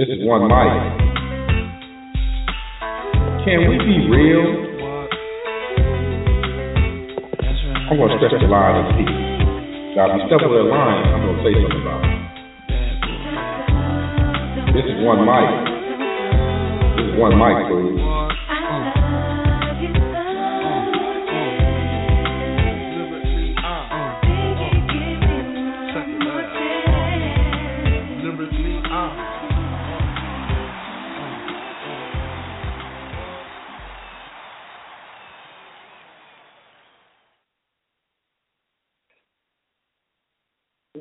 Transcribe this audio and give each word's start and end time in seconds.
This 0.00 0.08
is 0.08 0.24
one 0.24 0.48
mic. 0.48 0.72
Can 3.44 3.68
we 3.68 3.76
be 3.84 4.08
real? 4.08 4.48
I'm 7.84 8.00
gonna 8.00 8.16
stretch 8.16 8.32
the 8.40 8.48
line 8.48 8.80
and 8.80 8.96
see. 8.96 9.04
Now, 10.00 10.08
if 10.08 10.16
you 10.16 10.24
step 10.24 10.40
over 10.40 10.56
that 10.56 10.72
line, 10.72 11.04
I'm 11.04 11.20
gonna 11.20 11.44
say 11.44 11.52
something 11.52 11.84
about 11.84 12.00
it. 12.00 12.16
This 14.72 14.88
is 14.88 15.04
one 15.04 15.20
mic. 15.20 15.68
This 16.96 17.04
is 17.04 17.20
one 17.20 17.36
mic, 17.36 17.68
please. 17.68 18.00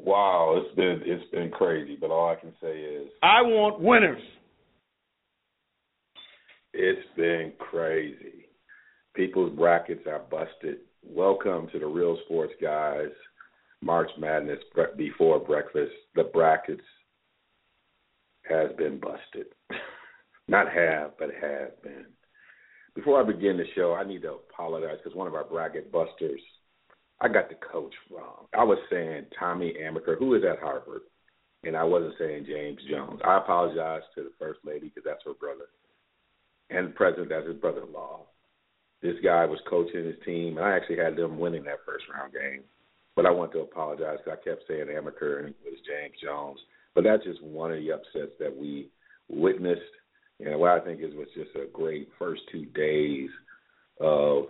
Wow, 0.10 0.56
it's 0.58 0.76
been 0.76 1.04
it's 1.06 1.30
been 1.30 1.52
crazy, 1.52 1.96
but 1.96 2.10
all 2.10 2.30
I 2.32 2.34
can 2.34 2.52
say 2.60 2.80
is 2.80 3.10
I 3.22 3.44
want 3.44 3.80
winners. 3.80 4.24
It's 6.74 7.08
been 7.16 7.54
crazy. 7.60 8.48
People's 9.14 9.56
brackets 9.56 10.08
are 10.08 10.24
busted. 10.32 10.78
Welcome 11.08 11.68
to 11.74 11.78
the 11.78 11.86
Real 11.86 12.18
Sports 12.26 12.54
Guys 12.60 13.12
March 13.84 14.10
Madness 14.18 14.58
before 14.98 15.40
breakfast. 15.40 15.92
The 16.16 16.24
brackets 16.24 16.82
has 18.50 18.72
been 18.80 19.00
busted. 19.00 19.46
Not 20.48 20.74
have, 20.74 21.12
but 21.20 21.30
have 21.40 21.84
been. 21.84 22.08
Before 22.96 23.22
I 23.22 23.28
begin 23.32 23.58
the 23.58 23.66
show, 23.76 23.94
I 23.94 24.04
need 24.06 24.24
to 24.24 24.40
apologize 24.50 24.98
because 25.04 25.16
one 25.16 25.28
of 25.28 25.36
our 25.36 25.44
bracket 25.44 25.92
busters, 25.92 26.42
I 27.22 27.28
got 27.28 27.50
the 27.50 27.56
coach 27.56 27.94
wrong. 28.12 28.46
I 28.58 28.64
was 28.64 28.78
saying 28.90 29.26
Tommy 29.38 29.74
Amaker, 29.82 30.18
who 30.18 30.36
is 30.36 30.44
at 30.50 30.60
Harvard, 30.60 31.02
and 31.64 31.76
I 31.76 31.84
wasn't 31.84 32.16
saying 32.18 32.46
James 32.48 32.80
Jones. 32.90 33.20
I 33.26 33.38
apologize 33.38 34.04
to 34.16 34.24
the 34.24 34.32
First 34.40 34.60
Lady 34.64 34.88
because 34.88 35.04
that's 35.06 35.24
her 35.26 35.34
brother, 35.34 35.66
and 36.70 36.88
the 36.88 36.92
President, 36.92 37.30
that's 37.30 37.48
his 37.48 37.58
brother-in-law. 37.58 38.22
This 39.02 39.16
guy 39.24 39.46
was 39.46 39.60
coaching 39.70 40.06
his 40.06 40.16
team, 40.26 40.58
and 40.58 40.66
I 40.66 40.76
actually 40.76 40.98
had 40.98 41.16
them 41.16 41.40
winning 41.40 41.64
that 41.64 41.86
first 41.86 42.06
round 42.14 42.34
game. 42.34 42.64
But 43.16 43.26
I 43.26 43.32
want 43.32 43.52
to 43.52 43.60
apologize 43.60 44.20
because 44.24 44.40
I 44.40 44.50
kept 44.50 44.64
saying 44.68 44.88
Amaker 44.88 45.40
and 45.40 45.50
it 45.50 45.56
was 45.66 45.80
James 45.86 46.16
Jones. 46.24 46.60
But 46.96 47.04
that's 47.04 47.24
just 47.24 47.44
one 47.44 47.72
of 47.72 47.80
the 47.80 47.92
upsets 47.92 48.32
that 48.40 48.56
we 48.56 48.90
witnessed. 49.28 49.82
And 50.40 50.58
what 50.60 50.72
I 50.72 50.80
think 50.80 51.02
is 51.02 51.14
was 51.16 51.28
just 51.36 51.56
a 51.56 51.68
great 51.72 52.10
first 52.18 52.42
two 52.52 52.66
days 52.66 53.30
of 54.00 54.46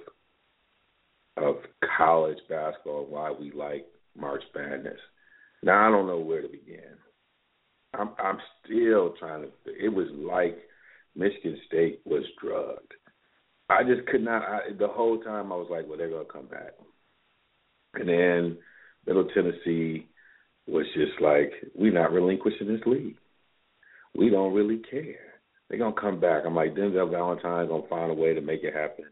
of 1.44 1.56
college 1.98 2.38
basketball 2.50 3.06
why 3.10 3.32
we 3.32 3.52
like 3.52 3.86
March 4.18 4.44
Madness. 4.56 5.00
Now 5.64 5.88
I 5.88 5.92
don't 5.92 6.08
know 6.08 6.20
where 6.20 6.42
to 6.42 6.48
begin. 6.48 6.98
I'm 7.94 8.10
I'm 8.18 8.38
still 8.64 9.14
trying 9.20 9.44
to. 9.44 9.50
It 9.66 9.90
was 9.90 10.08
like 10.12 10.58
Michigan 11.16 11.58
State 11.68 12.02
was 12.06 12.24
drugged. 12.42 12.94
I 13.70 13.84
just 13.84 14.08
could 14.08 14.24
not. 14.24 14.44
I, 14.44 14.60
the 14.78 14.88
whole 14.88 15.20
time 15.20 15.52
I 15.52 15.56
was 15.56 15.68
like, 15.70 15.88
well, 15.88 15.98
they're 15.98 16.10
gonna 16.10 16.26
come 16.26 16.48
back. 16.48 16.74
And 17.96 18.08
then 18.08 18.58
Middle 19.06 19.28
Tennessee 19.34 20.08
was 20.68 20.86
just 20.94 21.20
like, 21.22 21.52
we're 21.76 21.92
not 21.92 22.12
relinquishing 22.12 22.68
this 22.68 22.86
league. 22.86 23.18
We 24.16 24.30
don't 24.30 24.54
really 24.54 24.82
care. 24.90 25.34
They're 25.68 25.80
gonna 25.80 26.00
come 26.00 26.20
back. 26.20 26.44
I'm 26.46 26.56
like, 26.56 26.76
Denzel 26.76 27.12
Valentine's 27.12 27.70
gonna 27.70 27.88
find 27.88 28.12
a 28.12 28.16
way 28.16 28.34
to 28.34 28.42
make 28.42 28.64
it 28.64 28.74
happen. 28.74 29.06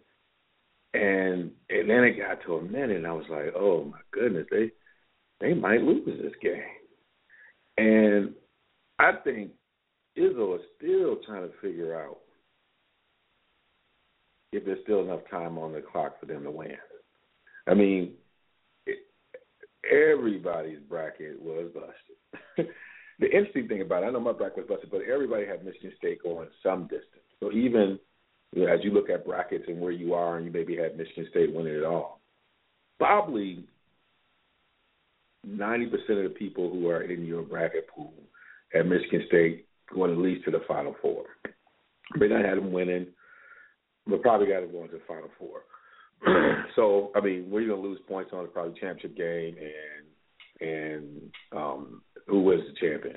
And 0.94 1.52
and 1.70 1.90
then 1.90 2.04
it 2.04 2.18
got 2.18 2.42
to 2.46 2.56
a 2.56 2.62
minute, 2.62 2.98
and 2.98 3.08
I 3.08 3.12
was 3.12 3.26
like, 3.30 3.54
oh 3.56 3.86
my 3.86 4.00
goodness, 4.12 4.48
they 4.50 4.72
they 5.40 5.54
might 5.54 5.82
lose 5.82 6.06
this 6.06 6.34
game. 6.42 6.62
And 7.78 8.34
I 9.00 9.12
think 9.24 9.52
Izzo 10.18 10.56
is 10.56 10.62
still 10.78 11.18
trying 11.26 11.48
to 11.48 11.54
figure 11.62 12.00
out 12.00 12.18
if 14.52 14.66
there's 14.66 14.80
still 14.84 15.02
enough 15.02 15.22
time 15.30 15.58
on 15.58 15.74
the 15.74 15.82
clock 15.82 16.20
for 16.20 16.26
them 16.26 16.44
to 16.44 16.52
win. 16.52 16.78
I 17.68 17.74
mean, 17.74 18.14
it, 18.86 18.98
everybody's 19.92 20.80
bracket 20.80 21.40
was 21.42 21.70
busted. 21.74 22.70
the 23.20 23.26
interesting 23.26 23.68
thing 23.68 23.82
about 23.82 24.04
it, 24.04 24.08
I 24.08 24.10
know 24.12 24.20
my 24.20 24.32
bracket 24.32 24.70
was 24.70 24.70
busted, 24.70 24.90
but 24.90 25.02
everybody 25.02 25.46
had 25.46 25.66
Michigan 25.66 25.94
State 25.98 26.24
going 26.24 26.48
some 26.64 26.84
distance. 26.84 27.28
So 27.40 27.52
even 27.52 28.00
you 28.54 28.66
know, 28.66 28.74
as 28.74 28.80
you 28.84 28.92
look 28.92 29.10
at 29.10 29.26
brackets 29.26 29.66
and 29.68 29.80
where 29.80 29.92
you 29.92 30.14
are, 30.14 30.38
and 30.38 30.46
you 30.46 30.52
maybe 30.52 30.76
had 30.76 30.98
Michigan 30.98 31.28
State 31.30 31.54
winning 31.54 31.76
it 31.76 31.84
all, 31.84 32.22
probably 32.98 33.64
ninety 35.46 35.86
percent 35.86 36.20
of 36.20 36.24
the 36.24 36.38
people 36.38 36.70
who 36.70 36.90
are 36.90 37.02
in 37.02 37.26
your 37.26 37.42
bracket 37.44 37.88
pool 37.88 38.14
had 38.74 38.88
Michigan 38.88 39.24
State 39.28 39.66
going 39.94 40.12
at 40.12 40.18
least 40.18 40.46
to 40.46 40.52
the 40.52 40.62
Final 40.68 40.96
Four. 41.02 41.24
May 42.16 42.28
not 42.28 42.46
have 42.46 42.58
them 42.58 42.72
winning, 42.72 43.08
but 44.06 44.22
probably 44.22 44.48
got 44.48 44.62
them 44.62 44.72
going 44.72 44.90
to 44.90 44.96
the 44.96 45.02
Final 45.08 45.30
Four. 45.38 45.62
so 46.76 47.12
I 47.16 47.22
mean, 47.22 47.50
where 47.50 47.62
you 47.62 47.70
gonna 47.70 47.82
lose 47.82 48.00
points 48.08 48.32
on 48.34 48.46
is 48.46 48.52
probably 48.54 48.80
championship 48.80 49.16
game 49.16 49.56
and 49.60 50.70
and 50.70 51.32
um, 51.56 52.02
who 52.28 52.42
was 52.42 52.60
the 52.68 52.88
champion. 52.88 53.16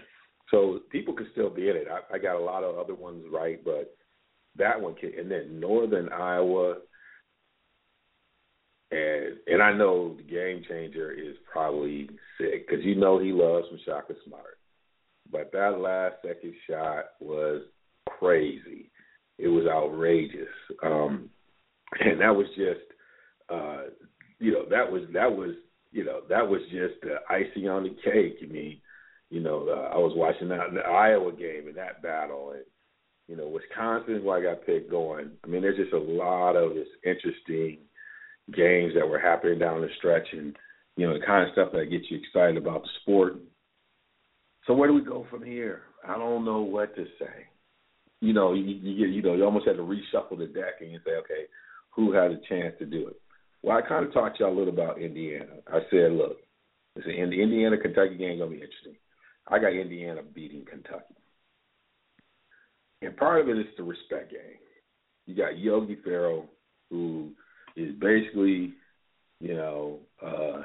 So 0.51 0.81
people 0.91 1.15
can 1.15 1.29
still 1.33 1.49
be 1.49 1.71
in 1.71 1.77
it. 1.77 1.87
I, 1.89 2.17
I 2.17 2.19
got 2.19 2.37
a 2.37 2.45
lot 2.45 2.65
of 2.65 2.77
other 2.77 2.95
ones 2.95 3.25
right, 3.33 3.63
but 3.65 3.97
that 4.57 4.81
one 4.81 4.95
can. 4.95 5.13
And 5.19 5.31
then 5.31 5.61
Northern 5.61 6.09
Iowa, 6.11 6.77
and 8.91 9.37
and 9.47 9.63
I 9.63 9.73
know 9.73 10.17
the 10.17 10.23
game 10.23 10.63
changer 10.69 11.13
is 11.13 11.37
probably 11.51 12.09
sick 12.39 12.69
because 12.69 12.85
you 12.85 12.95
know 12.95 13.19
he 13.19 13.33
loves 13.33 13.67
some 13.69 13.79
Shaka 13.85 14.15
Smart, 14.27 14.59
but 15.31 15.51
that 15.53 15.79
last 15.79 16.17
second 16.23 16.55
shot 16.69 17.05
was 17.21 17.63
crazy. 18.19 18.91
It 19.39 19.49
was 19.49 19.67
outrageous, 19.67 20.49
um, 20.83 21.31
and 22.01 22.21
that 22.21 22.35
was 22.35 22.47
just, 22.57 22.81
uh, 23.49 23.85
you 24.39 24.53
know, 24.53 24.65
that 24.71 24.91
was 24.91 25.03
that 25.13 25.31
was 25.31 25.55
you 25.93 26.05
know 26.05 26.21
that 26.29 26.47
was 26.47 26.61
just 26.71 27.01
the 27.03 27.17
icing 27.31 27.69
on 27.69 27.85
the 27.85 27.97
cake. 28.05 28.39
I 28.43 28.47
mean, 28.47 28.81
you 29.31 29.41
know, 29.41 29.69
uh, 29.69 29.95
I 29.95 29.99
was 29.99 30.13
watching 30.17 30.49
that 30.49 30.75
the 30.75 30.81
Iowa 30.81 31.33
game 31.33 31.69
and 31.69 31.77
that 31.77 32.03
battle, 32.03 32.53
and 32.53 32.65
you 33.31 33.37
know, 33.37 33.47
Wisconsin 33.47 34.17
is 34.17 34.25
where 34.25 34.39
I 34.39 34.55
got 34.55 34.67
picked 34.67 34.91
going. 34.91 35.31
I 35.45 35.47
mean, 35.47 35.63
there's 35.63 35.77
just 35.77 35.93
a 35.93 35.99
lot 35.99 36.57
of 36.57 36.75
this 36.75 36.89
interesting 37.05 37.79
games 38.53 38.93
that 38.97 39.09
were 39.09 39.21
happening 39.21 39.61
down 39.61 39.83
the 39.83 39.89
stretch, 39.99 40.27
and 40.33 40.57
you 40.97 41.07
know, 41.07 41.17
the 41.17 41.25
kind 41.25 41.47
of 41.47 41.53
stuff 41.53 41.71
that 41.73 41.91
gets 41.93 42.07
you 42.11 42.19
excited 42.19 42.57
about 42.57 42.83
the 42.83 42.89
sport. 43.01 43.35
So 44.67 44.75
where 44.75 44.89
do 44.89 44.95
we 44.95 45.03
go 45.03 45.29
from 45.31 45.45
here? 45.45 45.83
I 46.07 46.19
don't 46.19 46.45
know 46.45 46.63
what 46.63 46.97
to 46.97 47.05
say. 47.21 47.47
You 48.21 48.33
know, 48.33 48.53
you, 48.53 48.65
you 48.65 49.07
you 49.07 49.23
know, 49.23 49.35
you 49.35 49.45
almost 49.45 49.69
had 49.69 49.77
to 49.77 49.83
reshuffle 49.83 50.37
the 50.37 50.47
deck 50.47 50.81
and 50.81 50.91
you 50.91 50.99
say, 51.05 51.13
okay, 51.13 51.45
who 51.91 52.13
has 52.13 52.33
a 52.33 52.49
chance 52.49 52.75
to 52.81 52.85
do 52.85 53.07
it? 53.07 53.21
Well, 53.63 53.79
I 53.79 53.89
kind 53.89 54.05
of 54.05 54.13
talked 54.13 54.39
to 54.39 54.45
y'all 54.45 54.53
a 54.53 54.59
little 54.59 54.75
about 54.75 55.01
Indiana. 55.01 55.55
I 55.69 55.81
said, 55.89 56.13
look, 56.13 56.39
it's 56.97 57.07
the 57.07 57.13
Indiana 57.13 57.79
Kentucky 57.79 58.17
game 58.17 58.39
gonna 58.39 58.51
be 58.51 58.57
interesting. 58.57 58.97
I 59.47 59.61
got 59.61 59.73
Indiana 59.73 60.23
beating 60.35 60.65
Kentucky. 60.65 61.15
And 63.03 63.17
part 63.17 63.41
of 63.41 63.49
it 63.49 63.59
is 63.59 63.67
the 63.77 63.83
respect 63.83 64.31
game. 64.31 64.59
you 65.27 65.35
got 65.35 65.59
Yogi 65.59 65.97
Ferrell, 66.05 66.47
who 66.91 67.31
is 67.77 67.95
basically, 68.01 68.75
you 69.41 69.55
know, 69.55 70.01
uh, 70.25 70.63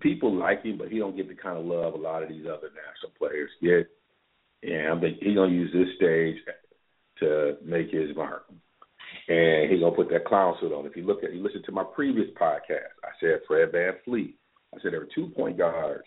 people 0.00 0.34
like 0.34 0.62
him, 0.62 0.78
but 0.78 0.88
he 0.88 0.98
don't 0.98 1.16
get 1.16 1.28
the 1.28 1.34
kind 1.34 1.58
of 1.58 1.64
love 1.64 1.94
a 1.94 1.98
lot 1.98 2.22
of 2.22 2.28
these 2.28 2.46
other 2.46 2.70
national 2.70 3.12
players 3.18 3.50
get. 3.62 3.88
And 4.62 4.98
I 4.98 5.00
think 5.00 5.18
he's 5.20 5.34
gonna 5.34 5.52
use 5.52 5.72
this 5.72 5.94
stage 5.96 6.36
to 7.20 7.56
make 7.64 7.90
his 7.90 8.14
mark. 8.16 8.44
And 9.28 9.70
he's 9.70 9.80
gonna 9.80 9.94
put 9.94 10.10
that 10.10 10.24
clown 10.24 10.56
suit 10.60 10.72
on. 10.72 10.86
If 10.86 10.96
you 10.96 11.04
look 11.04 11.22
at 11.22 11.32
you 11.34 11.42
listen 11.42 11.62
to 11.64 11.72
my 11.72 11.84
previous 11.94 12.28
podcast, 12.40 12.94
I 13.04 13.10
said 13.20 13.40
Fred 13.46 13.72
VanVleet. 13.72 14.34
I 14.74 14.80
said 14.80 14.92
there 14.92 15.00
were 15.00 15.08
two 15.14 15.28
point 15.28 15.58
guards 15.58 16.06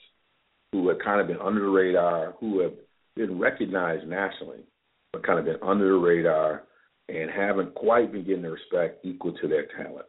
who 0.72 0.88
have 0.90 1.00
kind 1.00 1.22
of 1.22 1.28
been 1.28 1.40
under 1.40 1.62
the 1.62 1.68
radar, 1.68 2.36
who 2.40 2.60
have 2.60 2.74
been 3.16 3.40
recognized 3.40 4.08
nationally, 4.08 4.64
but 5.12 5.26
kind 5.26 5.40
of 5.40 5.46
been 5.46 5.58
under 5.62 5.88
the 5.88 5.98
radar 5.98 6.64
and 7.10 7.30
haven't 7.30 7.74
quite 7.76 8.12
been 8.12 8.24
getting 8.24 8.44
the 8.44 8.52
respect 8.52 9.06
equal 9.06 9.34
to 9.34 9.48
their 9.48 9.68
talent. 9.78 10.06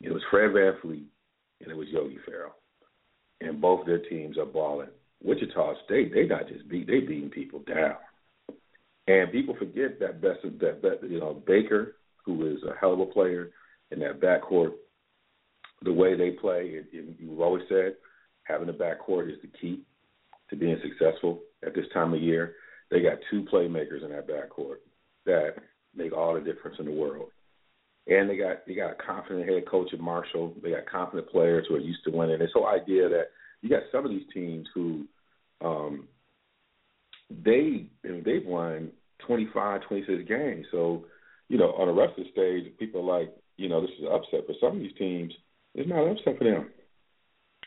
It 0.00 0.12
was 0.12 0.22
Fred 0.30 0.50
VanVleet 0.50 1.04
and 1.60 1.70
it 1.70 1.76
was 1.76 1.88
Yogi 1.88 2.18
Ferrell. 2.24 2.54
And 3.40 3.60
both 3.60 3.86
their 3.86 3.98
teams 3.98 4.38
are 4.38 4.46
balling. 4.46 4.88
Wichita 5.22 5.74
State, 5.84 6.14
they 6.14 6.26
not 6.26 6.48
just 6.48 6.68
beat, 6.68 6.86
they 6.86 7.00
beating 7.00 7.30
people 7.30 7.60
down. 7.66 7.96
And 9.06 9.32
people 9.32 9.56
forget 9.58 9.98
that 10.00 10.20
best 10.20 10.38
that, 10.42 10.82
that 10.82 10.98
you 11.02 11.20
know 11.20 11.42
Baker, 11.46 11.96
who 12.24 12.46
is 12.46 12.62
a 12.62 12.78
hell 12.78 12.92
of 12.92 13.00
a 13.00 13.06
player 13.06 13.50
in 13.90 13.98
that 14.00 14.20
backcourt, 14.20 14.72
the 15.82 15.92
way 15.92 16.16
they 16.16 16.30
play, 16.30 16.66
it, 16.66 16.86
it, 16.92 17.16
you've 17.18 17.40
always 17.40 17.64
said 17.68 17.96
having 18.44 18.68
a 18.68 18.72
backcourt 18.72 19.30
is 19.30 19.38
the 19.42 19.48
key 19.60 19.82
to 20.48 20.56
being 20.56 20.80
successful 20.82 21.40
at 21.64 21.74
this 21.74 21.86
time 21.92 22.14
of 22.14 22.20
year. 22.20 22.54
They 22.90 23.00
got 23.00 23.18
two 23.30 23.46
playmakers 23.52 24.04
in 24.04 24.10
that 24.10 24.28
backcourt 24.28 24.78
that 25.26 25.54
make 25.94 26.12
all 26.12 26.34
the 26.34 26.40
difference 26.40 26.76
in 26.78 26.86
the 26.86 26.92
world. 26.92 27.30
And 28.06 28.28
they 28.28 28.36
got 28.36 28.66
they 28.66 28.74
got 28.74 28.92
a 28.92 29.02
confident 29.06 29.48
head 29.48 29.68
coach 29.68 29.90
at 29.92 30.00
Marshall. 30.00 30.54
They 30.62 30.70
got 30.70 30.90
confident 30.90 31.28
players 31.28 31.66
who 31.68 31.76
are 31.76 31.80
used 31.80 32.02
to 32.04 32.10
winning. 32.10 32.38
This 32.38 32.50
whole 32.54 32.66
idea 32.66 33.08
that 33.08 33.26
you 33.62 33.68
got 33.68 33.82
some 33.92 34.04
of 34.04 34.10
these 34.10 34.26
teams 34.32 34.66
who 34.74 35.04
um 35.60 36.08
they 37.44 37.86
they've 38.02 38.46
won 38.46 38.90
25, 39.26 39.82
26 39.82 40.28
games. 40.28 40.66
So, 40.72 41.04
you 41.48 41.58
know, 41.58 41.72
on 41.72 41.86
the 41.88 41.94
rest 41.94 42.18
of 42.18 42.24
the 42.24 42.30
stage, 42.32 42.76
people 42.78 43.00
are 43.08 43.20
like, 43.20 43.32
you 43.56 43.68
know, 43.68 43.80
this 43.80 43.90
is 43.98 44.04
an 44.04 44.12
upset. 44.12 44.46
For 44.46 44.54
some 44.60 44.76
of 44.76 44.82
these 44.82 44.96
teams, 44.98 45.32
it's 45.74 45.88
not 45.88 46.04
an 46.04 46.16
upset 46.16 46.38
for 46.38 46.44
them. 46.44 46.70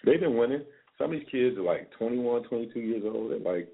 They've 0.05 0.19
been 0.19 0.35
winning. 0.35 0.63
Some 0.97 1.13
of 1.13 1.19
these 1.19 1.29
kids 1.31 1.57
are 1.57 1.61
like 1.61 1.91
21, 1.97 2.43
22 2.43 2.79
years 2.79 3.03
old. 3.05 3.31
They're 3.31 3.39
like, 3.39 3.69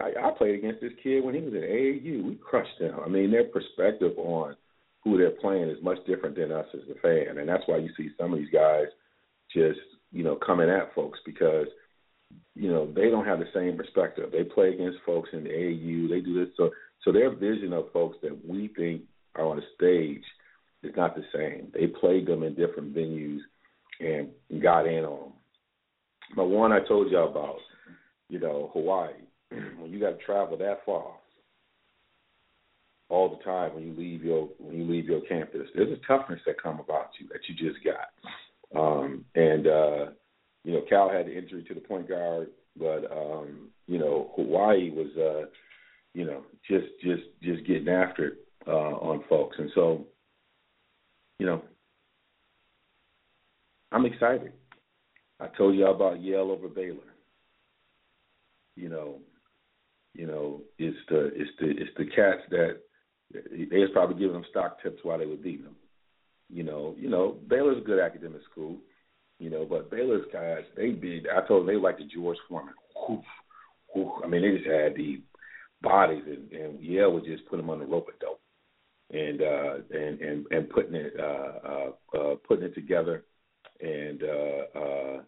I, 0.00 0.28
I 0.28 0.30
played 0.36 0.54
against 0.56 0.80
this 0.80 0.92
kid 1.02 1.24
when 1.24 1.34
he 1.34 1.40
was 1.40 1.54
at 1.54 1.62
AAU. 1.62 2.24
We 2.24 2.36
crushed 2.36 2.78
him. 2.78 2.94
I 3.04 3.08
mean, 3.08 3.30
their 3.30 3.44
perspective 3.44 4.12
on 4.18 4.56
who 5.02 5.16
they're 5.16 5.30
playing 5.30 5.68
is 5.68 5.82
much 5.82 5.98
different 6.06 6.36
than 6.36 6.52
us 6.52 6.66
as 6.74 6.80
the 6.88 6.96
fan, 7.00 7.38
and 7.38 7.48
that's 7.48 7.62
why 7.66 7.78
you 7.78 7.90
see 7.96 8.10
some 8.18 8.32
of 8.32 8.38
these 8.38 8.50
guys 8.52 8.86
just 9.54 9.78
you 10.12 10.24
know 10.24 10.36
coming 10.36 10.68
at 10.68 10.94
folks 10.94 11.18
because 11.24 11.66
you 12.54 12.68
know 12.68 12.92
they 12.92 13.08
don't 13.10 13.24
have 13.24 13.38
the 13.38 13.48
same 13.54 13.76
perspective. 13.76 14.30
They 14.32 14.44
play 14.44 14.74
against 14.74 14.98
folks 15.06 15.30
in 15.32 15.44
the 15.44 15.50
AAU. 15.50 16.10
They 16.10 16.20
do 16.20 16.44
this 16.44 16.54
so 16.56 16.70
so 17.04 17.12
their 17.12 17.34
vision 17.34 17.72
of 17.72 17.92
folks 17.92 18.16
that 18.22 18.36
we 18.46 18.68
think 18.76 19.02
are 19.36 19.44
on 19.44 19.56
the 19.56 19.62
stage 19.76 20.24
is 20.82 20.96
not 20.96 21.14
the 21.14 21.24
same. 21.32 21.68
They 21.72 21.86
played 21.86 22.26
them 22.26 22.42
in 22.42 22.54
different 22.54 22.94
venues 22.94 23.40
and 24.00 24.28
got 24.60 24.86
in 24.86 25.04
on 25.04 25.20
them. 25.20 25.32
But 26.34 26.46
one 26.46 26.72
I 26.72 26.80
told 26.80 27.10
y'all 27.10 27.30
about, 27.30 27.58
you 28.28 28.40
know, 28.40 28.70
Hawaii 28.72 29.12
when 29.78 29.90
you 29.90 30.00
got 30.00 30.18
to 30.18 30.24
travel 30.24 30.56
that 30.58 30.80
far 30.84 31.14
all 33.08 33.28
the 33.28 33.44
time 33.44 33.74
when 33.74 33.84
you 33.84 33.94
leave 33.96 34.24
your 34.24 34.48
when 34.58 34.76
you 34.76 34.84
leave 34.84 35.06
your 35.06 35.20
campus, 35.22 35.68
there's 35.74 35.92
a 35.92 36.06
toughness 36.06 36.40
that 36.46 36.60
come 36.60 36.80
about 36.80 37.10
you 37.20 37.28
that 37.28 37.40
you 37.48 37.54
just 37.54 37.84
got. 37.84 38.78
Um, 38.78 39.24
and 39.34 39.66
uh, 39.66 40.06
you 40.64 40.72
know, 40.72 40.82
Cal 40.88 41.08
had 41.08 41.26
the 41.26 41.36
injury 41.36 41.64
to 41.64 41.74
the 41.74 41.80
point 41.80 42.08
guard, 42.08 42.48
but 42.76 43.10
um, 43.12 43.68
you 43.86 43.98
know, 43.98 44.32
Hawaii 44.36 44.90
was 44.90 45.16
uh, 45.16 45.48
you 46.14 46.24
know, 46.24 46.42
just 46.68 46.86
just 47.02 47.22
just 47.42 47.66
getting 47.66 47.88
after 47.88 48.26
it 48.28 48.34
uh, 48.66 48.70
on 48.70 49.22
folks, 49.28 49.56
and 49.58 49.70
so 49.74 50.04
you 51.38 51.46
know, 51.46 51.62
I'm 53.92 54.06
excited. 54.06 54.52
I 55.38 55.48
told 55.48 55.76
you 55.76 55.86
all 55.86 55.94
about 55.94 56.22
Yale 56.22 56.50
over 56.50 56.68
Baylor. 56.68 56.96
You 58.74 58.88
know, 58.88 59.18
you 60.16 60.26
know, 60.26 60.62
it's 60.78 60.96
the 61.08 61.26
it's 61.34 61.50
the 61.60 61.68
it's 61.68 61.90
the 61.98 62.06
cats 62.06 62.40
that 62.50 62.78
they 63.32 63.78
was 63.78 63.90
probably 63.92 64.18
giving 64.18 64.32
them 64.32 64.44
stock 64.50 64.82
tips 64.82 65.00
while 65.02 65.18
they 65.18 65.26
were 65.26 65.36
beating 65.36 65.64
them. 65.64 65.76
You 66.48 66.62
know, 66.62 66.94
you 66.98 67.10
know, 67.10 67.36
Baylor's 67.48 67.78
a 67.78 67.84
good 67.84 67.98
academic 67.98 68.40
school, 68.50 68.76
you 69.38 69.50
know, 69.50 69.66
but 69.68 69.90
Baylor's 69.90 70.24
guys, 70.32 70.64
they 70.76 70.90
be 70.90 71.22
I 71.30 71.46
told 71.46 71.60
them 71.60 71.66
they 71.66 71.80
like 71.80 71.98
the 71.98 72.04
George 72.04 72.38
Foreman. 72.48 72.74
Whoof, 73.08 73.24
whoof. 73.94 74.12
I 74.24 74.26
mean, 74.26 74.42
they 74.42 74.56
just 74.56 74.70
had 74.70 74.94
the 74.94 75.20
bodies, 75.82 76.22
and, 76.26 76.50
and 76.52 76.80
Yale 76.80 77.12
would 77.12 77.24
just 77.24 77.46
put 77.46 77.58
them 77.58 77.68
on 77.68 77.80
the 77.80 77.84
rope 77.84 78.08
a 78.08 78.24
dope, 78.24 78.40
and 79.12 79.42
uh, 79.42 79.74
and 79.98 80.20
and 80.20 80.46
and 80.50 80.70
putting 80.70 80.94
it 80.94 81.12
uh, 81.18 81.68
uh, 81.68 82.18
uh, 82.18 82.34
putting 82.48 82.64
it 82.64 82.74
together, 82.74 83.24
and 83.80 84.22
uh, 84.22 84.78
uh, 84.78 85.22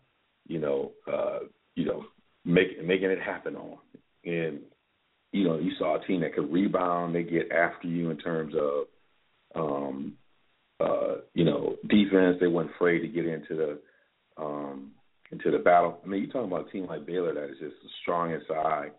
you 0.46 0.60
know, 0.60 0.92
uh, 1.12 1.40
you 1.74 1.84
know, 1.84 2.04
making 2.46 2.86
making 2.86 3.10
it 3.10 3.20
happen 3.20 3.54
on, 3.54 3.76
and 4.24 4.60
you 5.32 5.44
know, 5.44 5.58
you 5.58 5.72
saw 5.78 5.96
a 5.96 6.06
team 6.06 6.20
that 6.20 6.34
could 6.34 6.52
rebound. 6.52 7.14
They 7.14 7.22
get 7.22 7.52
after 7.52 7.86
you 7.86 8.10
in 8.10 8.16
terms 8.16 8.54
of, 8.54 8.86
um, 9.54 10.14
uh, 10.80 11.16
you 11.34 11.44
know, 11.44 11.76
defense. 11.88 12.38
They 12.40 12.46
weren't 12.46 12.70
afraid 12.70 13.00
to 13.00 13.08
get 13.08 13.26
into 13.26 13.54
the 13.56 14.42
um, 14.42 14.92
into 15.30 15.50
the 15.50 15.58
battle. 15.58 15.98
I 16.02 16.08
mean, 16.08 16.22
you're 16.22 16.32
talking 16.32 16.50
about 16.50 16.68
a 16.68 16.70
team 16.70 16.86
like 16.86 17.06
Baylor 17.06 17.34
that 17.34 17.50
is 17.50 17.58
just 17.58 17.74
strong 18.02 18.32
inside. 18.32 18.92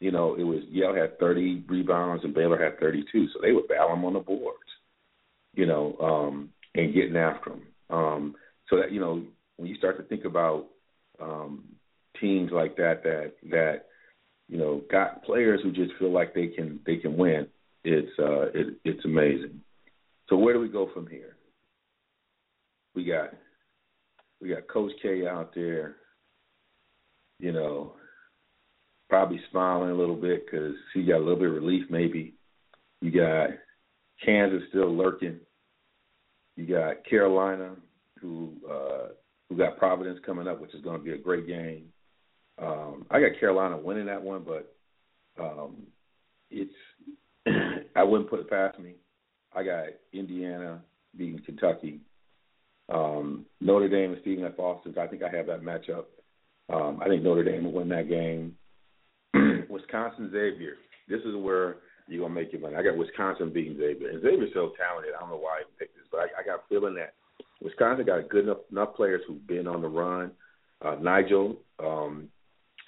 You 0.00 0.10
know, 0.10 0.34
it 0.34 0.42
was 0.42 0.60
Yale 0.68 0.94
had 0.94 1.18
30 1.18 1.64
rebounds 1.68 2.24
and 2.24 2.34
Baylor 2.34 2.62
had 2.62 2.80
32, 2.80 3.28
so 3.28 3.40
they 3.40 3.52
would 3.52 3.68
battle 3.68 3.90
them 3.90 4.04
on 4.04 4.14
the 4.14 4.20
boards. 4.20 4.58
You 5.54 5.66
know, 5.66 5.96
um, 6.00 6.50
and 6.74 6.94
getting 6.94 7.16
after 7.16 7.50
them. 7.50 7.62
Um, 7.90 8.34
so 8.68 8.76
that 8.76 8.90
you 8.90 9.00
know, 9.00 9.22
when 9.56 9.68
you 9.68 9.76
start 9.76 9.98
to 9.98 10.02
think 10.04 10.24
about 10.24 10.66
um, 11.20 11.64
teams 12.20 12.50
like 12.52 12.76
that, 12.76 13.02
that 13.04 13.32
that 13.50 13.84
you 14.52 14.58
know, 14.58 14.82
got 14.90 15.24
players 15.24 15.60
who 15.62 15.72
just 15.72 15.94
feel 15.98 16.12
like 16.12 16.34
they 16.34 16.48
can 16.48 16.78
they 16.84 16.96
can 16.96 17.16
win. 17.16 17.46
It's 17.84 18.12
uh, 18.18 18.50
it, 18.52 18.76
it's 18.84 19.02
amazing. 19.06 19.62
So 20.28 20.36
where 20.36 20.52
do 20.52 20.60
we 20.60 20.68
go 20.68 20.90
from 20.92 21.06
here? 21.06 21.36
We 22.94 23.06
got 23.06 23.30
we 24.42 24.50
got 24.50 24.68
Coach 24.68 24.92
K 25.00 25.26
out 25.26 25.54
there, 25.54 25.96
you 27.40 27.50
know, 27.50 27.94
probably 29.08 29.40
smiling 29.50 29.90
a 29.90 29.94
little 29.94 30.16
bit 30.16 30.44
because 30.44 30.74
he 30.92 31.02
got 31.02 31.16
a 31.16 31.24
little 31.24 31.36
bit 31.36 31.48
of 31.48 31.54
relief. 31.54 31.86
Maybe 31.88 32.34
you 33.00 33.10
got 33.10 33.48
Kansas 34.22 34.68
still 34.68 34.94
lurking. 34.94 35.40
You 36.56 36.66
got 36.66 37.06
Carolina, 37.08 37.76
who 38.20 38.52
uh, 38.70 39.14
who 39.48 39.56
got 39.56 39.78
Providence 39.78 40.20
coming 40.26 40.46
up, 40.46 40.60
which 40.60 40.74
is 40.74 40.82
going 40.82 40.98
to 40.98 41.04
be 41.04 41.12
a 41.12 41.18
great 41.18 41.46
game. 41.46 41.91
Um, 42.62 43.06
I 43.10 43.20
got 43.20 43.38
Carolina 43.40 43.76
winning 43.76 44.06
that 44.06 44.22
one, 44.22 44.44
but 44.46 44.74
um, 45.42 45.76
it's 46.50 46.72
I 47.96 48.02
wouldn't 48.04 48.30
put 48.30 48.40
it 48.40 48.50
past 48.50 48.78
me. 48.78 48.94
I 49.54 49.64
got 49.64 49.86
Indiana 50.12 50.80
beating 51.16 51.42
Kentucky. 51.44 52.00
Um, 52.88 53.46
Notre 53.60 53.88
Dame 53.88 54.12
and 54.12 54.20
Stephen 54.22 54.44
F. 54.44 54.58
Austin. 54.58 54.94
I 54.98 55.06
think 55.06 55.22
I 55.22 55.34
have 55.34 55.46
that 55.46 55.62
matchup. 55.62 56.04
Um, 56.72 57.00
I 57.02 57.08
think 57.08 57.22
Notre 57.22 57.44
Dame 57.44 57.64
will 57.64 57.72
win 57.72 57.88
that 57.88 58.08
game. 58.08 58.56
Wisconsin 59.68 60.30
Xavier. 60.30 60.76
This 61.08 61.20
is 61.24 61.34
where 61.36 61.76
you're 62.06 62.22
gonna 62.22 62.34
make 62.34 62.52
your 62.52 62.60
money. 62.60 62.76
I 62.76 62.82
got 62.82 62.96
Wisconsin 62.96 63.52
beating 63.52 63.76
Xavier, 63.76 64.10
and 64.10 64.22
Xavier's 64.22 64.50
so 64.54 64.72
talented. 64.78 65.14
I 65.16 65.20
don't 65.20 65.30
know 65.30 65.36
why 65.36 65.60
I 65.60 65.62
picked 65.78 65.96
this, 65.96 66.06
but 66.10 66.20
I, 66.20 66.40
I 66.40 66.44
got 66.44 66.60
a 66.60 66.68
feeling 66.68 66.94
that 66.94 67.14
Wisconsin 67.60 68.06
got 68.06 68.28
good 68.28 68.44
enough, 68.44 68.58
enough 68.70 68.94
players 68.94 69.22
who've 69.26 69.46
been 69.46 69.66
on 69.66 69.82
the 69.82 69.88
run. 69.88 70.32
Uh, 70.84 70.96
Nigel 71.00 71.56
um, 71.78 72.28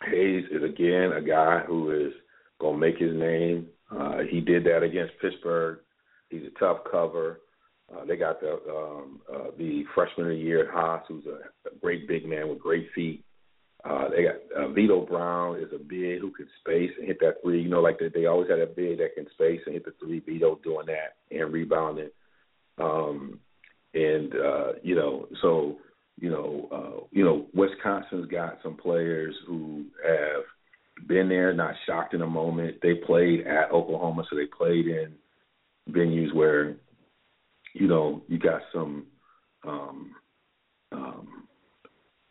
Hayes 0.02 0.44
is 0.50 0.62
again 0.62 1.12
a 1.12 1.22
guy 1.22 1.60
who 1.66 1.90
is 1.90 2.12
gonna 2.60 2.78
make 2.78 2.98
his 2.98 3.14
name. 3.14 3.68
Uh, 3.90 4.18
he 4.28 4.40
did 4.40 4.64
that 4.64 4.82
against 4.82 5.18
Pittsburgh. 5.20 5.78
He's 6.30 6.42
a 6.42 6.58
tough 6.58 6.78
cover. 6.90 7.40
Uh, 7.94 8.04
they 8.04 8.16
got 8.16 8.40
the 8.40 8.54
um, 8.70 9.20
uh, 9.32 9.50
the 9.58 9.84
freshman 9.94 10.26
of 10.26 10.32
the 10.32 10.38
year 10.38 10.70
Haas, 10.72 11.02
who's 11.08 11.26
a, 11.26 11.68
a 11.68 11.78
great 11.80 12.08
big 12.08 12.26
man 12.26 12.48
with 12.48 12.58
great 12.58 12.88
feet. 12.94 13.24
Uh, 13.84 14.08
they 14.08 14.22
got 14.22 14.36
uh, 14.56 14.68
Vitto 14.68 15.06
Brown 15.06 15.56
is 15.56 15.68
a 15.74 15.78
big 15.78 16.20
who 16.20 16.30
can 16.30 16.48
space 16.60 16.90
and 16.98 17.06
hit 17.06 17.20
that 17.20 17.42
three. 17.42 17.62
You 17.62 17.68
know, 17.68 17.82
like 17.82 17.98
they, 17.98 18.08
they 18.08 18.26
always 18.26 18.48
had 18.48 18.58
a 18.58 18.66
big 18.66 18.98
that 18.98 19.14
can 19.14 19.26
space 19.34 19.60
and 19.66 19.74
hit 19.74 19.84
the 19.84 19.92
three. 20.00 20.20
Vito 20.20 20.58
doing 20.64 20.86
that 20.86 21.16
and 21.30 21.52
rebounding. 21.52 22.10
Um, 22.78 23.38
and 23.92 24.34
uh, 24.34 24.72
you 24.82 24.94
know, 24.94 25.28
so 25.42 25.76
you 26.18 26.30
know, 26.30 26.68
uh, 26.72 27.06
you 27.10 27.24
know, 27.24 27.46
Wisconsin's 27.54 28.26
got 28.26 28.58
some 28.62 28.76
players 28.76 29.34
who 29.46 29.84
have 30.06 31.08
been 31.08 31.28
there, 31.28 31.52
not 31.52 31.74
shocked 31.86 32.14
in 32.14 32.22
a 32.22 32.26
moment. 32.26 32.76
They 32.82 32.94
played 32.94 33.46
at 33.46 33.72
Oklahoma, 33.72 34.24
so 34.28 34.36
they 34.36 34.46
played 34.46 34.86
in 34.86 35.14
venues 35.90 36.34
where 36.34 36.76
you 37.74 37.88
know, 37.88 38.22
you 38.28 38.38
got 38.38 38.62
some, 38.72 39.06
um, 39.66 40.14
um, 40.92 41.48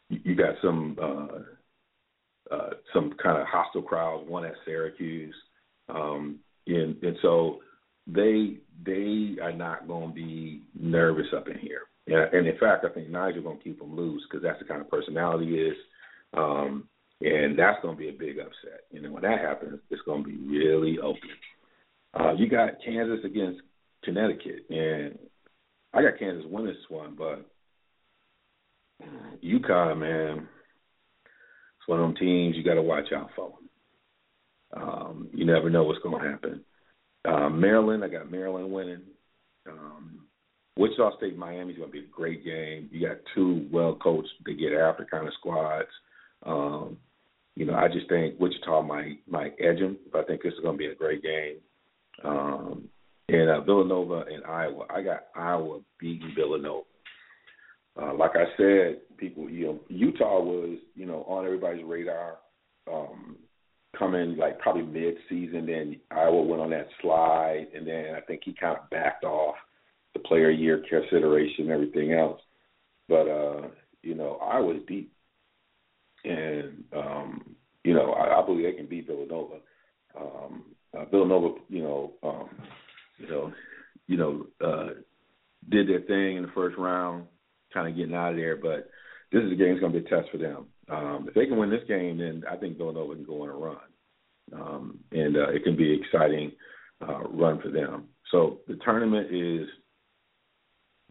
you 0.10 0.36
got 0.36 0.56
some, 0.62 0.98
uh, 1.02 2.54
uh, 2.54 2.70
some 2.94 3.13
kind 3.22 3.40
of 3.40 3.48
hostile 3.48 3.82
crowds. 3.82 4.28
One 4.28 4.46
at 4.46 4.54
Syracuse, 4.66 5.36
um, 5.90 6.40
and 6.68 7.02
and 7.04 7.18
so 7.22 7.60
they 8.08 8.58
they 8.86 9.38
are 9.42 9.54
not 9.54 9.88
going 9.88 10.10
to 10.10 10.13
be 10.13 10.62
nervous 10.80 11.28
up 11.36 11.48
in 11.48 11.58
here. 11.58 11.82
And, 12.07 12.33
and 12.33 12.48
in 12.48 12.57
fact, 12.57 12.86
I 12.86 12.89
think 12.89 13.10
Nigel 13.10 13.43
going 13.43 13.57
to 13.57 13.63
keep 13.63 13.79
them 13.79 13.95
loose 13.95 14.24
because 14.29 14.43
that's 14.43 14.60
the 14.60 14.65
kind 14.65 14.81
of 14.81 14.89
personality 14.89 15.48
he 15.48 15.55
is. 15.55 15.77
Um, 16.33 16.88
and 17.22 17.57
that's 17.57 17.81
to 17.95 18.00
be 18.00 18.10
a 18.10 18.13
big 18.13 18.39
upset. 18.39 18.81
You 18.91 19.01
know, 19.01 19.12
when 19.12 19.24
that 19.24 19.39
happens, 19.39 19.79
it's 19.89 20.01
to 20.24 20.29
be 20.29 20.38
really 20.38 21.00
open. 21.00 21.29
Uh, 22.19 22.33
you 22.33 22.50
got 22.50 22.83
Kansas 22.83 23.24
against 23.24 23.62
Connecticut, 24.03 24.65
and 24.69 25.17
I 25.93 26.01
got 26.01 26.19
Kansas 26.19 26.45
winning 26.50 26.65
this 26.65 26.75
one, 26.89 27.15
but 27.17 27.45
UConn, 29.43 30.00
man, 30.00 30.48
it's 31.77 31.88
one 31.88 32.00
of 32.00 32.07
them 32.07 32.15
teams 32.15 32.55
you 32.55 32.63
got 32.63 32.75
to 32.75 32.81
watch 32.81 33.12
out 33.15 33.29
for. 33.36 33.53
Um, 34.75 35.29
you 35.33 35.45
never 35.45 35.69
know 35.69 35.83
what's 35.83 36.01
going 36.01 36.22
to 36.22 36.29
happen. 36.29 36.62
Uh, 37.25 37.50
Maryland, 37.50 38.03
I 38.03 38.10
got 38.10 38.31
Maryland 38.31 38.72
winning. 38.72 39.01
Um, 39.69 40.25
Wichita 40.75 41.18
State, 41.18 41.38
Miami 41.38 41.74
is 41.74 41.77
going 41.77 41.89
to 41.89 41.94
be 41.94 42.06
a 42.06 42.12
great 42.12 42.44
game. 42.44 42.89
You 42.92 43.08
got 43.08 43.18
two 43.36 43.68
well 43.72 43.96
coached, 43.96 44.30
they 44.46 44.53
get 44.53 44.74
after 44.74 45.06
kind 45.06 45.27
of 45.27 45.34
squads. 45.39 45.89
Um, 46.46 46.98
you 47.56 47.65
know, 47.65 47.75
I 47.75 47.88
just 47.88 48.10
think 48.10 48.39
Wichita 48.39 48.82
might 48.82 49.20
might 49.27 49.53
edge 49.60 49.80
them, 49.80 49.98
but 50.12 50.22
I 50.22 50.24
think 50.24 50.42
this 50.42 50.53
is 50.53 50.60
going 50.62 50.75
to 50.75 50.80
be 50.80 50.88
a 50.88 50.96
great 50.96 51.22
game. 51.22 51.58
Um, 52.24 52.89
and 53.30 53.50
uh, 53.50 53.62
Villanova 53.62 54.25
and 54.32 54.44
Iowa, 54.46 54.86
I 54.89 55.01
got 55.01 55.25
Iowa 55.36 55.80
beating 56.00 56.34
Villanova. 56.36 56.86
Uh, 58.01 58.13
like 58.15 58.32
I 58.36 58.46
said, 58.58 59.01
people, 59.18 59.50
you 59.50 59.65
know, 59.65 59.80
Uthoff 59.92 60.44
was, 60.44 60.80
you 60.96 61.06
know, 61.06 61.24
on 61.27 61.46
everybody's 61.46 61.86
radar 61.86 62.38
um, 62.92 63.38
coming 63.98 64.36
like 64.36 64.60
probably 64.60 64.82
mid-season. 64.82 65.68
Then 65.68 66.00
Iowa 66.10 66.42
went 66.42 66.62
on 66.62 66.72
that 66.72 66.88
slide, 67.01 67.68
and 67.75 67.88
then 67.88 68.15
I 68.15 68.22
think 68.22 68.42
he 68.44 68.53
kind 68.53 68.77
of 68.77 68.89
backed 68.89 69.24
off 69.24 69.56
the 70.13 70.20
player 70.20 70.50
year 70.50 70.84
consideration 70.89 71.72
everything 71.72 72.13
else. 72.13 72.41
But 73.10 73.27
uh, 73.27 73.67
you 74.01 74.15
know, 74.15 74.38
Iowa's 74.41 74.82
deep 74.88 75.13
and 76.24 76.84
um, 76.96 77.55
you 77.84 77.93
know 77.93 78.12
I, 78.12 78.41
I 78.41 78.46
believe 78.46 78.63
they 78.63 78.74
can 78.74 78.88
beat 78.88 79.08
Villanova. 79.08 79.55
Um, 80.20 80.63
uh, 80.98 81.05
Villanova, 81.05 81.55
you 81.70 81.82
know, 81.82 82.13
um, 82.22 82.50
you 83.17 83.27
know, 83.27 83.53
you 84.08 84.17
know, 84.17 84.46
uh, 84.63 84.89
did 85.70 85.89
their 85.89 86.01
thing 86.01 86.38
in 86.38 86.43
the 86.43 86.51
first 86.53 86.77
round, 86.77 87.25
kind 87.74 87.88
of 87.88 87.96
getting 87.96 88.13
out 88.13 88.32
of 88.32 88.38
there. 88.38 88.55
But 88.55 88.89
this 89.32 89.43
is 89.43 89.51
a 89.51 89.55
game 89.55 89.70
that's 89.70 89.79
going 89.79 89.93
to 89.93 90.00
be 90.00 90.05
a 90.05 90.10
test 90.10 90.29
for 90.32 90.38
them. 90.38 90.67
Um, 90.89 91.25
if 91.27 91.34
they 91.34 91.46
can 91.46 91.58
win 91.58 91.70
this 91.70 91.88
game, 91.88 92.17
then 92.17 92.43
I 92.50 92.58
think 92.58 92.77
Villanova 92.77 93.15
can 93.15 93.24
go 93.24 93.43
on 93.43 93.50
a 93.50 93.53
run, 93.53 93.77
um, 94.53 95.00
and 95.12 95.38
uh, 95.38 95.50
it 95.50 95.63
can 95.63 95.75
be 95.75 95.93
an 95.93 96.01
exciting 96.03 96.51
uh, 97.01 97.24
run 97.29 97.60
for 97.62 97.70
them. 97.70 98.05
So 98.32 98.60
the 98.67 98.77
tournament 98.84 99.34
is 99.34 99.67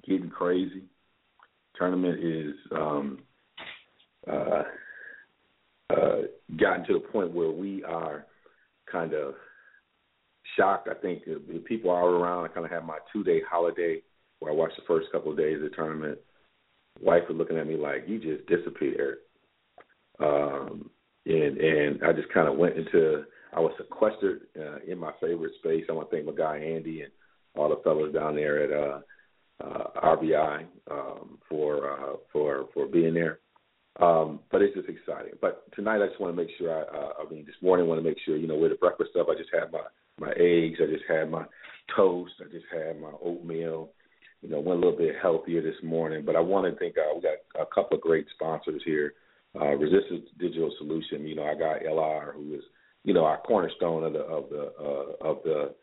getting 0.06 0.30
crazy. 0.30 0.84
Tournament 1.76 2.22
is 2.22 2.54
um, 2.72 3.18
uh, 4.30 4.62
uh, 5.90 6.16
gotten 6.58 6.86
to 6.86 6.94
the 6.94 7.08
point 7.12 7.32
where 7.32 7.50
we 7.50 7.82
are 7.84 8.26
kind 8.90 9.14
of 9.14 9.34
shocked. 10.56 10.88
I 10.90 10.94
think 10.94 11.24
the 11.24 11.62
people 11.66 11.90
are 11.90 12.08
around. 12.08 12.44
I 12.44 12.48
kind 12.48 12.66
of 12.66 12.72
have 12.72 12.84
my 12.84 12.98
two 13.12 13.24
day 13.24 13.40
holiday 13.48 14.02
where 14.38 14.52
I 14.52 14.54
watched 14.54 14.76
the 14.76 14.82
first 14.86 15.10
couple 15.12 15.32
of 15.32 15.38
days 15.38 15.56
of 15.56 15.70
the 15.70 15.76
tournament. 15.76 16.18
Wife 17.00 17.22
was 17.28 17.38
looking 17.38 17.56
at 17.56 17.66
me 17.66 17.76
like 17.76 18.04
you 18.06 18.18
just 18.18 18.46
disappeared, 18.48 19.18
um, 20.20 20.90
and 21.24 21.56
and 21.56 22.04
I 22.04 22.12
just 22.12 22.32
kind 22.32 22.48
of 22.48 22.58
went 22.58 22.76
into. 22.76 23.24
I 23.54 23.60
was 23.60 23.72
sequestered 23.76 24.42
uh, 24.58 24.78
in 24.86 24.98
my 24.98 25.12
favorite 25.20 25.52
space. 25.58 25.84
I 25.88 25.92
want 25.92 26.10
to 26.10 26.16
thank 26.16 26.26
my 26.26 26.32
guy 26.32 26.56
Andy 26.56 27.02
and 27.02 27.12
all 27.54 27.68
the 27.68 27.80
fellows 27.84 28.14
down 28.14 28.34
there 28.34 28.62
at 28.62 28.72
uh, 28.72 29.00
uh, 29.62 30.00
RBI 30.16 30.64
um, 30.90 31.38
for 31.48 31.92
uh, 31.92 32.16
for 32.32 32.66
for 32.74 32.86
being 32.86 33.14
there. 33.14 33.38
Um, 34.00 34.40
but 34.50 34.62
it's 34.62 34.74
just 34.74 34.88
exciting. 34.88 35.32
But 35.40 35.70
tonight, 35.74 36.02
I 36.02 36.08
just 36.08 36.20
want 36.20 36.34
to 36.34 36.42
make 36.42 36.50
sure. 36.58 36.72
I, 36.72 36.82
uh, 36.82 37.12
I 37.20 37.30
mean, 37.30 37.44
this 37.44 37.54
morning, 37.60 37.86
I 37.86 37.88
want 37.88 38.02
to 38.02 38.08
make 38.08 38.18
sure 38.24 38.36
you 38.36 38.46
know 38.46 38.56
with 38.56 38.70
the 38.70 38.76
breakfast 38.76 39.10
stuff. 39.10 39.28
I 39.30 39.36
just 39.36 39.50
had 39.52 39.70
my 39.70 39.82
my 40.18 40.32
eggs. 40.32 40.78
I 40.82 40.86
just 40.90 41.04
had 41.08 41.30
my 41.30 41.44
toast. 41.94 42.32
I 42.40 42.50
just 42.50 42.66
had 42.72 43.00
my 43.00 43.12
oatmeal. 43.22 43.90
You 44.40 44.48
know, 44.48 44.60
went 44.60 44.82
a 44.82 44.84
little 44.84 44.98
bit 44.98 45.14
healthier 45.20 45.62
this 45.62 45.80
morning. 45.84 46.24
But 46.24 46.36
I 46.36 46.40
want 46.40 46.72
to 46.72 46.78
think 46.78 46.96
uh, 46.98 47.14
we 47.14 47.22
got 47.22 47.38
a 47.60 47.66
couple 47.72 47.96
of 47.96 48.02
great 48.02 48.26
sponsors 48.34 48.82
here. 48.84 49.14
Uh, 49.54 49.76
Resistance 49.76 50.24
Digital 50.38 50.72
Solution. 50.78 51.26
You 51.26 51.36
know, 51.36 51.44
I 51.44 51.54
got 51.54 51.82
LR, 51.82 52.34
who 52.34 52.54
is 52.54 52.62
you 53.04 53.12
know 53.12 53.24
our 53.24 53.38
cornerstone 53.38 54.04
of 54.04 54.14
the 54.14 54.20
of 54.20 54.48
the 54.48 54.72
uh, 54.80 55.28
of 55.28 55.38
the 55.44 55.74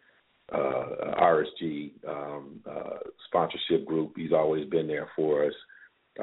uh, 0.53 1.15
RSG 1.21 1.91
um, 2.07 2.61
uh, 2.69 2.97
sponsorship 3.27 3.85
group. 3.85 4.13
He's 4.15 4.33
always 4.33 4.67
been 4.69 4.87
there 4.87 5.09
for 5.15 5.45
us. 5.45 5.53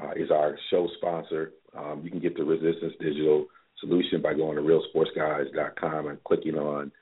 Uh, 0.01 0.11
is 0.17 0.31
our 0.31 0.59
show 0.71 0.89
sponsor. 0.99 1.53
Um, 1.77 2.03
you 2.05 2.11
can 2.11 2.21
get 2.21 2.37
the 2.37 2.45
Resistance 2.45 2.93
Digital 3.01 3.47
solution 3.81 4.21
by 4.21 4.35
going 4.35 4.57
to 4.57 4.63
realsportsguys.com 4.63 6.09
and 6.09 6.25
clicking 6.25 6.57
on 6.57 6.93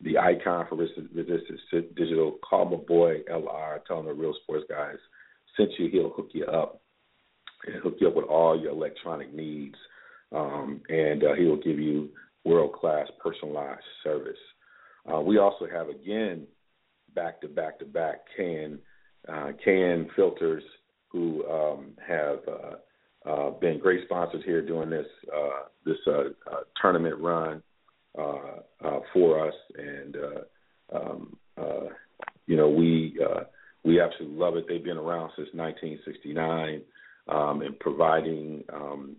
the 0.00 0.18
icon 0.18 0.66
for 0.68 0.76
Resistance 0.76 1.60
Digital. 1.96 2.38
Call 2.48 2.64
my 2.64 2.76
boy 2.76 3.18
LR, 3.30 3.84
tell 3.86 4.00
him 4.00 4.06
the 4.06 4.12
Real 4.12 4.34
Sports 4.42 4.64
Guys 4.68 4.96
sent 5.56 5.70
you. 5.78 5.88
He'll 5.90 6.10
hook 6.10 6.30
you 6.32 6.46
up 6.46 6.80
and 7.66 7.76
hook 7.76 7.96
you 8.00 8.08
up 8.08 8.16
with 8.16 8.26
all 8.26 8.58
your 8.58 8.72
electronic 8.72 9.34
needs, 9.34 9.76
um, 10.32 10.80
and 10.88 11.22
uh, 11.22 11.34
he 11.34 11.44
will 11.44 11.56
give 11.56 11.78
you 11.78 12.08
world 12.44 12.72
class 12.72 13.06
personalized 13.22 13.82
service. 14.02 14.38
Uh, 15.12 15.20
we 15.20 15.38
also 15.38 15.66
have 15.70 15.88
again 15.88 16.46
back 17.14 17.40
to 17.40 17.48
back 17.48 17.78
to 17.78 17.84
back 17.84 18.20
K&N 18.36 18.78
uh, 19.28 19.52
K&N 19.64 20.08
filters 20.16 20.62
who 21.08 21.44
um, 21.48 21.92
have 22.06 22.38
uh, 22.48 23.28
uh, 23.28 23.50
been 23.50 23.78
great 23.78 24.04
sponsors 24.04 24.42
here 24.44 24.64
doing 24.64 24.90
this 24.90 25.06
uh, 25.34 25.66
this 25.84 25.98
uh, 26.06 26.30
uh, 26.50 26.60
tournament 26.80 27.18
run 27.18 27.62
for 29.12 29.46
us, 29.46 29.54
and 29.76 30.16
um, 30.94 31.36
you 32.46 32.56
know 32.56 32.68
we 32.68 33.18
we 33.84 34.00
absolutely 34.00 34.38
love 34.38 34.56
it. 34.56 34.66
They've 34.68 34.82
been 34.82 34.96
around 34.96 35.30
since 35.36 35.48
1969 35.52 36.82
um, 37.28 37.62
and 37.62 37.78
providing 37.78 38.64
um, 38.72 39.16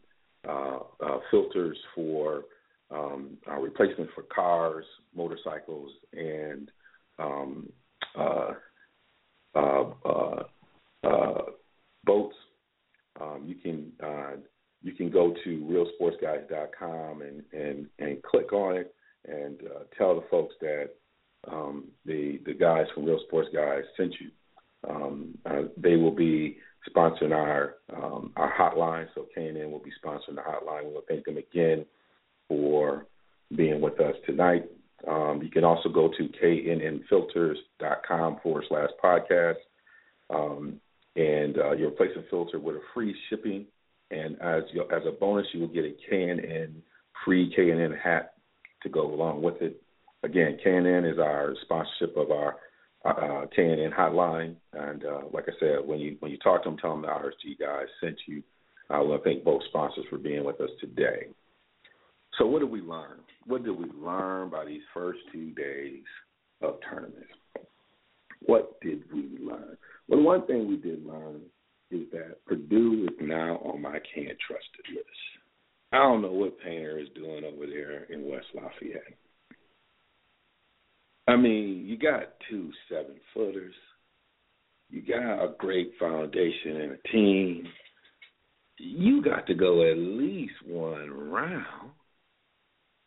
filters 1.29 1.77
for 1.95 2.45
um, 2.89 3.37
replacement 3.59 4.09
for 4.13 4.23
cars, 4.23 4.85
motorcycles, 5.15 5.91
and 6.13 6.69
um, 7.19 7.69
boats 12.05 12.35
um, 13.21 13.43
you 13.45 13.55
can 13.55 13.91
uh, 14.03 14.37
you 14.81 14.93
can 14.93 15.09
go 15.09 15.33
to 15.43 15.85
realsportsguys.com 16.01 17.21
and 17.21 17.43
and 17.53 17.87
and 17.99 18.23
click 18.23 18.53
on 18.53 18.77
it 18.77 18.93
and 19.27 19.59
uh, 19.63 19.83
tell 19.97 20.15
the 20.15 20.25
folks 20.31 20.55
that 20.61 20.89
um, 21.47 21.85
the 22.05 22.39
the 22.45 22.53
guys 22.53 22.85
from 22.93 23.05
Real 23.05 23.19
Sports 23.27 23.49
Guys 23.53 23.83
sent 23.97 24.15
you. 24.19 24.29
Um, 24.89 25.37
uh, 25.45 25.63
they 25.77 25.95
will 25.95 26.15
be 26.15 26.57
sponsoring 26.89 27.33
our 27.35 27.75
um, 27.95 28.33
our 28.35 28.51
hotline, 28.51 29.07
so 29.13 29.27
K&N 29.35 29.69
will 29.71 29.79
be 29.79 29.91
sponsoring 30.03 30.35
the 30.35 30.41
hotline. 30.41 30.85
We 30.85 30.93
will 30.93 31.03
thank 31.07 31.25
them 31.25 31.37
again 31.37 31.85
for 32.47 33.05
being 33.55 33.81
with 33.81 33.99
us 33.99 34.15
tonight. 34.25 34.65
Um, 35.07 35.41
you 35.43 35.49
can 35.49 35.63
also 35.63 35.89
go 35.89 36.09
to 36.09 36.29
knnfilters.com 36.43 38.39
forward 38.43 38.65
slash 38.69 38.89
podcast. 39.03 39.55
Um, 40.29 40.79
and 41.15 41.57
uh, 41.57 41.71
you 41.73 41.87
replace 41.87 42.11
a 42.17 42.23
filter 42.29 42.59
with 42.59 42.75
a 42.75 42.81
free 42.93 43.15
shipping. 43.29 43.65
And 44.11 44.39
as 44.41 44.63
your, 44.73 44.93
as 44.93 45.03
a 45.07 45.11
bonus, 45.11 45.47
you 45.53 45.61
will 45.61 45.67
get 45.67 45.85
a 45.85 45.95
K&N 46.09 46.81
free 47.25 47.53
K&N 47.55 47.97
hat 48.03 48.33
to 48.83 48.89
go 48.89 49.13
along 49.13 49.41
with 49.41 49.61
it. 49.61 49.81
Again, 50.23 50.57
K&N 50.63 51.05
is 51.05 51.19
our 51.19 51.55
sponsorship 51.63 52.15
of 52.17 52.31
our 52.31 52.57
uh, 53.05 53.47
K&N 53.55 53.91
hotline. 53.97 54.55
And 54.73 55.03
uh, 55.03 55.21
like 55.33 55.45
I 55.47 55.53
said, 55.59 55.85
when 55.85 55.99
you 55.99 56.17
when 56.19 56.31
you 56.31 56.37
talk 56.37 56.63
to 56.63 56.69
them, 56.69 56.77
tell 56.77 56.91
them 56.91 57.01
the 57.01 57.07
RSG 57.07 57.59
guys 57.59 57.87
sent 58.01 58.17
you. 58.27 58.43
I 58.89 58.99
want 58.99 59.23
to 59.23 59.29
thank 59.29 59.43
both 59.43 59.63
sponsors 59.69 60.05
for 60.09 60.17
being 60.17 60.43
with 60.43 60.59
us 60.59 60.69
today. 60.79 61.27
So, 62.37 62.45
what 62.45 62.59
did 62.59 62.69
we 62.71 62.81
learn? 62.81 63.19
What 63.45 63.63
did 63.63 63.77
we 63.77 63.85
learn 63.93 64.49
by 64.49 64.65
these 64.65 64.81
first 64.93 65.19
two 65.31 65.51
days 65.51 66.03
of 66.61 66.75
tournaments? 66.89 67.27
What 68.45 68.79
did 68.81 69.03
we 69.13 69.37
learn? 69.39 69.77
Well, 70.07 70.21
one 70.21 70.45
thing 70.47 70.67
we 70.67 70.77
did 70.77 71.05
learn 71.05 71.41
is 71.91 72.07
that 72.11 72.43
Purdue 72.45 73.05
is 73.09 73.15
now 73.19 73.57
on 73.57 73.81
my 73.81 73.99
can't 74.15 74.37
trusted 74.47 74.85
list. 74.95 75.07
I 75.91 75.97
don't 75.97 76.21
know 76.21 76.31
what 76.31 76.57
Painter 76.59 76.99
is 76.99 77.09
doing 77.15 77.43
over 77.43 77.65
there 77.67 78.05
in 78.05 78.29
West 78.29 78.47
Lafayette. 78.55 79.17
I 81.27 81.35
mean, 81.35 81.85
you 81.85 81.97
got 81.97 82.33
two 82.49 82.71
seven 82.89 83.15
footers. 83.33 83.75
you 84.89 85.01
got 85.01 85.43
a 85.43 85.53
great 85.57 85.91
foundation 85.99 86.77
and 86.81 86.91
a 86.93 87.07
team. 87.11 87.67
You 88.77 89.21
got 89.21 89.47
to 89.47 89.53
go 89.53 89.89
at 89.89 89.97
least 89.97 90.53
one 90.65 91.09
round. 91.09 91.91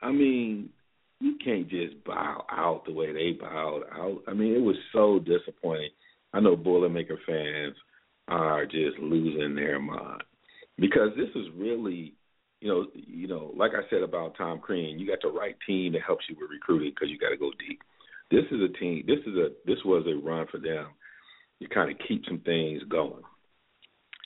I 0.03 0.11
mean, 0.11 0.71
you 1.21 1.37
can't 1.43 1.69
just 1.69 2.03
bow 2.05 2.45
out 2.51 2.85
the 2.87 2.93
way 2.93 3.13
they 3.13 3.39
bowed 3.39 3.83
out. 3.93 4.23
I 4.29 4.35
mean, 4.35 4.55
it 4.55 4.63
was 4.63 4.77
so 4.93 5.19
disappointing. 5.19 5.91
I 6.33 6.41
know 6.41 6.57
Boilermaker 6.57 7.17
fans 7.27 7.77
are 8.29 8.67
just 8.67 8.99
losing 8.99 9.55
their 9.55 9.81
mind 9.81 10.23
because 10.79 11.11
this 11.17 11.29
is 11.35 11.47
really, 11.57 12.15
you 12.61 12.69
know, 12.69 12.87
you 12.95 13.29
know, 13.29 13.53
like 13.57 13.73
I 13.73 13.89
said 13.89 14.03
about 14.03 14.37
Tom 14.37 14.59
Crean, 14.59 14.99
you 14.99 15.07
got 15.07 15.19
the 15.23 15.29
right 15.29 15.57
team 15.67 15.93
that 15.93 16.03
helps 16.07 16.25
you 16.29 16.37
with 16.39 16.51
recruiting 16.51 16.91
because 16.91 17.11
you 17.11 17.19
got 17.19 17.31
to 17.31 17.37
go 17.37 17.51
deep. 17.67 17.81
This 18.31 18.45
is 18.51 18.61
a 18.63 18.79
team. 18.79 19.05
This 19.07 19.21
is 19.27 19.37
a 19.37 19.49
this 19.67 19.79
was 19.85 20.05
a 20.07 20.27
run 20.27 20.47
for 20.51 20.59
them. 20.59 20.89
You 21.61 21.69
kind 21.69 21.91
of 21.91 21.97
keep 22.09 22.25
some 22.27 22.41
things 22.41 22.83
going, 22.89 23.23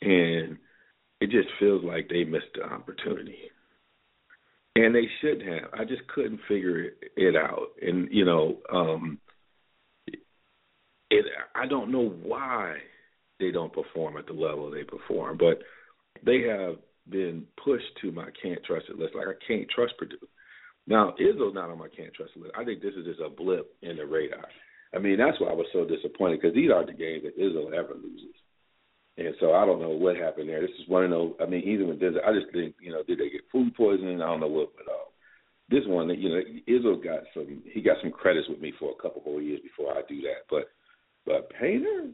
and 0.00 0.56
it 1.20 1.30
just 1.30 1.48
feels 1.58 1.84
like 1.84 2.08
they 2.08 2.24
missed 2.24 2.54
the 2.54 2.64
opportunity 2.64 3.50
and 4.84 4.94
they 4.94 5.08
should 5.20 5.42
have. 5.42 5.70
I 5.74 5.84
just 5.84 6.06
couldn't 6.08 6.40
figure 6.46 6.90
it 7.16 7.36
out, 7.36 7.68
and 7.82 8.08
you 8.12 8.24
know, 8.24 8.58
um, 8.72 9.18
it. 11.10 11.24
I 11.54 11.66
don't 11.66 11.90
know 11.90 12.08
why 12.22 12.76
they 13.40 13.50
don't 13.50 13.72
perform 13.72 14.16
at 14.16 14.26
the 14.26 14.32
level 14.32 14.70
they 14.70 14.84
perform, 14.84 15.36
but 15.38 15.58
they 16.24 16.42
have 16.42 16.76
been 17.08 17.44
pushed 17.62 17.86
to 18.02 18.12
my 18.12 18.28
can't 18.40 18.62
trust 18.64 18.86
it 18.88 18.98
list. 18.98 19.14
Like 19.14 19.28
I 19.28 19.46
can't 19.46 19.68
trust 19.74 19.94
Purdue. 19.98 20.16
Now 20.86 21.14
Izzo's 21.20 21.54
not 21.54 21.70
on 21.70 21.78
my 21.78 21.88
can't 21.88 22.14
trust 22.14 22.32
list. 22.36 22.52
I 22.56 22.64
think 22.64 22.80
this 22.80 22.94
is 22.94 23.04
just 23.04 23.20
a 23.20 23.30
blip 23.30 23.74
in 23.82 23.96
the 23.96 24.06
radar. 24.06 24.46
I 24.94 24.98
mean, 24.98 25.18
that's 25.18 25.40
why 25.40 25.48
I 25.48 25.54
was 25.54 25.66
so 25.72 25.84
disappointed 25.84 26.40
because 26.40 26.54
these 26.54 26.70
aren't 26.70 26.86
the 26.86 26.94
games 26.94 27.24
that 27.24 27.38
Izzo 27.38 27.72
ever 27.72 27.94
loses. 27.94 28.34
And 29.18 29.34
so 29.40 29.52
I 29.52 29.66
don't 29.66 29.82
know 29.82 29.90
what 29.90 30.16
happened 30.16 30.48
there. 30.48 30.60
This 30.60 30.70
is 30.80 30.88
one 30.88 31.04
of 31.04 31.10
those. 31.10 31.32
I 31.42 31.46
mean, 31.46 31.62
even 31.64 31.88
with 31.88 31.98
this, 31.98 32.14
I 32.24 32.32
just 32.32 32.52
think 32.52 32.76
you 32.80 32.92
know, 32.92 33.02
did 33.02 33.18
they 33.18 33.28
get 33.28 33.50
food 33.50 33.74
poisoning? 33.74 34.22
I 34.22 34.26
don't 34.26 34.38
know 34.38 34.46
what, 34.46 34.70
but 34.76 34.86
uh, 34.86 35.10
this 35.68 35.82
one, 35.86 36.08
you 36.10 36.28
know, 36.28 36.40
Izzo 36.68 37.02
got 37.02 37.24
some. 37.34 37.62
He 37.64 37.82
got 37.82 37.96
some 38.00 38.12
credits 38.12 38.48
with 38.48 38.60
me 38.60 38.72
for 38.78 38.92
a 38.92 39.02
couple 39.02 39.22
more 39.26 39.42
years 39.42 39.60
before 39.60 39.92
I 39.92 40.02
do 40.08 40.20
that. 40.22 40.46
But, 40.48 40.70
but 41.26 41.50
Painter, 41.60 42.10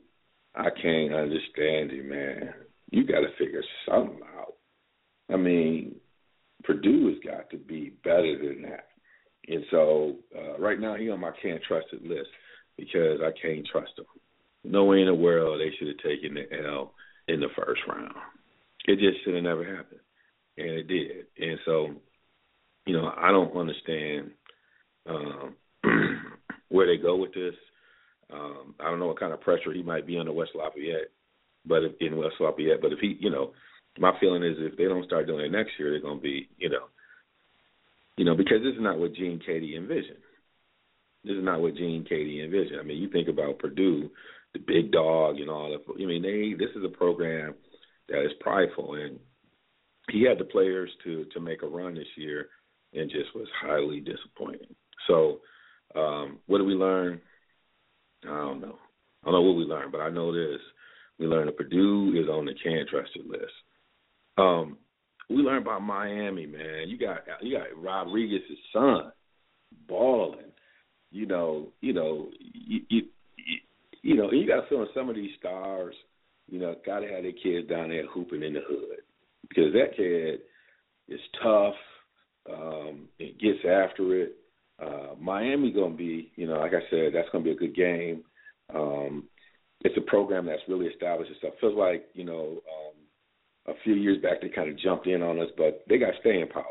I 0.55 0.71
can't 0.71 1.13
understand 1.13 1.93
it, 1.93 2.07
man. 2.07 2.55
You 2.91 3.07
got 3.07 3.21
to 3.21 3.37
figure 3.39 3.63
something 3.87 4.21
out. 4.39 4.55
I 5.31 5.37
mean, 5.37 5.97
Purdue 6.63 7.09
has 7.09 7.19
got 7.23 7.51
to 7.51 7.59
be 7.59 7.93
better 8.03 8.39
than 8.39 8.63
that. 8.63 8.89
And 9.47 9.63
so 9.71 10.17
uh, 10.35 10.59
right 10.59 10.81
now, 10.81 10.95
he 10.95 11.11
on 11.11 11.21
my 11.21 11.33
can't 11.43 11.63
trust 11.69 11.89
it 11.93 12.03
list 12.03 12.31
because 12.79 13.21
I 13.23 13.31
can't 13.43 13.67
trust 13.71 13.93
him 13.99 14.07
no 14.65 14.85
way 14.85 15.01
in 15.01 15.07
the 15.07 15.15
world 15.15 15.61
they 15.61 15.73
should 15.79 15.89
have 15.89 15.99
taken 15.99 16.35
the 16.35 16.67
L 16.67 16.94
in 17.29 17.41
the 17.41 17.49
first 17.57 17.81
round. 17.89 18.15
It 18.87 18.99
just 18.99 19.25
should 19.25 19.35
have 19.35 19.43
never 19.43 19.65
happened, 19.65 20.01
and 20.59 20.69
it 20.69 20.89
did. 20.89 21.27
And 21.39 21.59
so, 21.65 21.95
you 22.87 22.95
know, 22.95 23.13
I 23.17 23.31
don't 23.31 23.57
understand 23.57 24.31
um, 25.09 25.55
where 26.69 26.87
they 26.87 27.03
go 27.03 27.17
with 27.17 27.33
this. 27.33 27.55
Um, 28.33 28.75
I 28.81 28.85
don't 28.85 28.99
know 28.99 29.07
what 29.07 29.21
kind 29.21 29.33
of 29.33 29.41
pressure 29.41 29.73
he 29.73 29.83
might 29.83 30.07
be 30.07 30.19
under 30.19 30.33
West 30.33 30.53
Lafayette, 30.55 31.09
but 31.67 31.83
if, 31.85 31.93
in 32.01 32.17
West 32.17 32.35
Lafayette. 32.41 32.83
But 32.83 32.93
if 32.93 32.99
he, 32.99 33.17
you 33.21 33.31
know, 33.31 33.53
my 33.99 34.13
feeling 34.21 34.43
is 34.43 34.57
if 34.59 34.77
they 34.77 34.85
don't 34.85 35.07
start 35.07 35.27
doing 35.27 35.47
it 35.47 35.53
next 35.53 35.73
year, 35.79 35.91
they're 35.91 36.01
going 36.01 36.19
to 36.19 36.23
be, 36.23 36.49
you 36.59 36.69
know, 36.69 36.87
you 38.17 38.25
know, 38.25 38.35
because 38.35 38.63
this 38.63 38.75
is 38.75 38.83
not 38.83 38.99
what 38.99 39.15
Gene 39.15 39.41
Keady 39.49 39.77
envisioned. 39.77 40.19
This 41.25 41.37
is 41.37 41.45
not 41.45 41.61
what 41.61 41.75
Gene 41.75 42.07
Keady 42.11 42.45
envisioned. 42.45 42.81
I 42.81 42.83
mean, 42.83 42.99
you 42.99 43.09
think 43.09 43.29
about 43.29 43.59
Purdue 43.59 44.11
the 44.55 44.61
big 44.61 44.93
dog 44.93 45.39
and 45.41 45.51
all 45.51 45.71
that. 45.71 46.03
I 46.03 46.07
mean, 46.07 46.23
they 46.23 46.55
this 46.57 46.75
is 46.75 46.85
a 46.85 46.97
program 46.97 47.55
that 48.09 48.25
is 48.25 48.33
prideful, 48.41 48.95
and 48.95 49.19
he 50.11 50.23
had 50.23 50.39
the 50.39 50.45
players 50.45 50.91
to 51.05 51.25
to 51.33 51.41
make 51.41 51.63
a 51.63 51.67
run 51.67 51.95
this 51.95 52.07
year, 52.17 52.49
and 52.95 53.11
just 53.11 53.35
was 53.35 53.49
highly 53.61 54.01
disappointing. 54.01 54.75
So, 55.07 55.41
um, 55.95 56.39
what 56.47 56.59
did 56.59 56.67
we 56.67 56.75
learn? 56.75 57.21
I 58.25 58.29
don't 58.29 58.61
know. 58.61 58.79
I 59.23 59.27
don't 59.27 59.35
know 59.35 59.43
what 59.43 59.57
we 59.57 59.65
learned, 59.65 59.93
but 59.93 60.01
I 60.01 60.09
know 60.09 60.33
this: 60.33 60.61
we 61.19 61.27
learned 61.27 61.49
that 61.49 61.57
Purdue 61.57 62.15
is 62.17 62.29
on 62.29 62.47
the 62.47 62.55
can 62.55 62.87
trusted 62.89 63.27
list. 63.27 63.53
Um, 64.39 64.79
we 65.29 65.37
learned 65.37 65.63
about 65.63 65.83
Miami, 65.83 66.47
man. 66.47 66.89
You 66.89 66.99
got 66.99 67.21
you 67.43 67.57
got 67.57 67.67
Rodriguez's 67.77 68.59
son 68.73 69.13
balling. 69.89 70.53
You 71.11 71.27
know, 71.27 71.69
you 71.81 71.93
know, 71.93 72.29
you, 72.41 72.81
you 72.89 73.03
you 74.05 74.15
know, 74.17 74.31
you 74.31 74.47
got 74.47 74.61
to 74.61 74.69
feel 74.69 74.87
some 74.95 75.09
of 75.09 75.17
these 75.17 75.31
stars, 75.39 75.95
you 76.47 76.61
know, 76.61 76.77
got 76.85 77.01
to 77.01 77.09
have 77.09 77.23
their 77.23 77.33
kids 77.33 77.67
down 77.69 77.89
there 77.89 78.07
hooping 78.07 78.43
in 78.43 78.53
the 78.53 78.61
hood 78.69 78.99
because 79.49 79.73
that 79.73 79.97
kid 79.97 80.41
is 81.09 81.21
tough. 81.43 81.75
Um, 82.53 83.09
it 83.19 83.41
gets 83.41 83.65
after 83.67 84.15
it. 84.21 84.37
Uh, 84.79 85.15
Miami 85.19 85.73
gonna 85.73 85.95
be, 85.95 86.33
you 86.37 86.47
know, 86.47 86.59
like 86.59 86.75
I 86.75 86.83
said, 86.91 87.13
that's 87.15 87.29
gonna 87.33 87.45
be 87.45 87.53
a 87.53 87.57
good 87.57 87.75
game. 87.75 88.25
Um, 88.75 89.25
it's 89.81 89.97
a 89.97 90.03
program 90.03 90.45
that's 90.45 90.61
really 90.69 90.87
established 90.87 91.31
itself. 91.31 91.55
Feels 91.61 91.77
like, 91.77 92.05
you 92.13 92.25
know, 92.25 92.61
um, 92.69 93.75
a 93.75 93.79
few 93.85 93.95
years 93.95 94.21
back 94.21 94.43
they 94.43 94.51
kind 94.51 94.69
of 94.69 94.79
jumped 94.79 95.07
in 95.07 95.23
on 95.23 95.41
us, 95.41 95.49
but 95.57 95.83
they 95.89 95.97
got 95.97 96.13
staying 96.21 96.49
power. 96.49 96.65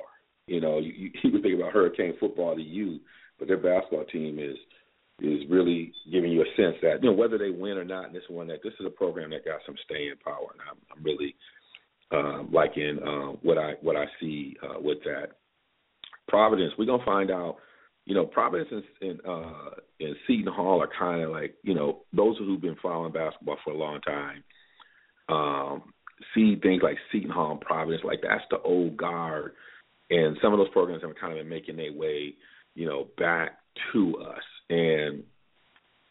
You 0.45 0.61
know, 0.61 0.77
you, 0.77 0.93
you, 0.93 1.11
you 1.23 1.31
would 1.31 1.41
think 1.41 1.55
about 1.55 1.73
Hurricane 1.73 2.13
football 2.19 2.55
to 2.55 2.61
you, 2.61 2.99
but 3.39 3.47
their 3.47 3.57
basketball 3.57 4.05
team 4.05 4.37
is 4.37 4.57
is 5.21 5.41
really 5.49 5.93
giving 6.11 6.31
you 6.31 6.41
a 6.41 6.55
sense 6.55 6.75
that 6.81 7.03
you 7.03 7.09
know 7.09 7.15
whether 7.15 7.37
they 7.37 7.49
win 7.49 7.77
or 7.77 7.85
not 7.85 8.07
in 8.07 8.13
this 8.13 8.23
one 8.29 8.47
that 8.47 8.63
this 8.63 8.73
is 8.79 8.85
a 8.85 8.89
program 8.89 9.29
that 9.29 9.45
got 9.45 9.59
some 9.65 9.75
staying 9.85 10.13
power, 10.23 10.47
and 10.51 10.61
I'm, 10.69 10.77
I'm 10.95 11.03
really 11.03 11.35
um, 12.11 12.49
liking 12.51 12.99
uh, 13.05 13.37
what 13.41 13.57
I 13.57 13.73
what 13.81 13.95
I 13.95 14.05
see 14.19 14.55
uh, 14.63 14.79
with 14.79 14.99
that. 15.03 15.33
Providence, 16.27 16.73
we're 16.77 16.85
gonna 16.85 17.05
find 17.05 17.31
out. 17.31 17.57
You 18.05 18.15
know, 18.15 18.25
Providence 18.25 18.69
and 18.71 18.83
and, 19.09 19.19
uh, 19.25 19.69
and 20.01 20.15
Seton 20.27 20.51
Hall 20.51 20.81
are 20.81 20.89
kind 20.99 21.21
of 21.21 21.29
like 21.29 21.55
you 21.63 21.73
know 21.73 22.01
those 22.11 22.37
who've 22.37 22.61
been 22.61 22.75
following 22.81 23.13
basketball 23.13 23.57
for 23.63 23.71
a 23.71 23.77
long 23.77 24.01
time. 24.01 24.43
Um, 25.29 25.93
see 26.35 26.55
things 26.61 26.81
like 26.83 26.97
Seton 27.11 27.29
Hall 27.29 27.51
and 27.51 27.61
Providence, 27.61 28.03
like 28.03 28.19
that's 28.21 28.43
the 28.49 28.59
old 28.59 28.97
guard, 28.97 29.53
and 30.09 30.37
some 30.41 30.51
of 30.53 30.59
those 30.59 30.69
programs 30.69 31.03
have 31.03 31.15
kind 31.15 31.31
of 31.31 31.39
been 31.39 31.49
making 31.49 31.77
their 31.77 31.93
way, 31.93 32.33
you 32.75 32.85
know, 32.85 33.07
back 33.17 33.59
to 33.93 34.17
us 34.17 34.43
and 34.69 35.23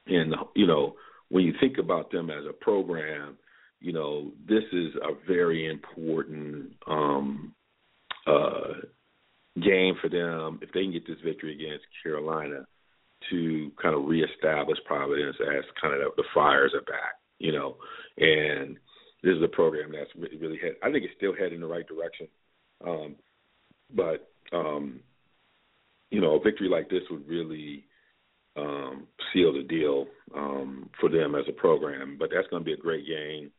and 0.07 0.35
you 0.55 0.67
know 0.67 0.95
when 1.29 1.45
you 1.45 1.55
think 1.61 1.79
about 1.79 2.11
them 2.11 2.31
as 2.31 2.45
a 2.49 2.53
program, 2.53 3.37
you 3.81 3.93
know 3.93 4.33
this 4.49 4.65
is 4.73 4.95
a 4.97 5.27
very 5.27 5.71
important 5.71 6.73
um, 6.87 7.55
uh, 8.27 8.75
game 9.61 9.95
for 10.01 10.09
them 10.09 10.59
if 10.63 10.73
they 10.73 10.83
can 10.83 10.93
get 10.93 11.07
this 11.07 11.19
victory 11.25 11.55
against 11.55 11.85
Carolina 12.03 12.67
to 13.31 13.71
kind 13.81 13.95
of 13.95 14.07
reestablish 14.07 14.79
Providence 14.87 15.37
as 15.41 15.65
kind 15.81 15.95
of 15.95 16.01
the, 16.01 16.23
the 16.23 16.29
Friars 16.33 16.73
are 16.75 16.83
back, 16.83 17.15
you 17.39 17.53
know, 17.53 17.77
and 18.19 18.77
this 19.23 19.37
is 19.37 19.43
a 19.43 19.49
program 19.49 19.93
that's 19.93 20.11
really, 20.17 20.37
really 20.37 20.59
head. 20.59 20.73
I 20.83 20.91
think 20.91 21.05
it's 21.05 21.15
still 21.17 21.35
heading 21.35 21.57
in 21.57 21.61
the 21.61 21.67
right 21.67 21.87
direction, 21.87 22.29
um, 22.87 23.17
but 23.95 24.31
um, 24.53 25.01
you 26.11 26.21
know, 26.21 26.35
a 26.35 26.41
victory 26.41 26.69
like 26.69 26.91
this 26.91 27.03
would 27.11 27.27
really 27.29 27.87
um, 28.57 29.07
seal 29.33 29.53
the 29.53 29.63
deal 29.63 30.07
um, 30.35 30.91
for 31.01 31.09
them 31.09 31.35
as 31.35 31.45
a 31.49 31.53
program. 31.53 32.17
But 32.19 32.31
that's 32.35 32.49
going 32.49 32.63
to 32.63 32.65
be 32.65 32.75
a 32.75 32.77
great 32.77 33.07
game. 33.07 33.51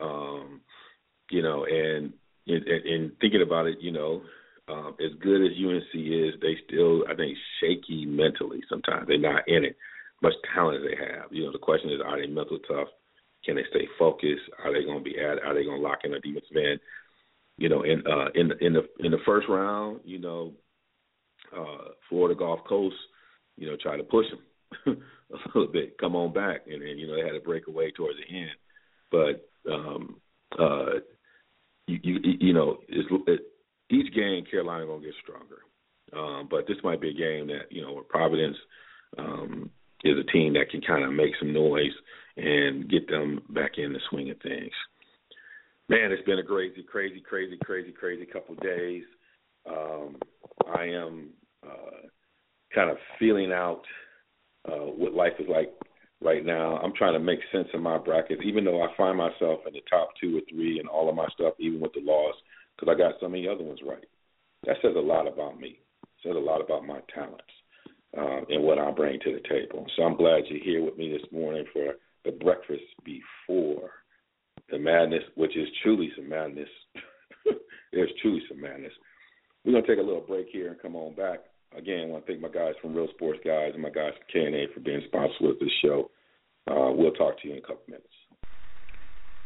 Um, 0.00 0.60
you 1.30 1.42
know, 1.42 1.64
and 1.64 2.12
in, 2.46 2.62
in 2.66 3.12
thinking 3.20 3.42
about 3.42 3.66
it, 3.66 3.78
you 3.80 3.92
know, 3.92 4.22
um, 4.68 4.96
as 5.00 5.12
good 5.20 5.42
as 5.42 5.56
UNC 5.56 5.94
is, 5.94 6.34
they 6.40 6.56
still, 6.66 7.04
I 7.08 7.14
think, 7.14 7.36
shaky 7.60 8.04
mentally 8.06 8.60
sometimes. 8.68 9.06
They're 9.06 9.18
not 9.18 9.48
in 9.48 9.64
it. 9.64 9.76
Much 10.22 10.34
talent 10.54 10.82
they 10.82 10.96
have. 10.96 11.32
You 11.32 11.44
know, 11.44 11.52
the 11.52 11.58
question 11.58 11.90
is, 11.90 12.00
are 12.04 12.20
they 12.20 12.26
mental 12.26 12.58
tough? 12.68 12.88
Can 13.44 13.56
they 13.56 13.62
stay 13.70 13.86
focused? 13.98 14.42
Are 14.62 14.72
they 14.72 14.84
going 14.84 14.98
to 14.98 15.04
be 15.04 15.18
at? 15.18 15.42
Are 15.44 15.54
they 15.54 15.64
going 15.64 15.80
to 15.80 15.86
lock 15.86 16.00
in 16.04 16.12
a 16.12 16.20
defensive 16.20 16.56
end? 16.56 16.80
You 17.56 17.68
know, 17.68 17.82
in 17.82 18.02
uh, 18.06 18.28
in 18.34 18.52
in 18.60 18.72
the 18.72 18.82
in 18.98 19.10
the 19.10 19.18
first 19.24 19.48
round, 19.48 20.00
you 20.04 20.18
know, 20.18 20.52
uh, 21.56 21.92
Florida 22.08 22.38
Gulf 22.38 22.60
Coast 22.68 22.96
you 23.58 23.66
know, 23.66 23.76
try 23.80 23.96
to 23.96 24.04
push 24.04 24.26
them 24.30 25.02
a 25.34 25.48
little 25.58 25.72
bit, 25.72 25.98
come 25.98 26.16
on 26.16 26.32
back, 26.32 26.62
and 26.66 26.80
then 26.82 26.98
you 26.98 27.06
know 27.06 27.16
they 27.16 27.26
had 27.26 27.38
to 27.38 27.44
break 27.44 27.66
away 27.68 27.90
towards 27.90 28.18
the 28.18 28.36
end. 28.36 28.50
But 29.10 29.70
um, 29.70 30.20
uh, 30.58 31.00
you, 31.86 31.98
you 32.02 32.18
you 32.40 32.52
know, 32.52 32.78
it's, 32.88 33.08
it, 33.26 33.40
each 33.90 34.14
game 34.14 34.44
Carolina 34.50 34.86
gonna 34.86 35.04
get 35.04 35.14
stronger. 35.22 35.58
Um, 36.12 36.48
but 36.50 36.66
this 36.66 36.78
might 36.82 37.00
be 37.00 37.10
a 37.10 37.14
game 37.14 37.48
that 37.48 37.70
you 37.70 37.82
know 37.82 37.92
where 37.92 38.04
Providence 38.04 38.56
um, 39.18 39.70
is 40.04 40.16
a 40.18 40.32
team 40.32 40.54
that 40.54 40.70
can 40.70 40.80
kind 40.80 41.04
of 41.04 41.12
make 41.12 41.32
some 41.38 41.52
noise 41.52 41.92
and 42.36 42.88
get 42.88 43.08
them 43.08 43.42
back 43.50 43.72
in 43.78 43.92
the 43.92 44.00
swing 44.10 44.30
of 44.30 44.40
things. 44.40 44.72
Man, 45.88 46.12
it's 46.12 46.24
been 46.24 46.38
a 46.38 46.44
crazy, 46.44 46.82
crazy, 46.82 47.20
crazy, 47.20 47.58
crazy, 47.64 47.92
crazy 47.92 48.26
couple 48.26 48.54
of 48.54 48.60
days. 48.60 49.04
Um, 49.68 50.16
I 50.74 50.84
am 50.84 51.30
uh, 51.66 52.08
kind 52.74 52.90
of 52.90 52.96
feeling 53.18 53.52
out 53.52 53.82
uh, 54.66 54.86
what 54.86 55.14
life 55.14 55.32
is 55.38 55.46
like 55.48 55.72
right 56.20 56.44
now. 56.44 56.76
I'm 56.78 56.92
trying 56.94 57.14
to 57.14 57.20
make 57.20 57.40
sense 57.52 57.68
of 57.74 57.80
my 57.80 57.98
bracket, 57.98 58.40
even 58.44 58.64
though 58.64 58.82
I 58.82 58.88
find 58.96 59.16
myself 59.16 59.60
in 59.66 59.72
the 59.72 59.82
top 59.88 60.10
two 60.20 60.38
or 60.38 60.42
three 60.50 60.80
in 60.80 60.86
all 60.86 61.08
of 61.08 61.14
my 61.14 61.28
stuff, 61.34 61.54
even 61.58 61.80
with 61.80 61.92
the 61.94 62.00
loss, 62.00 62.34
because 62.76 62.94
I 62.94 62.98
got 62.98 63.14
so 63.20 63.28
many 63.28 63.48
other 63.48 63.64
ones 63.64 63.80
right. 63.86 64.04
That 64.66 64.76
says 64.82 64.94
a 64.96 65.00
lot 65.00 65.26
about 65.26 65.60
me. 65.60 65.80
It 66.02 66.28
says 66.28 66.36
a 66.36 66.38
lot 66.38 66.60
about 66.60 66.86
my 66.86 67.00
talents 67.14 67.44
uh, 68.16 68.40
and 68.48 68.62
what 68.62 68.78
I 68.78 68.90
bring 68.90 69.20
to 69.20 69.32
the 69.32 69.48
table. 69.48 69.86
So 69.96 70.02
I'm 70.02 70.16
glad 70.16 70.44
you're 70.48 70.62
here 70.62 70.84
with 70.84 70.96
me 70.96 71.10
this 71.10 71.30
morning 71.32 71.64
for 71.72 71.94
the 72.24 72.32
breakfast 72.32 72.82
before 73.04 73.90
the 74.70 74.78
madness, 74.78 75.22
which 75.36 75.56
is 75.56 75.68
truly 75.82 76.10
some 76.16 76.28
madness. 76.28 76.68
There's 77.92 78.10
truly 78.20 78.42
some 78.48 78.60
madness. 78.60 78.92
We're 79.64 79.72
gonna 79.72 79.86
take 79.86 79.98
a 79.98 80.06
little 80.06 80.24
break 80.26 80.48
here 80.52 80.68
and 80.68 80.80
come 80.80 80.96
on 80.96 81.14
back. 81.14 81.40
Again, 81.76 82.08
I 82.08 82.10
want 82.10 82.26
to 82.26 82.32
thank 82.32 82.40
my 82.42 82.48
guys 82.48 82.74
from 82.80 82.94
Real 82.94 83.08
Sports 83.14 83.40
Guys 83.44 83.72
and 83.74 83.82
my 83.82 83.90
guys 83.90 84.12
from 84.16 84.26
K&N 84.32 84.68
for 84.72 84.80
being 84.80 85.02
sponsors 85.06 85.36
with 85.40 85.60
this 85.60 85.72
show. 85.82 86.10
Uh, 86.70 86.92
we'll 86.92 87.12
talk 87.12 87.40
to 87.40 87.48
you 87.48 87.54
in 87.54 87.58
a 87.58 87.62
couple 87.62 87.84
minutes. 87.88 88.08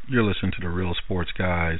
You're 0.08 0.24
listening 0.24 0.52
to 0.58 0.62
the 0.62 0.68
Real 0.68 0.94
Sports 1.04 1.30
Guys, 1.36 1.78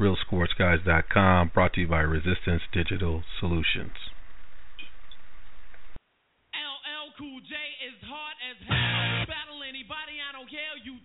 realsportsguys.com, 0.00 1.50
brought 1.54 1.72
to 1.74 1.80
you 1.80 1.88
by 1.88 2.00
Resistance 2.00 2.62
Digital 2.72 3.22
Solutions. 3.40 3.96
LL 6.56 7.12
Cool 7.18 7.40
J 7.44 7.54
is 7.88 7.98
hard 8.08 8.36
as 8.48 8.56
hell. 8.68 9.26
Battle 9.28 9.60
anybody, 9.68 10.16
I 10.20 10.32
don't 10.32 10.48
care. 10.48 10.76
You 10.84 10.96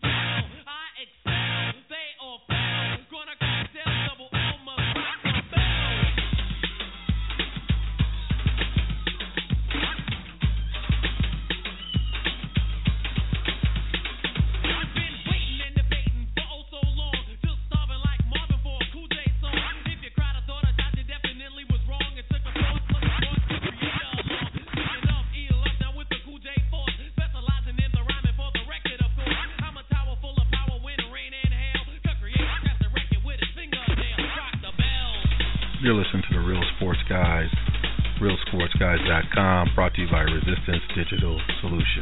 you 39.98 40.08
by 40.12 40.22
Resistance 40.22 40.84
Digital 40.96 41.42
Solutions. 41.62 41.97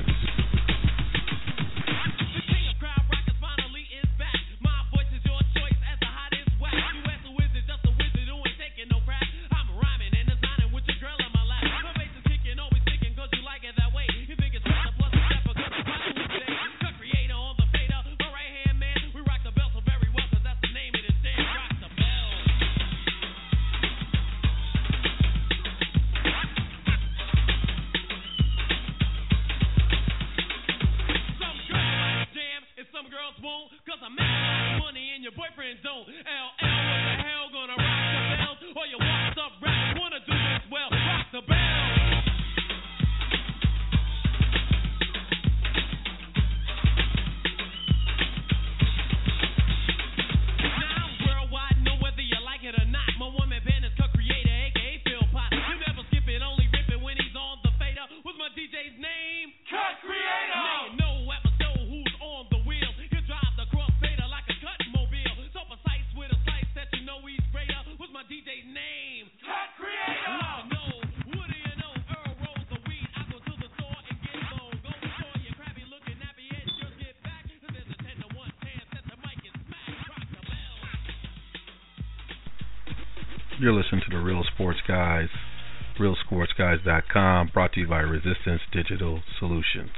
realsportsguys.com, 86.86 87.52
brought 87.54 87.74
to 87.74 87.82
you 87.82 87.88
by 87.88 88.00
Resistance 88.00 88.62
Digital 88.71 89.21
Solutions. 89.39 89.91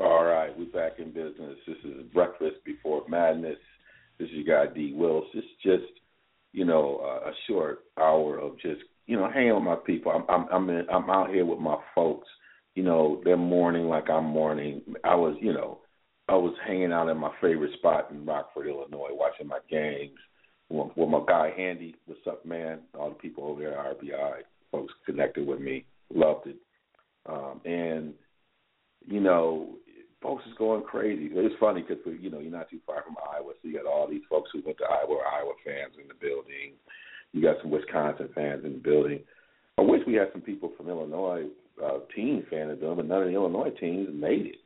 All 0.00 0.24
right, 0.24 0.50
we're 0.56 0.66
back 0.66 0.98
in 0.98 1.12
business. 1.12 1.56
This 1.66 1.76
is 1.84 2.02
breakfast 2.12 2.56
before 2.64 3.02
madness. 3.08 3.56
This 4.18 4.28
is 4.28 4.34
your 4.34 4.66
guy 4.66 4.72
D. 4.72 4.92
Wills. 4.94 5.24
It's 5.34 5.46
just, 5.62 5.92
you 6.52 6.64
know, 6.64 7.00
a 7.00 7.32
short 7.48 7.80
hour 7.98 8.38
of 8.38 8.58
just, 8.60 8.80
you 9.06 9.16
know, 9.16 9.28
hanging 9.30 9.54
with 9.54 9.64
my 9.64 9.76
people. 9.76 10.12
I'm, 10.12 10.24
I'm, 10.28 10.48
I'm, 10.52 10.70
in, 10.70 10.86
I'm 10.88 11.10
out 11.10 11.30
here 11.30 11.44
with 11.44 11.58
my 11.58 11.76
folks. 11.94 12.28
You 12.74 12.84
know, 12.84 13.20
they're 13.24 13.36
mourning 13.36 13.86
like 13.86 14.08
I'm 14.08 14.24
mourning. 14.24 14.82
I 15.02 15.16
was, 15.16 15.36
you 15.40 15.52
know, 15.52 15.80
I 16.28 16.34
was 16.34 16.54
hanging 16.64 16.92
out 16.92 17.08
in 17.08 17.16
my 17.16 17.32
favorite 17.40 17.72
spot 17.78 18.10
in 18.10 18.24
Rockford, 18.24 18.68
Illinois, 18.68 19.10
watching 19.10 19.48
my 19.48 19.58
games 19.68 20.18
with, 20.70 21.08
my 21.08 21.20
guy 21.26 21.52
Handy. 21.56 21.94
What's 22.06 22.20
up, 22.26 22.44
man? 22.44 22.80
All 22.98 23.10
the 23.10 23.14
people 23.14 23.44
over 23.44 23.60
there 23.60 23.78
at 23.78 23.98
RBI, 23.98 24.40
folks 24.70 24.92
connected 25.06 25.46
with 25.46 25.60
me, 25.60 25.84
loved 26.14 26.46
it. 26.46 26.56
Um, 27.26 27.60
and 27.64 28.14
you 29.06 29.20
know, 29.20 29.76
folks 30.22 30.44
is 30.46 30.54
going 30.58 30.82
crazy. 30.82 31.28
It's 31.32 31.54
funny 31.60 31.82
because 31.82 32.02
you 32.20 32.30
know 32.30 32.38
you're 32.38 32.52
not 32.52 32.70
too 32.70 32.80
far 32.86 33.02
from 33.04 33.16
Iowa, 33.32 33.52
so 33.60 33.68
you 33.68 33.74
got 33.74 33.86
all 33.86 34.08
these 34.08 34.22
folks 34.28 34.50
who 34.52 34.62
went 34.64 34.78
to 34.78 34.84
Iowa, 34.84 35.18
Iowa 35.36 35.52
fans 35.64 35.94
in 36.00 36.08
the 36.08 36.14
building. 36.14 36.72
You 37.32 37.42
got 37.42 37.56
some 37.60 37.70
Wisconsin 37.70 38.28
fans 38.34 38.64
in 38.64 38.72
the 38.74 38.78
building. 38.78 39.20
I 39.78 39.82
wish 39.82 40.00
we 40.06 40.14
had 40.14 40.32
some 40.32 40.40
people 40.40 40.72
from 40.76 40.88
Illinois 40.88 41.44
uh, 41.84 41.98
team 42.14 42.44
fan 42.50 42.70
of 42.70 42.80
them, 42.80 42.96
but 42.96 43.06
none 43.06 43.22
of 43.22 43.28
the 43.28 43.34
Illinois 43.34 43.70
teams 43.78 44.08
made 44.12 44.46
it. 44.46 44.56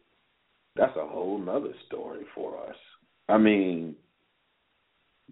That's 0.77 0.97
a 0.97 1.07
whole 1.07 1.39
nother 1.39 1.75
story 1.87 2.25
for 2.35 2.57
us. 2.67 2.77
I 3.29 3.37
mean, 3.37 3.95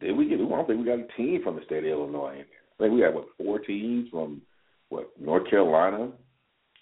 did 0.00 0.16
we 0.16 0.28
get? 0.28 0.40
I 0.40 0.48
don't 0.48 0.66
think 0.66 0.80
we 0.80 0.86
got 0.86 0.98
a 0.98 1.16
team 1.16 1.40
from 1.42 1.56
the 1.56 1.64
state 1.64 1.84
of 1.84 1.90
Illinois 1.90 2.32
in 2.32 2.46
there. 2.50 2.64
I 2.78 2.82
think 2.82 2.94
we 2.94 3.00
had 3.00 3.14
what 3.14 3.26
four 3.36 3.58
teams 3.58 4.08
from 4.10 4.42
what 4.88 5.10
North 5.20 5.48
Carolina, 5.48 6.10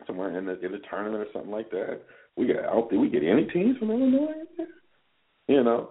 somewhere 0.07 0.37
in 0.39 0.47
the 0.47 0.59
in 0.65 0.73
the 0.73 0.81
tournament 0.91 1.23
or 1.23 1.33
something 1.33 1.51
like 1.51 1.71
that. 1.71 2.01
We 2.37 2.47
got. 2.47 2.65
I 2.65 2.73
don't 2.75 2.89
think 2.89 3.03
we 3.03 3.11
get 3.11 3.23
any 3.23 3.45
teams 3.47 3.77
from 3.79 3.91
Illinois 3.91 4.33
in 4.33 4.47
there. 4.57 4.67
You 5.49 5.65
know, 5.65 5.91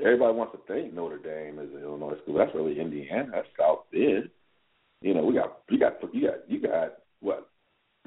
everybody 0.00 0.34
wants 0.34 0.54
to 0.54 0.72
think 0.72 0.94
Notre 0.94 1.18
Dame 1.18 1.58
is 1.58 1.74
an 1.74 1.82
Illinois 1.82 2.14
school. 2.22 2.38
That's 2.38 2.54
really 2.54 2.80
Indiana. 2.80 3.28
That's 3.32 3.48
South 3.58 3.80
Bend. 3.92 4.30
You 5.00 5.14
know, 5.14 5.24
we 5.24 5.34
got 5.34 5.60
you 5.70 5.78
got 5.78 5.94
you 6.12 6.26
got 6.26 6.50
you 6.50 6.60
got 6.60 6.94
what 7.20 7.48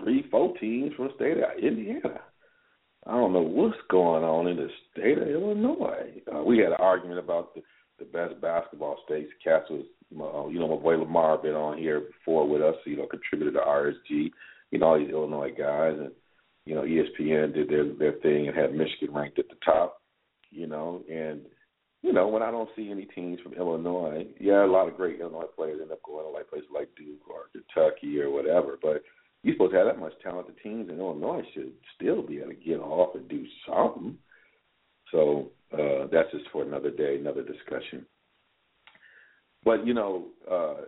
three, 0.04 0.26
four 0.30 0.58
teams 0.58 0.94
from 0.96 1.08
the 1.08 1.14
state 1.16 1.38
of 1.38 1.64
Indiana. 1.64 2.22
I 3.08 3.12
don't 3.12 3.34
know 3.34 3.42
what's 3.42 3.78
going 3.90 4.24
on 4.24 4.48
in 4.48 4.58
the 4.58 4.68
state 4.92 5.18
of 5.18 5.28
Illinois. 5.28 6.22
Uh, 6.32 6.44
we 6.44 6.60
had 6.60 6.68
an 6.68 6.78
argument 6.80 7.20
about 7.20 7.56
the, 7.56 7.62
the 8.02 8.18
best 8.18 8.40
basketball 8.42 8.98
states. 9.06 9.32
Cass 9.44 9.64
was, 9.70 9.86
uh, 10.14 10.48
you 10.50 10.60
know, 10.60 10.68
my 10.68 10.82
boy 10.82 10.98
Lamar 10.98 11.38
been 11.38 11.54
on 11.54 11.78
here 11.78 12.02
before 12.02 12.48
with 12.48 12.62
us. 12.62 12.76
You 12.86 12.98
know, 12.98 13.08
contributed 13.08 13.54
to 13.54 13.62
RSG. 13.62 14.32
You 14.72 14.80
know, 14.80 14.86
all 14.88 15.00
these 15.00 15.10
Illinois 15.10 15.52
guys, 15.58 15.96
and 15.98 16.12
you 16.66 16.76
know, 16.76 16.82
ESPN 16.82 17.54
did 17.54 17.70
their 17.70 17.94
their 17.94 18.20
thing 18.20 18.48
and 18.48 18.58
had 18.58 18.74
Michigan 18.74 19.14
ranked 19.14 19.40
at 19.40 19.50
the 19.50 19.56
top. 19.64 20.02
You 20.50 20.68
know, 20.68 21.04
and 21.10 21.42
you 22.02 22.14
know, 22.14 22.28
when 22.28 22.42
I 22.42 22.52
don't 22.52 22.70
see 22.76 22.90
any 22.90 23.06
teams 23.06 23.40
from 23.42 23.54
Illinois, 23.54 24.26
yeah, 24.40 24.66
a 24.66 24.68
lot 24.68 24.88
of 24.88 24.98
great 24.98 25.20
Illinois 25.20 25.46
players 25.56 25.80
end 25.82 25.92
up 25.92 26.02
going 26.04 26.26
to 26.26 26.32
like 26.32 26.50
places 26.50 26.70
like 26.74 26.90
Duke 26.98 27.22
or 27.30 27.50
Kentucky 27.52 28.20
or 28.20 28.32
whatever, 28.32 28.78
but 28.82 29.04
you're 29.44 29.56
supposed 29.56 29.74
to 29.74 29.78
have 29.78 29.88
that 29.88 30.00
much 30.00 30.14
talented 30.24 30.56
teams 30.64 30.90
in 30.90 31.00
Illinois 31.00 31.42
should 31.54 31.72
still 31.96 32.22
be 32.22 32.40
able 32.40 32.50
to 32.50 32.56
get 32.56 32.80
off 32.80 33.16
and 33.16 33.28
do 33.30 33.46
something. 33.68 34.18
So 35.12 35.52
uh, 35.74 36.08
that's 36.12 36.32
just 36.32 36.50
for 36.52 36.64
another 36.64 36.92
day, 36.92 37.18
another 37.20 37.44
discussion. 37.44 38.06
But 39.64 39.86
you 39.86 39.94
know, 39.94 40.28
uh, 40.50 40.82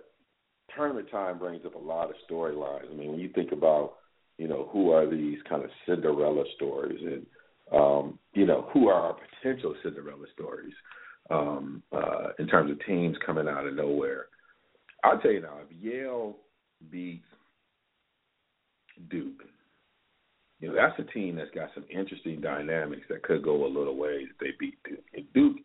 tournament 0.75 1.09
time 1.11 1.39
brings 1.39 1.65
up 1.65 1.75
a 1.75 1.79
lot 1.79 2.09
of 2.09 2.15
storylines. 2.29 2.91
I 2.91 2.95
mean, 2.95 3.11
when 3.11 3.19
you 3.19 3.29
think 3.29 3.51
about 3.51 3.95
you 4.37 4.47
know, 4.47 4.69
who 4.71 4.91
are 4.91 5.09
these 5.09 5.37
kind 5.47 5.63
of 5.63 5.69
Cinderella 5.85 6.43
stories, 6.55 6.99
and 7.01 7.25
um, 7.71 8.19
you 8.33 8.45
know, 8.45 8.69
who 8.73 8.87
are 8.87 8.99
our 8.99 9.15
potential 9.15 9.75
Cinderella 9.83 10.25
stories 10.33 10.73
um, 11.29 11.83
uh, 11.91 12.29
in 12.39 12.47
terms 12.47 12.71
of 12.71 12.83
teams 12.85 13.15
coming 13.25 13.47
out 13.47 13.65
of 13.65 13.75
nowhere. 13.75 14.25
I'll 15.03 15.19
tell 15.19 15.31
you 15.31 15.41
now, 15.41 15.57
if 15.59 15.83
Yale 15.83 16.37
beats 16.89 17.25
Duke, 19.09 19.43
you 20.63 20.69
know, 20.69 20.75
that's 20.75 20.97
a 20.97 21.11
team 21.11 21.35
that's 21.35 21.51
got 21.51 21.71
some 21.75 21.83
interesting 21.89 22.39
dynamics 22.39 23.01
that 23.09 23.21
could 23.21 23.43
go 23.43 23.65
a 23.65 23.67
little 23.67 23.97
ways 23.97 24.27
if 24.31 24.37
they 24.37 24.51
beat 24.57 24.77
Duke. 24.87 25.03
And 25.13 25.25
Duke 25.33 25.57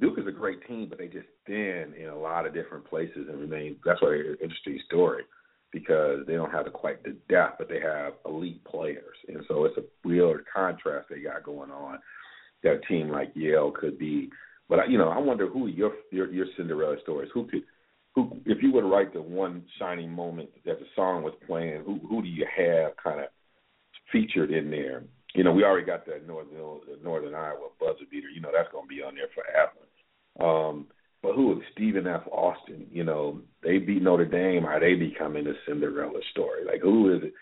Duke 0.00 0.18
is 0.18 0.26
a 0.26 0.32
great 0.32 0.66
team, 0.66 0.86
but 0.88 0.96
they 0.96 1.06
just 1.06 1.26
thin 1.46 1.92
in 2.00 2.08
a 2.08 2.18
lot 2.18 2.46
of 2.46 2.54
different 2.54 2.86
places 2.86 3.28
and 3.28 3.38
remain 3.38 3.76
that's 3.84 4.00
why 4.00 4.08
they're 4.08 4.30
an 4.30 4.38
interesting 4.42 4.80
story 4.86 5.24
because 5.70 6.20
they 6.26 6.32
don't 6.32 6.50
have 6.50 6.64
the, 6.64 6.70
quite 6.70 7.04
the 7.04 7.14
depth, 7.28 7.56
but 7.58 7.68
they 7.68 7.78
have 7.78 8.14
elite 8.24 8.64
players, 8.64 9.16
and 9.28 9.44
so 9.48 9.66
it's 9.66 9.76
a 9.76 10.08
real 10.08 10.34
contrast 10.50 11.08
they 11.10 11.20
got 11.20 11.42
going 11.42 11.70
on. 11.70 11.98
That 12.62 12.72
a 12.72 12.80
team 12.88 13.10
like 13.10 13.32
Yale 13.34 13.70
could 13.70 13.98
be, 13.98 14.30
but 14.66 14.88
you 14.88 14.96
know, 14.96 15.10
I 15.10 15.18
wonder 15.18 15.46
who 15.46 15.66
your 15.66 15.92
your, 16.10 16.32
your 16.32 16.46
Cinderella 16.56 16.96
stories. 17.02 17.30
Who 17.34 17.46
could, 17.48 17.64
who 18.14 18.40
if 18.46 18.62
you 18.62 18.72
were 18.72 18.80
to 18.80 18.86
write 18.86 19.12
the 19.12 19.20
one 19.20 19.62
shining 19.78 20.10
moment 20.10 20.48
that 20.64 20.78
the 20.78 20.86
song 20.94 21.22
was 21.22 21.34
playing, 21.46 21.82
who 21.84 22.00
who 22.08 22.22
do 22.22 22.28
you 22.28 22.46
have 22.56 22.92
kind 22.96 23.20
of 23.20 23.26
featured 24.12 24.50
in 24.50 24.70
there? 24.70 25.04
You 25.34 25.44
know, 25.44 25.52
we 25.52 25.64
already 25.64 25.86
got 25.86 26.06
that 26.06 26.26
Northern 26.26 26.56
Northern 27.02 27.34
Iowa 27.34 27.68
buzzer 27.78 28.06
beater. 28.10 28.28
You 28.28 28.40
know, 28.40 28.50
that's 28.52 28.72
going 28.72 28.84
to 28.84 28.94
be 28.94 29.02
on 29.02 29.14
there 29.14 29.28
forever. 29.34 29.86
Um, 30.38 30.86
but 31.22 31.34
who 31.34 31.52
is 31.52 31.64
Stephen 31.72 32.06
F. 32.06 32.22
Austin? 32.30 32.86
You 32.90 33.04
know, 33.04 33.40
they 33.62 33.78
beat 33.78 34.02
Notre 34.02 34.24
Dame. 34.24 34.64
Are 34.64 34.80
they 34.80 34.94
becoming 34.94 35.46
a 35.46 35.52
Cinderella 35.66 36.20
story? 36.30 36.64
Like, 36.64 36.80
who 36.82 37.14
is 37.14 37.22
it? 37.24 37.34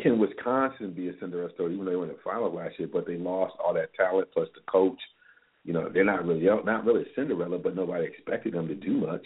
Can 0.00 0.18
Wisconsin 0.18 0.92
be 0.92 1.08
a 1.08 1.12
Cinderella 1.18 1.52
story? 1.54 1.74
Even 1.74 1.84
though 1.84 1.90
they 1.90 1.96
were 1.96 2.04
in 2.04 2.10
the 2.10 2.18
final 2.24 2.54
last 2.54 2.78
year, 2.78 2.88
but 2.92 3.06
they 3.06 3.16
lost 3.16 3.54
all 3.62 3.74
that 3.74 3.94
talent 3.94 4.28
plus 4.32 4.48
the 4.54 4.60
coach. 4.70 5.00
You 5.64 5.72
know, 5.72 5.88
they're 5.92 6.04
not 6.04 6.24
really 6.24 6.44
not 6.44 6.84
really 6.84 7.06
Cinderella, 7.14 7.58
but 7.58 7.76
nobody 7.76 8.04
expected 8.06 8.54
them 8.54 8.68
to 8.68 8.74
do 8.74 8.92
much. 8.92 9.24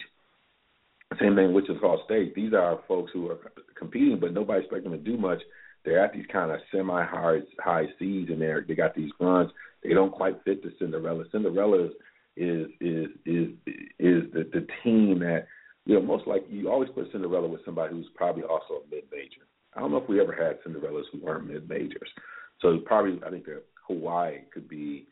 Same 1.19 1.35
thing 1.35 1.53
with 1.53 1.65
Wichita 1.69 2.03
State. 2.05 2.35
These 2.35 2.53
are 2.53 2.81
folks 2.87 3.11
who 3.13 3.29
are 3.29 3.37
competing, 3.77 4.19
but 4.19 4.33
nobody 4.33 4.59
expected 4.59 4.91
them 4.91 5.03
to 5.03 5.11
do 5.11 5.17
much. 5.17 5.41
They're 5.87 6.03
at 6.03 6.11
these 6.11 6.25
kind 6.29 6.51
of 6.51 6.59
semi-high 6.69 7.39
high 7.63 7.85
seas, 7.97 8.27
and 8.29 8.41
they 8.41 8.53
they 8.67 8.75
got 8.75 8.93
these 8.93 9.09
runs. 9.21 9.51
They 9.81 9.93
don't 9.93 10.11
quite 10.11 10.43
fit 10.43 10.61
the 10.61 10.73
Cinderella. 10.77 11.23
Cinderella 11.31 11.85
is 11.85 11.91
is 12.35 12.67
is 12.81 13.07
is 13.25 13.47
is 13.97 14.23
the 14.33 14.49
the 14.51 14.67
team 14.83 15.19
that 15.19 15.47
you 15.85 15.95
know 15.95 16.01
most 16.01 16.27
like 16.27 16.43
you 16.49 16.69
always 16.69 16.89
put 16.93 17.09
Cinderella 17.13 17.47
with 17.47 17.63
somebody 17.63 17.95
who's 17.95 18.09
probably 18.15 18.43
also 18.43 18.83
a 18.83 18.89
mid 18.93 19.05
major. 19.13 19.47
I 19.75 19.79
don't 19.79 19.91
know 19.91 19.97
if 19.97 20.09
we 20.09 20.19
ever 20.19 20.33
had 20.33 20.61
Cinderellas 20.61 21.03
who 21.13 21.21
weren't 21.21 21.47
mid 21.47 21.69
majors. 21.69 22.09
So 22.61 22.79
probably 22.85 23.21
I 23.25 23.29
think 23.29 23.45
that 23.45 23.63
Hawaii 23.87 24.39
could 24.53 24.67
be 24.67 25.07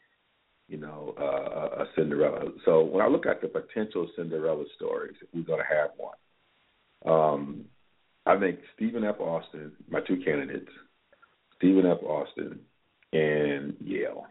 you 0.68 0.78
know 0.78 1.16
uh, 1.18 1.84
a 1.84 1.86
Cinderella. 1.96 2.52
So 2.66 2.84
when 2.84 3.02
I 3.02 3.08
look 3.08 3.26
at 3.26 3.40
the 3.40 3.48
potential 3.48 4.10
Cinderella 4.18 4.66
stories, 4.76 5.16
if 5.22 5.30
we're 5.34 5.44
going 5.44 5.64
to 5.64 5.74
have 5.74 5.92
one, 5.96 6.18
um, 7.06 7.66
I 8.26 8.40
think 8.40 8.60
Stephen 8.76 9.04
F. 9.04 9.20
Austin, 9.20 9.72
my 9.90 10.02
two 10.02 10.22
candidates, 10.26 10.70
Stephen 11.58 11.86
F. 11.86 12.02
Austin 12.04 12.60
and 13.14 13.76
Yale 13.80 14.26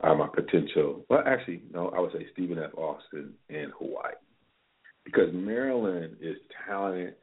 are 0.00 0.16
my 0.16 0.28
potential. 0.28 1.04
Well, 1.08 1.22
actually, 1.26 1.62
no, 1.72 1.88
I 1.90 2.00
would 2.00 2.12
say 2.12 2.26
Stephen 2.32 2.58
F. 2.58 2.74
Austin 2.76 3.32
and 3.48 3.72
Hawaii, 3.78 4.14
because 5.04 5.32
Maryland 5.32 6.16
is 6.20 6.36
talented 6.66 7.14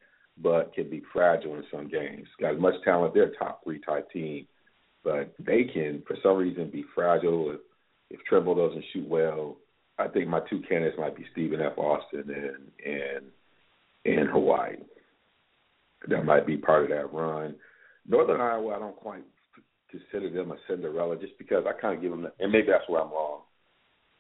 but 0.42 0.74
can 0.74 0.90
be 0.90 1.02
fragile 1.14 1.56
in 1.56 1.64
some 1.72 1.88
games. 1.88 2.28
Got 2.40 2.56
as 2.56 2.62
much 2.62 2.76
talent, 2.84 3.14
they're 3.14 3.32
a 3.32 3.38
top 3.38 3.64
three 3.64 3.80
type 3.80 4.12
team, 4.12 4.48
but 5.04 5.34
they 5.40 5.64
can, 5.64 6.04
for 6.08 6.18
some 6.22 6.38
reason, 6.38 6.70
be 6.70 6.84
fragile 6.94 7.52
if, 7.52 7.60
if 8.10 8.26
Trimble 8.26 8.56
doesn't 8.56 8.84
shoot 8.92 9.08
well. 9.08 9.58
I 9.98 10.08
think 10.10 10.28
my 10.28 10.42
two 10.50 10.62
candidates 10.68 10.98
might 11.00 11.16
be 11.16 11.26
Stephen 11.32 11.62
F. 11.62 11.78
Austin 11.78 12.26
and 12.28 12.94
and 12.94 13.26
and 14.06 14.30
Hawaii. 14.30 14.76
That 16.10 16.26
might 16.26 16.46
be 16.46 16.58
part 16.58 16.84
of 16.84 16.90
that 16.90 17.14
run. 17.14 17.56
Northern 18.08 18.42
Iowa, 18.42 18.76
I 18.76 18.80
don't 18.80 18.96
quite 18.96 19.24
consider 19.90 20.30
them 20.30 20.52
a 20.52 20.56
Cinderella 20.68 21.18
just 21.18 21.38
because 21.38 21.66
I 21.68 21.80
kind 21.80 21.96
of 21.96 22.02
give 22.02 22.12
them, 22.12 22.28
and 22.40 22.52
maybe 22.52 22.68
that's 22.68 22.88
where 22.88 23.02
I'm 23.02 23.12
wrong. 23.12 23.42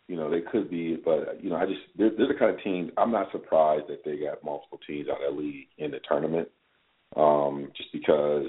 You 0.07 0.15
know, 0.15 0.29
they 0.29 0.41
could 0.41 0.69
be, 0.69 0.97
but 1.03 1.43
you 1.43 1.49
know, 1.49 1.55
I 1.55 1.65
just 1.65 1.81
they're, 1.97 2.11
they're 2.15 2.27
the 2.27 2.39
kind 2.39 2.55
of 2.55 2.63
teams. 2.63 2.91
I'm 2.97 3.11
not 3.11 3.31
surprised 3.31 3.87
that 3.89 4.03
they 4.05 4.17
got 4.17 4.43
multiple 4.43 4.79
teams 4.85 5.07
out 5.09 5.23
of 5.23 5.35
the 5.35 5.41
league 5.41 5.67
in 5.77 5.91
the 5.91 5.99
tournament, 6.07 6.47
um, 7.15 7.71
just 7.75 7.91
because 7.91 8.45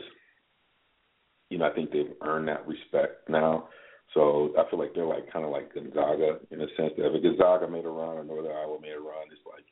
you 1.49 1.59
know 1.59 1.67
I 1.67 1.75
think 1.75 1.91
they've 1.91 2.13
earned 2.23 2.49
that 2.49 2.67
respect 2.67 3.29
now. 3.29 3.69
So 4.15 4.53
I 4.59 4.69
feel 4.71 4.79
like 4.79 4.95
they're 4.95 5.07
like 5.07 5.33
kind 5.33 5.45
of 5.45 5.51
like 5.51 5.75
Gonzaga 5.75 6.39
in 6.51 6.61
a 6.61 6.67
sense 6.77 6.93
that 6.97 7.07
if 7.07 7.23
Gonzaga 7.23 7.69
made 7.69 7.85
a 7.85 7.89
run 7.89 8.19
or 8.19 8.25
Northern 8.25 8.53
Iowa 8.53 8.81
made 8.81 8.93
a 8.93 9.01
run, 9.01 9.29
it's 9.33 9.41
like 9.45 9.65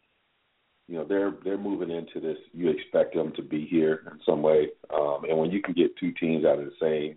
you 0.88 0.96
know 0.96 1.04
they're 1.04 1.34
they're 1.44 1.58
moving 1.58 1.90
into 1.90 2.20
this. 2.20 2.38
You 2.52 2.70
expect 2.70 3.14
them 3.14 3.32
to 3.36 3.42
be 3.42 3.66
here 3.66 4.02
in 4.12 4.20
some 4.26 4.42
way, 4.42 4.68
um, 4.92 5.22
and 5.28 5.38
when 5.38 5.50
you 5.50 5.62
can 5.62 5.74
get 5.74 5.96
two 5.96 6.12
teams 6.12 6.44
out 6.44 6.58
of 6.58 6.66
the 6.66 6.72
same 6.80 7.16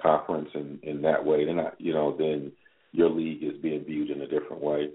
conference 0.00 0.48
in 0.54 0.78
in 0.82 1.02
that 1.02 1.24
way, 1.24 1.44
then 1.44 1.58
you 1.78 1.92
know 1.92 2.16
then 2.16 2.52
your 2.92 3.10
league 3.10 3.42
is 3.42 3.60
being 3.62 3.84
viewed 3.84 4.10
in 4.10 4.22
a 4.22 4.26
different 4.26 4.62
way. 4.62 4.90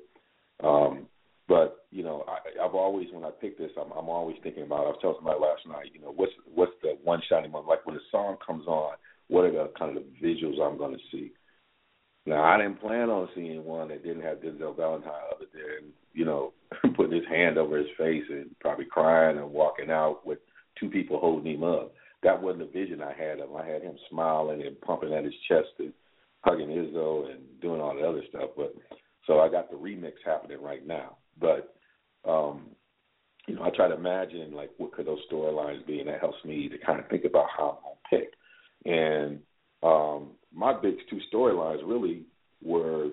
Um, 0.63 1.08
but 1.47 1.86
you 1.91 2.03
know, 2.03 2.25
I, 2.27 2.63
I've 2.63 2.75
always 2.75 3.08
when 3.12 3.23
I 3.23 3.32
pick 3.32 3.58
this, 3.58 3.71
I'm, 3.77 3.91
I'm 3.91 4.10
always 4.10 4.38
thinking 4.43 4.63
about. 4.63 4.86
I 4.86 4.89
was 4.89 4.97
telling 5.01 5.17
somebody 5.17 5.39
last 5.39 5.67
night, 5.67 5.91
you 5.93 6.01
know, 6.01 6.13
what's 6.15 6.34
what's 6.53 6.73
the 6.82 6.97
one 7.03 7.21
shining 7.29 7.51
moment? 7.51 7.69
Like 7.69 7.86
when 7.86 7.95
the 7.95 8.01
song 8.12 8.38
comes 8.45 8.67
on, 8.67 8.93
what 9.29 9.45
are 9.45 9.51
the 9.51 9.71
kind 9.77 9.97
of 9.97 10.03
the 10.03 10.27
visuals 10.27 10.62
I'm 10.62 10.77
going 10.77 10.93
to 10.93 11.03
see? 11.12 11.32
Now, 12.25 12.43
I 12.43 12.58
didn't 12.58 12.82
plan 12.82 13.10
on 13.10 13.29
seeing 13.34 13.63
one 13.63 13.88
that 13.88 14.03
didn't 14.03 14.21
have 14.23 14.38
Denzel 14.38 14.75
Valentine 14.75 15.10
up 15.32 15.39
there 15.53 15.77
and 15.77 15.88
you 16.13 16.26
know 16.26 16.54
putting 16.95 17.15
his 17.15 17.28
hand 17.28 17.58
over 17.58 17.78
his 17.78 17.88
face 17.98 18.24
and 18.30 18.48
probably 18.60 18.86
crying 18.86 19.38
and 19.38 19.52
walking 19.52 19.89
out 19.89 20.26
with 20.26 20.39
two 20.80 20.89
people 20.89 21.19
holding 21.19 21.56
him 21.56 21.63
up 21.63 21.93
that 22.24 22.41
wasn't 22.41 22.60
the 22.72 22.80
vision 22.80 23.02
I 23.02 23.13
had 23.13 23.39
of 23.39 23.50
him. 23.50 23.56
I 23.56 23.65
had 23.65 23.82
him 23.82 23.95
smiling 24.10 24.63
and 24.65 24.80
pumping 24.82 25.13
at 25.13 25.24
his 25.24 25.34
chest 25.48 25.69
and 25.80 25.93
hugging 26.41 26.67
Izzo 26.67 27.32
and 27.32 27.39
doing 27.62 27.82
all 27.82 27.95
the 27.95 28.08
other 28.08 28.24
stuff. 28.30 28.52
But 28.58 28.74
so 29.26 29.39
I 29.39 29.50
got 29.50 29.69
the 29.69 29.78
remix 29.78 30.13
happening 30.26 30.62
right 30.62 30.86
now. 30.86 31.17
But 31.39 31.76
um, 32.28 32.67
you 33.48 33.56
know, 33.56 33.63
I 33.63 33.69
try 33.69 33.88
to 33.88 33.95
imagine 33.95 34.54
like 34.54 34.72
what 34.78 34.91
could 34.91 35.08
those 35.08 35.19
storylines 35.32 35.86
be, 35.86 36.00
and 36.00 36.10
that 36.10 36.19
helps 36.19 36.43
me 36.43 36.67
to 36.69 36.78
kind 36.78 37.00
of 37.00 37.08
think 37.08 37.24
about 37.24 37.48
how 37.56 37.80
I'm 37.80 37.84
gonna 37.84 38.24
pick. 38.24 38.34
And 38.86 39.39
um, 39.82 40.32
my 40.54 40.74
big 40.80 40.95
two 41.10 41.19
storylines 41.34 41.88
really 41.88 42.24
were 42.62 43.10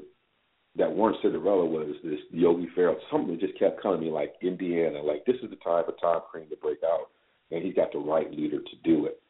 that 0.79 0.95
weren't 0.95 1.17
Cinderella 1.23 1.65
was 1.65 1.95
this 2.05 2.21
Yogi 2.31 2.69
Ferrell. 2.75 2.97
Something 3.11 3.39
just 3.41 3.59
kept 3.59 3.83
coming 3.83 4.01
to 4.01 4.07
me 4.07 4.13
like 4.13 4.35
Indiana, 4.43 5.01
like 5.03 5.25
this 5.25 5.37
is 5.43 5.51
the 5.51 5.57
time 5.57 5.85
for 5.85 5.95
Tom 6.01 6.23
Crean 6.31 6.49
to 6.51 6.57
break 6.57 6.79
out 6.85 7.09
and 7.51 7.65
he's 7.65 7.75
got 7.75 7.93
the 7.93 7.99
right 7.99 8.31
leader 8.31 8.59
to 8.59 8.77
do 8.85 9.07
it. 9.07 9.21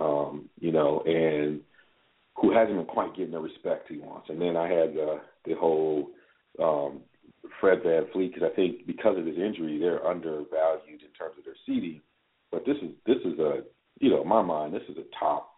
Um, 0.00 0.48
you 0.58 0.72
know, 0.72 1.02
and 1.04 1.60
who 2.36 2.52
hasn't 2.52 2.76
been 2.76 2.86
quite 2.86 3.14
getting 3.14 3.32
the 3.32 3.38
respect 3.38 3.88
he 3.90 3.98
wants. 3.98 4.28
And 4.30 4.40
then 4.40 4.56
I 4.56 4.68
had 4.68 4.96
uh, 4.96 5.18
the 5.44 5.54
whole 5.54 6.08
um, 6.62 7.00
Fred 7.60 7.82
VanVleet 7.82 8.32
because 8.32 8.48
I 8.50 8.54
think 8.54 8.86
because 8.86 9.18
of 9.18 9.26
his 9.26 9.36
injury, 9.36 9.78
they're 9.78 10.06
undervalued 10.06 11.02
in 11.02 11.12
terms 11.18 11.36
of 11.38 11.44
their 11.44 11.56
seeding. 11.66 12.00
But 12.50 12.64
this 12.64 12.76
is 12.82 12.90
this 13.06 13.18
is 13.24 13.38
a 13.38 13.60
you 14.00 14.10
know 14.10 14.22
in 14.22 14.28
my 14.28 14.42
mind 14.42 14.74
this 14.74 14.82
is 14.88 14.96
a 14.96 15.18
top 15.18 15.50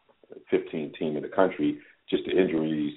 15 0.50 0.92
team 0.98 1.16
in 1.16 1.22
the 1.22 1.28
country. 1.28 1.78
Just 2.11 2.24
the 2.26 2.33
injuries 2.38 2.94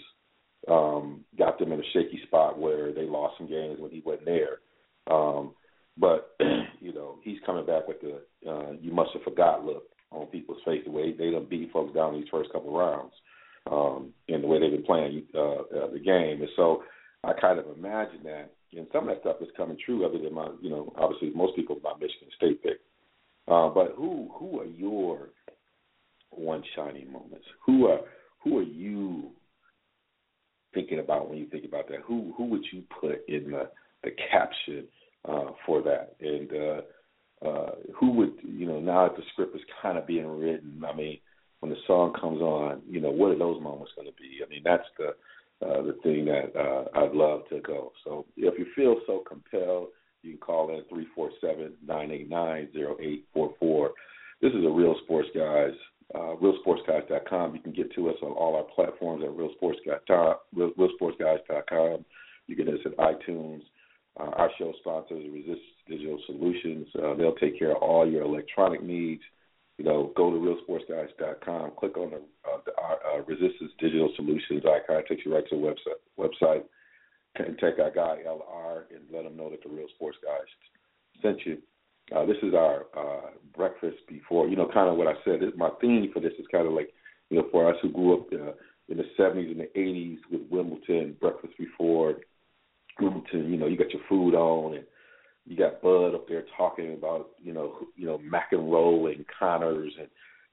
um, 0.70 1.24
got 1.38 1.60
them 1.60 1.72
in 1.72 1.80
a 1.80 1.92
shaky 1.94 2.22
spot 2.28 2.60
where 2.60 2.94
they 2.94 3.04
lost 3.04 3.36
some 3.38 3.48
games 3.48 3.80
when 3.80 3.92
he 3.92 4.02
wasn't 4.06 4.26
there. 4.26 4.60
Um, 5.10 5.54
but 5.98 6.36
you 6.80 6.94
know, 6.94 7.18
he's 7.24 7.40
coming 7.46 7.66
back 7.66 7.88
with 7.88 7.98
the 8.02 8.50
uh, 8.50 8.74
"you 8.82 8.92
must 8.92 9.12
have 9.14 9.24
forgot" 9.24 9.66
look 9.66 9.84
on 10.12 10.28
people's 10.28 10.62
face. 10.66 10.82
The 10.86 10.92
way 10.92 11.12
they 11.12 11.32
done 11.32 11.48
beat 11.50 11.72
folks 11.72 11.94
down 11.94 12.14
these 12.14 12.30
first 12.32 12.52
couple 12.52 12.78
rounds, 12.78 13.14
um, 13.72 14.14
and 14.28 14.44
the 14.44 14.48
way 14.48 14.60
they've 14.60 14.72
been 14.72 14.84
playing 14.84 15.24
uh, 15.34 15.62
uh, 15.62 15.92
the 15.92 16.00
game, 16.00 16.42
and 16.42 16.50
so 16.56 16.84
I 17.24 17.34
kind 17.40 17.60
of 17.60 17.66
imagine 17.78 18.24
that. 18.24 18.52
And 18.74 18.88
some 18.92 19.08
of 19.08 19.16
that 19.16 19.22
stuff 19.22 19.38
is 19.42 19.48
coming 19.56 19.78
true, 19.84 20.06
other 20.06 20.20
than 20.20 20.34
my, 20.34 20.50
you 20.62 20.70
know, 20.70 20.94
obviously 20.98 21.32
most 21.34 21.56
people 21.56 21.78
my 21.82 21.94
Michigan 21.94 22.28
State 22.36 22.62
pick. 22.62 22.80
Uh, 23.48 23.70
but 23.70 23.94
who 23.96 24.30
who 24.38 24.60
are 24.60 24.66
your 24.66 25.30
one 26.32 26.62
shining 26.76 27.12
moments? 27.12 27.46
Who 27.66 27.88
are 27.88 28.02
who 28.44 28.60
are 28.60 28.64
you 28.64 29.32
thinking 30.78 31.00
about 31.00 31.30
when 31.30 31.40
you 31.40 31.48
think 31.48 31.66
about 31.66 31.88
that? 31.90 32.02
Who 32.06 32.34
who 32.38 32.46
would 32.46 32.66
you 32.72 32.84
put 33.02 33.28
in 33.28 33.52
the 33.52 33.70
the 34.04 34.12
caption 34.32 34.88
uh, 35.28 35.52
for 35.66 35.82
that. 35.84 36.16
And 36.22 36.50
uh, 36.52 37.48
uh, 37.48 37.72
who 38.00 38.12
would, 38.12 38.34
you 38.44 38.66
know, 38.66 38.80
now 38.80 39.08
that 39.08 39.18
the 39.18 39.24
script 39.34 39.56
is 39.56 39.62
kind 39.82 39.98
of 39.98 40.08
being 40.08 40.28
written, 40.40 40.84
I 40.88 40.96
mean, 40.96 41.20
when 41.60 41.72
the 41.72 41.78
song 41.86 42.14
comes 42.20 42.42
on, 42.42 42.82
you 42.88 43.02
know, 43.02 43.12
what 43.12 43.32
are 43.32 43.38
those 43.38 43.62
moments 43.62 43.92
going 43.96 44.08
to 44.08 44.14
be? 44.14 44.40
I 44.46 44.50
mean, 44.50 44.62
that's 44.64 44.88
the 44.98 45.16
uh, 45.60 45.82
the 45.82 45.98
thing 46.04 46.26
that 46.26 46.56
uh, 46.56 46.86
I'd 47.00 47.14
love 47.14 47.42
to 47.50 47.60
go. 47.62 47.92
So 48.04 48.28
if 48.38 48.60
you 48.60 48.68
feel 48.76 48.98
so 49.08 49.24
compelled, 49.28 49.88
you 50.22 50.34
can 50.34 50.40
call 50.40 50.70
in 50.70 50.84
three 50.88 51.08
four 51.16 51.32
seven 51.42 51.74
nine 51.86 52.12
eight 52.12 52.30
nine 52.30 52.70
zero 52.74 52.96
eight 53.02 53.26
four 53.34 53.56
four. 53.60 53.92
This 54.40 54.52
is 54.52 54.64
a 54.64 54.70
real 54.70 54.96
sports 55.04 55.30
guys 55.36 55.72
uh, 56.16 56.36
realsportsguys.com. 56.42 57.56
You 57.56 57.62
can 57.62 57.74
get 57.74 57.94
to 57.96 58.10
us 58.10 58.16
on 58.22 58.32
all 58.32 58.56
our 58.56 58.64
platforms 58.64 59.24
at 59.24 59.32
realsportsguys.com. 59.32 60.36
realsportsguys.com. 60.56 62.06
You 62.48 62.56
get 62.56 62.70
us 62.70 62.80
at 62.86 62.96
iTunes. 62.98 63.62
Uh, 64.20 64.32
our 64.36 64.50
show 64.58 64.74
sponsors, 64.80 65.26
Resist 65.32 65.62
Digital 65.88 66.20
Solutions. 66.26 66.88
Uh, 66.96 67.14
they'll 67.14 67.36
take 67.36 67.60
care 67.60 67.72
of 67.72 67.84
all 67.84 68.10
your 68.10 68.24
electronic 68.24 68.82
needs. 68.82 69.22
You 69.78 69.86
know, 69.86 70.12
go 70.16 70.32
to 70.32 70.38
realsportsguys.com, 70.38 71.74
click 71.78 71.98
on 71.98 72.10
the, 72.10 72.18
uh, 72.18 72.58
the 72.66 72.72
uh, 72.72 73.22
Resistance 73.28 73.72
Digital 73.80 74.12
Solutions 74.16 74.64
icon. 74.66 74.98
It 74.98 75.06
takes 75.08 75.24
you 75.24 75.36
right 75.36 75.48
to 75.50 75.56
the 75.56 75.62
website. 75.62 76.02
Website. 76.18 76.64
and 77.36 77.60
Contact 77.60 77.80
our 77.80 77.92
guy 77.92 78.24
LR 78.26 78.84
and 78.90 79.04
let 79.14 79.26
him 79.26 79.38
know 79.38 79.52
that 79.52 79.62
the 79.62 79.70
Real 79.70 79.88
Sports 79.96 80.18
Guys 80.24 81.22
sent 81.22 81.46
you. 81.46 81.60
Uh, 82.16 82.26
this 82.26 82.38
is 82.42 82.54
our 82.54 82.86
uh, 82.98 83.30
breakfast 83.56 83.98
before, 84.08 84.48
you 84.48 84.56
know, 84.56 84.70
kind 84.74 84.90
of 84.90 84.98
what 84.98 85.08
I 85.08 85.14
said. 85.26 85.42
This, 85.42 85.52
my 85.58 85.70
theme 85.82 86.10
for 86.14 86.20
this 86.20 86.34
is 86.40 86.46
kind 86.52 86.68
of 86.68 86.74
like, 86.74 86.90
you 87.30 87.38
know, 87.38 87.48
for 87.52 87.70
us 87.70 87.76
who 87.82 87.90
grew 87.90 88.14
up 88.14 88.28
uh, 88.32 88.54
in 88.88 88.98
the 88.98 89.04
70s 89.20 89.52
and 89.52 89.60
the 89.60 89.70
80s 89.76 90.18
with 90.32 90.42
Wimbledon, 90.50 91.18
breakfast 91.20 91.54
before 91.58 92.16
Wimbledon. 93.00 93.52
You 93.52 93.58
know, 93.58 93.68
you 93.68 93.78
got 93.78 93.92
your 93.92 94.04
food 94.08 94.36
on 94.36 94.76
and 94.76 94.86
you 95.46 95.58
got 95.58 95.82
Bud 95.82 96.16
up 96.16 96.28
there 96.28 96.46
talking 96.56 96.94
about, 96.94 97.32
you 97.42 97.54
know, 97.54 97.76
you 97.96 98.06
know, 98.06 98.20
McEnroe 98.20 99.14
and 99.14 99.26
Connors 99.40 99.94
and, 100.00 100.08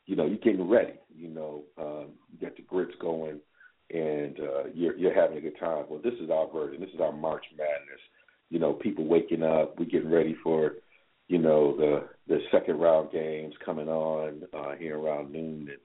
you 0.07 0.17
know, 0.17 0.27
you're 0.27 0.39
getting 0.39 0.69
ready. 0.69 0.95
You 1.17 1.29
know, 1.29 1.63
um, 1.79 2.07
you 2.33 2.47
got 2.47 2.57
the 2.57 2.63
grits 2.63 2.95
going 3.01 3.41
and 3.91 4.39
uh, 4.41 4.65
you're 4.73 4.97
you're 4.97 5.15
having 5.15 5.37
a 5.37 5.41
good 5.41 5.59
time. 5.59 5.85
Well, 5.89 6.01
this 6.03 6.15
is 6.21 6.31
our 6.31 6.51
version. 6.51 6.81
This 6.81 6.95
is 6.95 7.01
our 7.01 7.13
March 7.13 7.45
Madness. 7.57 8.01
You 8.51 8.59
know, 8.59 8.73
people 8.73 9.07
waking 9.07 9.43
up. 9.43 9.79
We're 9.79 9.87
getting 9.87 10.11
ready 10.11 10.37
for, 10.43 10.73
you 11.29 11.39
know, 11.39 11.77
the 11.77 12.09
the 12.29 12.41
second 12.51 12.79
round 12.79 13.11
games 13.13 13.55
coming 13.65 13.89
on 13.89 14.43
uh, 14.53 14.75
here 14.79 14.99
around 14.99 15.33
noon, 15.33 15.69
and 15.69 15.79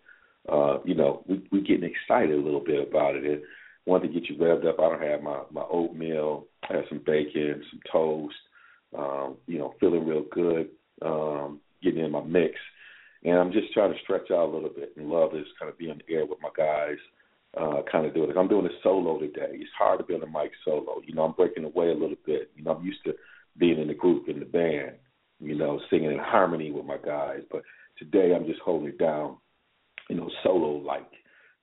uh, 0.49 0.79
you 0.85 0.95
know, 0.95 1.23
we 1.27 1.43
we 1.51 1.61
getting 1.61 1.89
excited 1.89 2.37
a 2.37 2.41
little 2.41 2.63
bit 2.63 2.87
about 2.87 3.15
it. 3.15 3.25
And 3.25 3.41
wanted 3.85 4.07
to 4.07 4.19
get 4.19 4.29
you 4.29 4.35
revved 4.37 4.67
up. 4.67 4.79
I 4.79 4.89
don't 4.89 5.01
have 5.01 5.21
my 5.21 5.41
my 5.51 5.63
oatmeal. 5.69 6.45
I 6.69 6.73
have 6.73 6.85
some 6.89 7.01
bacon, 7.05 7.63
some 7.71 7.79
toast. 7.91 8.35
Um, 8.97 9.37
you 9.45 9.59
know, 9.59 9.75
feeling 9.79 10.05
real 10.05 10.25
good. 10.31 10.69
Um, 11.01 11.59
getting 11.81 12.03
in 12.03 12.11
my 12.11 12.23
mix, 12.23 12.55
and 13.23 13.37
I'm 13.37 13.53
just 13.53 13.71
trying 13.73 13.93
to 13.93 13.99
stretch 14.03 14.31
out 14.31 14.49
a 14.49 14.53
little 14.53 14.69
bit. 14.69 14.93
And 14.97 15.09
love 15.09 15.33
is 15.35 15.45
kind 15.57 15.71
of 15.71 15.77
be 15.77 15.89
on 15.89 16.01
the 16.05 16.13
air 16.13 16.25
with 16.25 16.39
my 16.41 16.49
guys 16.57 16.97
uh, 17.57 17.81
kind 17.91 18.05
of 18.05 18.13
doing 18.13 18.29
it. 18.29 18.37
I'm 18.37 18.47
doing 18.47 18.65
a 18.65 18.81
solo 18.83 19.19
today. 19.19 19.51
It's 19.53 19.69
hard 19.77 19.99
to 19.99 20.05
be 20.05 20.13
on 20.13 20.19
the 20.19 20.27
mic 20.27 20.51
solo. 20.63 21.01
You 21.05 21.15
know, 21.15 21.23
I'm 21.23 21.33
breaking 21.33 21.63
away 21.63 21.89
a 21.89 21.93
little 21.93 22.17
bit. 22.25 22.51
You 22.55 22.63
know, 22.63 22.71
I'm 22.71 22.85
used 22.85 23.03
to 23.05 23.15
being 23.57 23.79
in 23.79 23.87
the 23.87 23.93
group, 23.93 24.29
in 24.29 24.39
the 24.39 24.45
band, 24.45 24.93
you 25.39 25.55
know, 25.55 25.79
singing 25.89 26.11
in 26.11 26.19
harmony 26.19 26.71
with 26.71 26.85
my 26.85 26.97
guys. 26.97 27.41
But 27.51 27.63
today 27.97 28.33
I'm 28.35 28.45
just 28.45 28.59
holding 28.61 28.89
it 28.89 28.99
down, 28.99 29.37
you 30.09 30.15
know, 30.15 30.29
solo 30.43 30.77
like, 30.77 31.09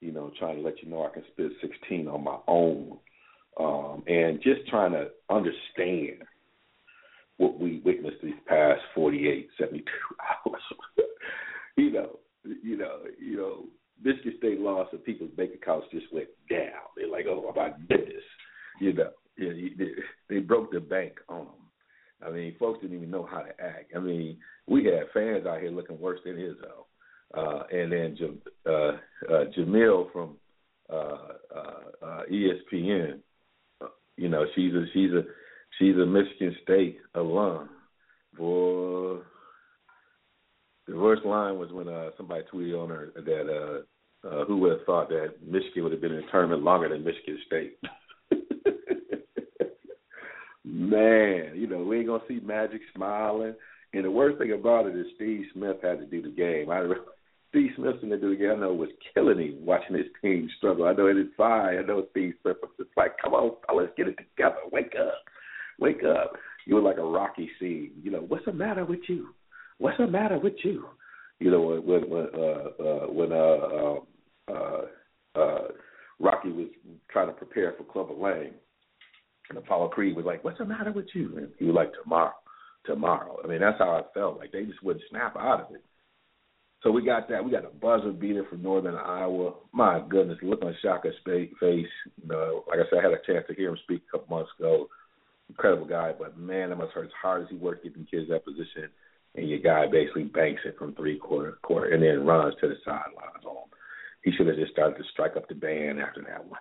you 0.00 0.12
know, 0.12 0.30
trying 0.38 0.56
to 0.56 0.62
let 0.62 0.82
you 0.82 0.90
know 0.90 1.04
I 1.04 1.12
can 1.12 1.24
spit 1.32 1.52
16 1.60 2.08
on 2.08 2.24
my 2.24 2.38
own. 2.46 2.98
Um, 3.58 4.02
and 4.06 4.42
just 4.42 4.68
trying 4.68 4.92
to 4.92 5.08
understand 5.30 6.22
what 7.38 7.58
we 7.58 7.80
witnessed 7.84 8.18
these 8.22 8.34
past 8.46 8.80
48, 8.94 9.48
72 9.58 9.84
hours. 10.46 10.62
you 11.76 11.90
know, 11.90 12.18
you 12.44 12.76
know, 12.76 12.98
you 13.18 13.36
know, 13.36 13.64
Michigan 14.02 14.34
State 14.38 14.60
lost 14.60 14.92
and 14.92 15.04
people's 15.04 15.30
bank 15.36 15.52
accounts 15.54 15.86
just 15.90 16.12
went 16.12 16.28
down. 16.50 16.70
They're 16.96 17.10
like, 17.10 17.26
oh 17.28 17.52
my 17.54 17.70
goodness, 17.88 18.22
you 18.80 18.92
know, 18.92 19.10
yeah, 19.38 19.52
they, 19.78 19.88
they 20.28 20.40
broke 20.40 20.72
the 20.72 20.80
bank 20.80 21.14
on 21.28 21.46
them. 21.46 21.65
I 22.24 22.31
mean, 22.31 22.55
folks 22.59 22.81
didn't 22.81 22.96
even 22.96 23.11
know 23.11 23.26
how 23.31 23.40
to 23.40 23.61
act. 23.61 23.92
I 23.94 23.98
mean, 23.98 24.38
we 24.66 24.85
had 24.85 25.05
fans 25.12 25.46
out 25.46 25.61
here 25.61 25.70
looking 25.70 26.00
worse 26.00 26.20
than 26.24 26.37
Izzo. 26.37 26.85
Uh, 27.37 27.64
and 27.72 27.92
then 27.92 28.16
uh, 28.66 28.70
uh, 28.70 29.44
Jemele 29.57 30.11
from 30.12 30.37
uh, 30.90 31.18
uh, 31.55 32.05
uh, 32.05 32.22
ESPN, 32.33 33.18
uh, 33.83 33.87
you 34.16 34.29
know, 34.29 34.46
she's 34.55 34.72
a 34.72 34.85
she's 34.92 35.11
a 35.11 35.22
she's 35.79 35.96
a 35.96 36.07
Michigan 36.07 36.55
State 36.62 36.98
alum. 37.14 37.68
Boy, 38.38 39.18
the 40.87 40.96
worst 40.96 41.24
line 41.24 41.59
was 41.59 41.72
when 41.72 41.88
uh, 41.88 42.11
somebody 42.16 42.44
tweeted 42.52 42.81
on 42.81 42.88
her 42.90 43.12
that 43.16 43.83
uh, 44.24 44.29
uh, 44.29 44.44
who 44.44 44.59
would 44.59 44.72
have 44.72 44.87
thought 44.87 45.09
that 45.09 45.35
Michigan 45.44 45.83
would 45.83 45.92
have 45.92 46.00
been 46.00 46.12
in 46.12 46.22
the 46.22 46.31
tournament 46.31 46.62
longer 46.62 46.88
than 46.88 47.05
Michigan 47.05 47.38
State. 47.46 47.79
Man, 50.76 51.52
you 51.54 51.66
know 51.66 51.78
we 51.78 51.98
ain't 51.98 52.06
gonna 52.06 52.22
see 52.28 52.40
Magic 52.44 52.80
smiling. 52.94 53.54
And 53.92 54.04
the 54.04 54.10
worst 54.10 54.38
thing 54.38 54.52
about 54.52 54.86
it 54.86 54.96
is 54.96 55.06
Steve 55.14 55.46
Smith 55.54 55.76
had 55.82 56.00
to 56.00 56.06
do 56.06 56.20
the 56.20 56.28
game. 56.28 56.70
I 56.70 56.82
Steve 57.50 57.70
Smith 57.76 57.96
in 58.02 58.10
the 58.10 58.16
do 58.16 58.30
the 58.30 58.36
game. 58.36 58.50
I 58.50 58.60
know 58.60 58.74
was 58.74 58.90
killing 59.14 59.38
him 59.38 59.64
watching 59.64 59.96
his 59.96 60.06
team 60.20 60.50
struggle. 60.58 60.86
I 60.86 60.92
know 60.92 61.06
it 61.06 61.16
is 61.16 61.28
fine. 61.36 61.78
I 61.78 61.82
know 61.82 62.06
Steve 62.10 62.34
Smith 62.42 62.56
was 62.60 62.72
just 62.76 62.90
like, 62.96 63.12
come 63.22 63.32
on, 63.32 63.52
let's 63.74 63.92
get 63.96 64.08
it 64.08 64.18
together. 64.18 64.56
Wake 64.70 64.92
up, 65.00 65.22
wake 65.78 66.02
up. 66.04 66.32
You 66.66 66.74
were 66.74 66.82
like 66.82 66.98
a 66.98 67.02
rocky 67.02 67.48
scene. 67.58 67.92
You 68.02 68.10
know 68.10 68.20
what's 68.20 68.44
the 68.44 68.52
matter 68.52 68.84
with 68.84 69.00
you? 69.08 69.28
what's 69.78 69.98
the 69.98 70.06
matter 70.06 70.38
with 70.38 70.54
you? 70.62 70.86
You 71.38 71.50
know, 71.50 71.60
when 71.84 72.08
when 72.08 72.26
uh, 72.34 72.82
uh, 72.82 73.06
when 73.12 73.32
uh, 73.32 73.76
um, 73.76 74.00
uh, 74.48 75.38
uh, 75.38 75.68
Rocky 76.18 76.50
was 76.50 76.68
trying 77.10 77.26
to 77.26 77.34
prepare 77.34 77.74
for 77.76 77.84
Clubber 77.84 78.14
Lang, 78.14 78.52
and 79.48 79.59
Apollo 79.59 79.88
Creed 79.88 80.16
was 80.16 80.26
like, 80.26 80.44
"What's 80.44 80.59
the 80.59 80.64
matter 80.64 80.92
with 80.92 81.06
you?" 81.14 81.37
And 81.37 81.52
he 81.59 81.64
was 81.66 81.74
like, 81.74 81.92
"Tomorrow, 82.02 82.35
tomorrow." 82.85 83.40
I 83.42 83.46
mean, 83.46 83.61
that's 83.61 83.78
how 83.78 83.90
I 83.90 84.02
felt. 84.14 84.38
Like 84.38 84.52
they 84.52 84.64
just 84.64 84.82
wouldn't 84.82 85.04
snap 85.11 85.37
out 85.37 85.62
of 85.62 85.74
it. 85.74 85.85
So 86.82 86.90
we 86.90 87.04
got 87.04 87.28
that. 87.28 87.44
We 87.44 87.50
got 87.50 87.64
a 87.64 87.70
buzzer 87.70 88.12
beater 88.12 88.44
from 88.48 88.62
Northern 88.62 88.94
Iowa. 88.94 89.54
My 89.72 90.02
goodness, 90.09 90.38
look 90.42 90.62
on 90.62 90.76
Shaka's 90.82 91.14
face. 91.24 91.52
You 91.61 92.28
know, 92.28 92.64
like 92.68 92.78
I 92.78 92.90
said, 92.90 93.00
I 93.00 93.02
had 93.02 93.12
a 93.12 93.26
chance 93.26 93.46
to 93.48 93.54
hear 93.54 93.70
him 93.70 93.78
speak 93.82 94.02
a 94.09 94.18
couple 94.18 94.37
months 94.37 94.52
ago. 94.59 94.88
Incredible 95.48 95.87
guy, 95.87 96.12
but 96.18 96.37
man, 96.37 96.70
that 96.70 96.76
must 96.76 96.92
hurt 96.92 97.06
as 97.06 97.12
hard 97.20 97.42
as 97.42 97.48
he 97.50 97.56
worked 97.56 97.85
getting 97.85 98.06
kids 98.11 98.28
that 98.28 98.44
position 98.44 98.90
and 99.37 99.48
your 99.48 99.59
guy 99.59 99.87
basically 99.90 100.24
banks 100.24 100.62
it 100.64 100.76
from 100.78 100.94
three 100.94 101.18
quarter 101.18 101.59
quarter 101.62 101.92
and 101.92 102.02
then 102.02 102.26
runs 102.26 102.54
to 102.61 102.68
the 102.68 102.76
sidelines 102.85 103.44
on 103.44 103.56
him. 103.56 103.70
He 104.22 104.32
should 104.32 104.46
have 104.46 104.56
just 104.56 104.72
started 104.72 104.96
to 104.96 105.04
strike 105.12 105.37
up 105.37 105.48
the 105.48 105.54
band 105.54 106.00
after 106.00 106.22
that 106.22 106.44
one. 106.44 106.61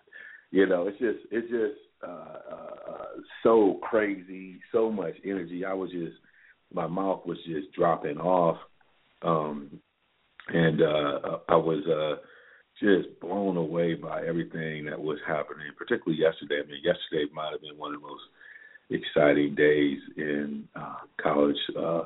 You 0.51 0.67
know, 0.67 0.87
it's 0.87 0.99
just 0.99 1.19
it's 1.31 1.49
just 1.49 1.79
uh, 2.05 2.53
uh, 2.53 2.91
uh, 2.91 3.05
so 3.43 3.79
crazy, 3.81 4.59
so 4.71 4.91
much 4.91 5.15
energy. 5.23 5.65
I 5.65 5.73
was 5.73 5.91
just 5.91 6.15
my 6.73 6.87
mouth 6.87 7.25
was 7.25 7.37
just 7.45 7.71
dropping 7.73 8.17
off, 8.17 8.57
um, 9.21 9.79
and 10.49 10.81
uh, 10.81 11.37
I 11.47 11.55
was 11.55 11.83
uh, 11.87 12.21
just 12.81 13.19
blown 13.19 13.57
away 13.57 13.95
by 13.95 14.25
everything 14.25 14.85
that 14.85 14.99
was 14.99 15.17
happening, 15.25 15.67
particularly 15.77 16.21
yesterday. 16.21 16.61
I 16.63 16.67
mean, 16.67 16.81
yesterday 16.83 17.31
might 17.33 17.51
have 17.51 17.61
been 17.61 17.77
one 17.77 17.93
of 17.93 18.01
the 18.01 18.07
most 18.07 18.23
exciting 18.89 19.55
days 19.55 19.99
in 20.17 20.67
uh, 20.75 20.97
college 21.21 21.55
uh, 21.77 22.03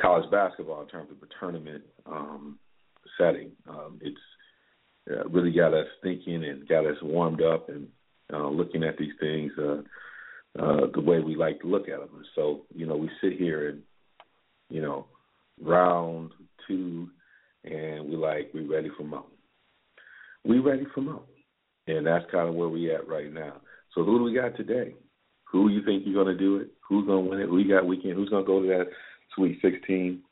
college 0.00 0.30
basketball 0.30 0.82
in 0.82 0.88
terms 0.88 1.10
of 1.10 1.16
a 1.22 1.32
tournament 1.40 1.82
um, 2.06 2.58
setting. 3.18 3.52
Um, 3.68 3.98
it's 4.02 4.16
uh, 5.10 5.28
really 5.28 5.52
got 5.52 5.72
us 5.72 5.86
thinking 6.02 6.44
and 6.44 6.68
got 6.68 6.86
us 6.86 6.96
warmed 7.02 7.42
up 7.42 7.68
and 7.68 7.88
uh, 8.32 8.48
looking 8.48 8.82
at 8.82 8.98
these 8.98 9.12
things 9.20 9.52
uh, 9.58 9.82
uh, 10.58 10.86
the 10.94 11.00
way 11.00 11.20
we 11.20 11.36
like 11.36 11.60
to 11.60 11.66
look 11.66 11.88
at 11.88 11.98
them. 11.98 12.24
So, 12.34 12.62
you 12.74 12.86
know, 12.86 12.96
we 12.96 13.10
sit 13.20 13.34
here 13.38 13.68
and, 13.68 13.82
you 14.70 14.82
know, 14.82 15.06
round 15.60 16.32
two, 16.66 17.08
and 17.64 18.08
we 18.08 18.16
like 18.16 18.50
we 18.54 18.64
ready 18.66 18.90
for 18.96 19.04
Mo. 19.04 19.26
We 20.44 20.58
ready 20.58 20.86
for 20.94 21.00
Mo, 21.00 21.22
and 21.86 22.06
that's 22.06 22.24
kind 22.30 22.48
of 22.48 22.54
where 22.54 22.68
we 22.68 22.94
at 22.94 23.08
right 23.08 23.32
now. 23.32 23.60
So 23.94 24.04
who 24.04 24.18
do 24.18 24.24
we 24.24 24.34
got 24.34 24.56
today? 24.56 24.94
Who 25.52 25.68
you 25.68 25.84
think 25.84 26.02
you're 26.06 26.24
to 26.24 26.36
do 26.36 26.56
it? 26.58 26.68
Who's 26.88 27.06
to 27.06 27.18
win 27.18 27.40
it? 27.40 27.48
Who 27.48 27.58
you 27.58 27.74
got 27.74 27.86
weekend? 27.86 28.14
Who's 28.14 28.30
to 28.30 28.42
go 28.42 28.60
to 28.60 28.68
that 28.68 28.86
Sweet 29.34 29.58
16. 29.60 30.22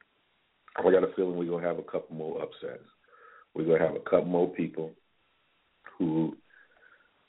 I 0.76 0.83
got 0.83 1.04
a 1.04 1.12
feeling 1.14 1.37
we're 1.37 1.44
gonna 1.44 1.66
have 1.66 1.79
a 1.79 1.83
couple 1.83 2.16
more 2.16 2.42
upsets. 2.42 2.85
We're 3.54 3.64
gonna 3.64 3.87
have 3.87 3.96
a 3.96 4.00
couple 4.00 4.25
more 4.25 4.48
people 4.48 4.92
who 5.98 6.37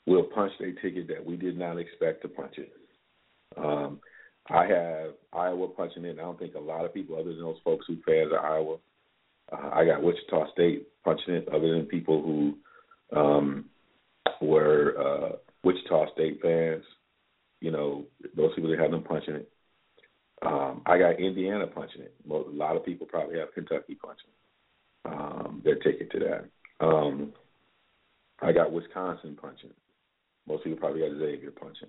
will 0.06 0.24
punch 0.24 0.52
their 0.58 0.72
ticket 0.72 1.08
that 1.08 1.24
we 1.24 1.36
did 1.36 1.58
not 1.58 1.78
expect 1.78 2.22
to 2.22 2.28
punch 2.28 2.54
it. 2.58 2.72
Um, 3.56 4.00
I 4.48 4.66
have 4.66 5.10
Iowa 5.32 5.68
punching 5.68 6.04
it. 6.04 6.18
I 6.18 6.22
don't 6.22 6.38
think 6.38 6.54
a 6.54 6.60
lot 6.60 6.84
of 6.84 6.94
people, 6.94 7.16
other 7.18 7.32
than 7.32 7.42
those 7.42 7.58
folks 7.64 7.86
who 7.88 7.96
fans 8.06 8.32
of 8.32 8.44
Iowa, 8.44 8.76
uh, 9.52 9.70
I 9.72 9.84
got 9.84 10.02
Wichita 10.02 10.52
State 10.52 10.86
punching 11.04 11.34
it. 11.34 11.48
Other 11.48 11.74
than 11.74 11.86
people 11.86 12.22
who 12.22 13.18
um, 13.18 13.64
were 14.40 14.94
uh, 14.98 15.36
Wichita 15.64 16.12
State 16.12 16.40
fans, 16.40 16.84
you 17.60 17.70
know, 17.70 18.04
those 18.36 18.54
people 18.54 18.70
that 18.70 18.78
have 18.78 18.90
them 18.90 19.02
punching 19.02 19.34
it. 19.34 19.50
Um, 20.42 20.82
I 20.86 20.98
got 20.98 21.18
Indiana 21.18 21.66
punching 21.66 22.02
it. 22.02 22.14
A 22.30 22.32
lot 22.32 22.76
of 22.76 22.84
people 22.84 23.06
probably 23.06 23.38
have 23.38 23.54
Kentucky 23.54 23.96
punching. 23.96 24.30
Um, 25.06 25.62
their 25.64 25.76
ticket 25.76 26.10
to 26.12 26.18
that. 26.18 26.84
Um, 26.84 27.32
I 28.42 28.52
got 28.52 28.72
Wisconsin 28.72 29.36
punching. 29.40 29.70
Most 30.48 30.64
people 30.64 30.78
probably 30.78 31.00
got 31.00 31.18
Xavier 31.18 31.50
punching. 31.50 31.88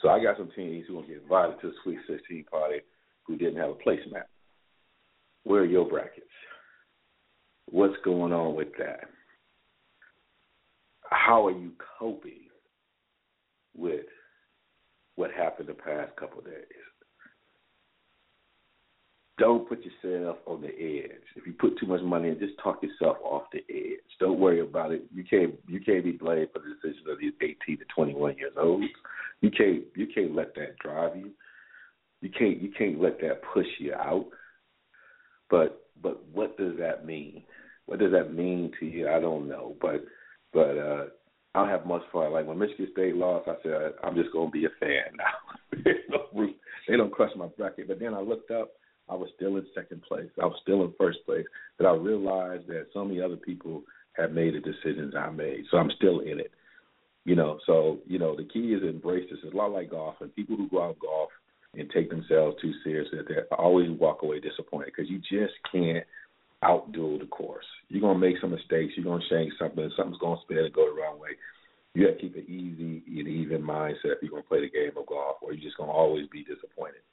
So 0.00 0.08
I 0.08 0.22
got 0.22 0.36
some 0.36 0.50
teams 0.56 0.86
who 0.88 0.94
will 0.94 1.02
get 1.02 1.22
invited 1.22 1.60
to 1.60 1.68
the 1.68 1.74
Sweet 1.82 1.98
16 2.08 2.44
party 2.50 2.80
who 3.24 3.36
didn't 3.36 3.60
have 3.60 3.70
a 3.70 3.74
placemat. 3.74 4.24
Where 5.44 5.62
are 5.62 5.66
your 5.66 5.88
brackets? 5.88 6.26
What's 7.66 7.96
going 8.04 8.32
on 8.32 8.54
with 8.54 8.68
that? 8.78 9.04
How 11.10 11.46
are 11.46 11.52
you 11.52 11.72
coping 11.98 12.48
with 13.76 14.06
what 15.16 15.30
happened 15.30 15.68
the 15.68 15.74
past 15.74 16.16
couple 16.16 16.40
days? 16.42 16.52
Don't 19.42 19.68
put 19.68 19.80
yourself 19.82 20.36
on 20.46 20.60
the 20.60 20.68
edge. 20.68 21.26
If 21.34 21.48
you 21.48 21.52
put 21.52 21.76
too 21.76 21.86
much 21.86 22.00
money 22.00 22.28
in, 22.28 22.38
just 22.38 22.56
talk 22.62 22.80
yourself 22.80 23.16
off 23.24 23.42
the 23.52 23.58
edge. 23.68 23.98
Don't 24.20 24.38
worry 24.38 24.60
about 24.60 24.92
it. 24.92 25.02
You 25.12 25.24
can't 25.24 25.54
you 25.66 25.80
can't 25.80 26.04
be 26.04 26.12
blamed 26.12 26.50
for 26.52 26.60
the 26.60 26.76
decisions 26.76 27.08
of 27.10 27.18
these 27.18 27.32
18 27.66 27.78
to 27.78 27.84
21 27.92 28.38
years 28.38 28.52
old. 28.56 28.84
You 29.40 29.50
can't 29.50 29.82
you 29.96 30.06
can't 30.14 30.36
let 30.36 30.54
that 30.54 30.78
drive 30.78 31.16
you. 31.16 31.32
You 32.20 32.30
can't 32.30 32.62
you 32.62 32.70
can't 32.78 33.02
let 33.02 33.20
that 33.22 33.40
push 33.52 33.66
you 33.80 33.94
out. 33.94 34.26
But 35.50 35.86
but 36.00 36.22
what 36.32 36.56
does 36.56 36.78
that 36.78 37.04
mean? 37.04 37.42
What 37.86 37.98
does 37.98 38.12
that 38.12 38.32
mean 38.32 38.70
to 38.78 38.86
you? 38.86 39.08
I 39.08 39.18
don't 39.18 39.48
know. 39.48 39.74
But 39.82 40.04
but 40.52 40.78
uh 40.78 41.06
I 41.56 41.58
don't 41.58 41.68
have 41.68 41.84
much 41.84 42.02
fun. 42.12 42.32
Like 42.32 42.46
when 42.46 42.60
Michigan 42.60 42.90
State 42.92 43.16
lost, 43.16 43.48
I 43.48 43.56
said 43.64 43.94
I'm 44.04 44.14
just 44.14 44.32
gonna 44.32 44.52
be 44.52 44.66
a 44.66 44.70
fan 44.78 45.16
now. 45.16 45.82
they 46.88 46.96
don't 46.96 47.12
crush 47.12 47.32
my 47.34 47.48
bracket. 47.58 47.88
But 47.88 47.98
then 47.98 48.14
I 48.14 48.20
looked 48.20 48.52
up 48.52 48.70
I 49.12 49.14
was 49.14 49.28
still 49.36 49.56
in 49.58 49.66
second 49.74 50.02
place. 50.02 50.30
I 50.40 50.46
was 50.46 50.58
still 50.62 50.82
in 50.84 50.94
first 50.98 51.18
place. 51.26 51.44
But 51.76 51.86
I 51.86 51.92
realized 51.92 52.66
that 52.68 52.86
so 52.94 53.04
many 53.04 53.20
other 53.20 53.36
people 53.36 53.82
have 54.14 54.32
made 54.32 54.54
the 54.54 54.60
decisions 54.60 55.14
I 55.14 55.30
made. 55.30 55.64
So 55.70 55.76
I'm 55.76 55.90
still 55.96 56.20
in 56.20 56.40
it. 56.40 56.50
You 57.24 57.36
know, 57.36 57.58
so, 57.66 57.98
you 58.06 58.18
know, 58.18 58.34
the 58.34 58.44
key 58.44 58.72
is 58.72 58.82
embrace 58.82 59.28
this. 59.30 59.38
It's 59.44 59.54
a 59.54 59.56
lot 59.56 59.70
like 59.70 59.90
golf. 59.90 60.16
And 60.20 60.34
people 60.34 60.56
who 60.56 60.68
go 60.68 60.82
out 60.82 60.98
golf 60.98 61.28
and 61.74 61.90
take 61.90 62.08
themselves 62.08 62.56
too 62.60 62.72
seriously, 62.82 63.18
they 63.28 63.54
always 63.56 63.90
walk 63.90 64.22
away 64.22 64.40
disappointed 64.40 64.92
because 64.96 65.10
you 65.10 65.18
just 65.18 65.54
can't 65.70 66.04
outdo 66.64 67.18
the 67.18 67.26
course. 67.26 67.66
You're 67.88 68.00
going 68.00 68.18
to 68.18 68.26
make 68.26 68.40
some 68.40 68.50
mistakes. 68.50 68.94
You're 68.96 69.04
going 69.04 69.20
to 69.20 69.28
change 69.28 69.52
something. 69.58 69.90
Something's 69.96 70.18
going 70.18 70.38
to 70.38 70.42
spin 70.42 70.58
and 70.58 70.72
go 70.72 70.88
the 70.88 71.00
wrong 71.00 71.20
way. 71.20 71.36
You 71.94 72.06
have 72.06 72.16
to 72.16 72.22
keep 72.22 72.36
an 72.36 72.48
easy 72.48 73.02
and 73.06 73.28
even 73.28 73.62
mindset 73.62 74.16
if 74.16 74.22
you're 74.22 74.30
going 74.30 74.42
to 74.42 74.48
play 74.48 74.60
the 74.62 74.70
game 74.70 74.96
of 74.96 75.06
golf, 75.06 75.36
or 75.42 75.52
you're 75.52 75.62
just 75.62 75.76
going 75.76 75.90
to 75.90 75.94
always 75.94 76.26
be 76.28 76.42
disappointed. 76.42 77.04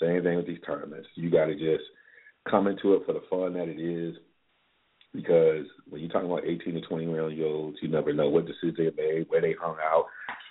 Same 0.00 0.22
thing 0.22 0.36
with 0.36 0.46
these 0.46 0.58
tournaments. 0.66 1.08
You 1.14 1.30
got 1.30 1.46
to 1.46 1.54
just 1.54 1.84
come 2.50 2.66
into 2.66 2.94
it 2.94 3.02
for 3.06 3.12
the 3.12 3.22
fun 3.30 3.54
that 3.54 3.68
it 3.68 3.80
is, 3.80 4.16
because 5.12 5.66
when 5.88 6.00
you're 6.00 6.10
talking 6.10 6.30
about 6.30 6.44
18 6.44 6.74
to 6.74 6.80
21 6.80 7.36
year 7.36 7.46
olds, 7.46 7.78
you 7.80 7.88
never 7.88 8.12
know 8.12 8.28
what 8.28 8.46
decisions 8.46 8.76
they 8.76 8.90
made, 8.96 9.26
where 9.28 9.40
they 9.40 9.54
hung 9.58 9.76
out. 9.82 10.06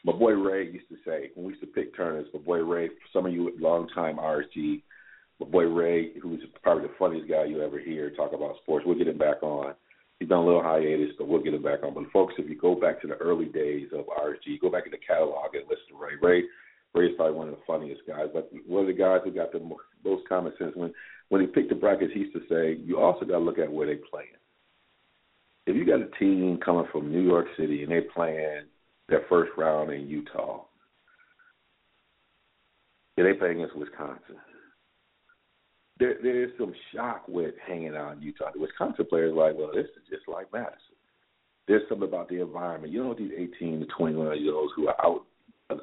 My 0.06 0.14
boy 0.14 0.32
Ray 0.32 0.72
used 0.72 0.90
to 0.90 0.96
say 1.06 1.32
when 1.36 1.46
we 1.46 1.54
used 1.54 1.62
to 1.62 1.68
pick 1.68 1.96
tournaments. 1.96 2.30
My 2.34 2.40
boy 2.40 2.60
Ray, 2.60 2.90
some 3.12 3.26
of 3.26 3.34
you 3.34 3.52
long 3.60 3.88
time 3.90 4.18
RSG, 4.18 4.82
my 5.40 5.48
boy 5.48 5.64
Ray, 5.64 6.18
who's 6.22 6.42
probably 6.62 6.88
the 6.88 6.94
funniest 6.98 7.30
guy 7.30 7.46
you 7.46 7.62
ever 7.62 7.80
hear 7.80 8.10
talk 8.12 8.34
about 8.34 8.56
sports. 8.62 8.86
We'll 8.86 8.98
get 8.98 9.08
him 9.08 9.18
back 9.18 9.44
on. 9.44 9.74
He's 10.20 10.30
done 10.30 10.40
a 10.40 10.46
little 10.46 10.64
hiatus, 10.64 11.16
but 11.18 11.28
we'll 11.28 11.44
get 11.44 11.54
him 11.54 11.64
back 11.64 11.84
on. 11.84 11.94
But 11.94 12.12
folks, 12.12 12.36
if 12.38 12.50
you 12.50 12.58
go 12.58 12.76
back 12.76 13.02
to 13.02 13.08
the 13.08 13.16
early 13.16 13.46
days 13.46 13.90
of 13.94 14.06
RSG, 14.06 14.62
go 14.62 14.70
back 14.70 14.86
in 14.86 14.92
the 14.92 14.98
catalog 15.06 15.54
and 15.56 15.64
listen 15.64 15.84
to 15.90 15.98
Ray. 15.98 16.16
Ray 16.22 16.44
Ray's 16.94 17.16
probably 17.16 17.36
one 17.36 17.50
of 17.50 17.56
the 17.56 17.62
funniest 17.66 18.02
guys, 18.08 18.28
but 18.34 18.52
one 18.68 18.82
of 18.82 18.88
the 18.88 18.94
guys 18.94 19.22
who 19.24 19.32
got 19.32 19.52
the 19.52 19.60
most 20.04 20.28
common 20.30 20.54
sense 20.60 20.74
when 20.76 20.94
when 21.30 21.42
he 21.42 21.48
picked 21.48 21.70
the 21.70 21.76
brackets, 21.76 22.12
he 22.14 22.22
used 22.22 22.34
to 22.34 22.42
say, 22.50 22.80
you 22.86 23.00
also 23.00 23.26
got 23.26 23.40
to 23.40 23.44
look 23.44 23.58
at 23.58 23.72
where 23.72 23.88
they 23.88 23.96
playing. 23.96 24.28
If 25.66 25.76
you 25.76 25.86
got 25.86 26.02
a 26.02 26.20
team 26.20 26.60
coming 26.64 26.86
from 26.92 27.12
New 27.12 27.22
York 27.22 27.48
City 27.58 27.82
and 27.82 27.92
they 27.92 28.02
playing 28.02 28.66
their 29.10 29.22
first 29.30 29.52
round 29.58 29.92
in 29.92 30.08
Utah, 30.08 30.66
and 33.18 33.26
they 33.26 33.34
playing 33.34 33.62
against 33.62 33.78
Wisconsin, 33.78 34.36
there 35.98 36.18
there 36.22 36.44
is 36.44 36.52
some 36.58 36.74
shock 36.94 37.26
with 37.28 37.56
hanging 37.66 37.96
out 37.96 38.18
in 38.18 38.22
Utah. 38.22 38.52
The 38.54 38.60
Wisconsin 38.60 39.06
players 39.10 39.34
like, 39.36 39.56
well, 39.58 39.72
this 39.74 39.86
is 39.86 40.04
just 40.10 40.28
like 40.28 40.52
Madison. 40.52 40.78
There's 41.68 41.88
something 41.88 42.08
about 42.08 42.30
the 42.30 42.42
environment. 42.42 42.92
You 42.92 43.04
know, 43.04 43.14
these 43.14 43.32
18 43.36 43.80
to 43.80 43.86
21 43.98 44.42
year 44.42 44.54
olds 44.54 44.74
who 44.76 44.88
are 44.90 45.06
out 45.06 45.26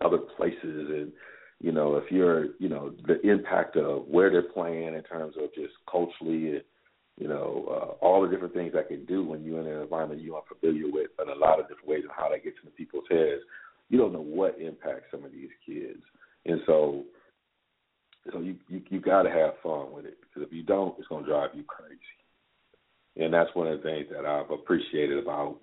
other 0.05 0.19
places. 0.19 0.59
And 0.63 1.13
you 1.61 1.73
know 1.73 1.97
if 1.97 2.11
you're 2.11 2.47
you 2.59 2.69
know 2.69 2.93
the 3.07 3.21
impact 3.29 3.77
of 3.77 4.07
where 4.09 4.31
they're 4.31 4.43
playing 4.43 4.95
in 4.95 5.03
terms 5.03 5.35
of 5.41 5.55
just 5.55 5.75
culturally 5.91 6.53
and 6.53 6.63
you 7.19 7.29
know 7.29 7.67
uh, 7.69 8.05
all 8.05 8.23
the 8.23 8.29
different 8.29 8.55
things 8.55 8.73
that 8.73 8.89
can 8.89 9.05
do 9.05 9.23
when 9.23 9.45
you're 9.45 9.61
in 9.61 9.67
an 9.67 9.83
environment 9.83 10.23
you 10.23 10.35
aren't 10.35 10.49
familiar 10.49 10.91
with 10.91 11.11
in 11.21 11.29
a 11.29 11.35
lot 11.35 11.61
of 11.61 11.69
different 11.69 11.89
ways 11.89 12.03
and 12.03 12.13
how 12.17 12.31
that 12.31 12.43
gets 12.43 12.57
into 12.63 12.75
people's 12.77 13.05
heads 13.11 13.43
you 13.91 13.99
don't 13.99 14.13
know 14.13 14.23
what 14.23 14.59
impacts 14.61 15.11
some 15.11 15.25
of 15.25 15.33
these 15.33 15.51
kids. 15.67 16.01
And 16.47 16.61
so 16.65 17.05
so 18.33 18.39
you 18.41 18.57
you, 18.69 18.81
you 18.89 19.01
got 19.01 19.23
to 19.23 19.31
have 19.31 19.55
fun 19.63 19.93
with 19.93 20.07
it 20.07 20.17
because 20.23 20.47
if 20.47 20.55
you 20.55 20.63
don't 20.63 20.99
it's 20.99 21.09
going 21.09 21.25
to 21.25 21.31
drive 21.31 21.51
you 21.55 21.65
crazy. 21.65 22.01
And 23.17 23.35
that's 23.35 23.51
one 23.55 23.67
of 23.67 23.77
the 23.77 23.83
things 23.83 24.07
that 24.13 24.25
I've 24.25 24.51
appreciated 24.51 25.19
about 25.19 25.59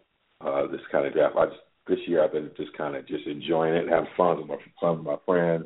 uh, 0.46 0.68
this 0.68 0.82
kind 0.92 1.08
of 1.08 1.14
draft. 1.14 1.36
I 1.38 1.46
just 1.46 1.58
this 1.88 2.00
year 2.08 2.24
I've 2.24 2.34
been 2.34 2.52
just 2.58 2.76
kind 2.78 2.96
of 2.96 3.08
just 3.08 3.26
enjoying 3.28 3.74
it, 3.74 3.90
having 3.90 4.10
fun 4.16 4.38
with 4.38 4.48
my 4.48 4.58
fun 4.80 4.98
with 4.98 5.06
my 5.06 5.18
friends, 5.26 5.66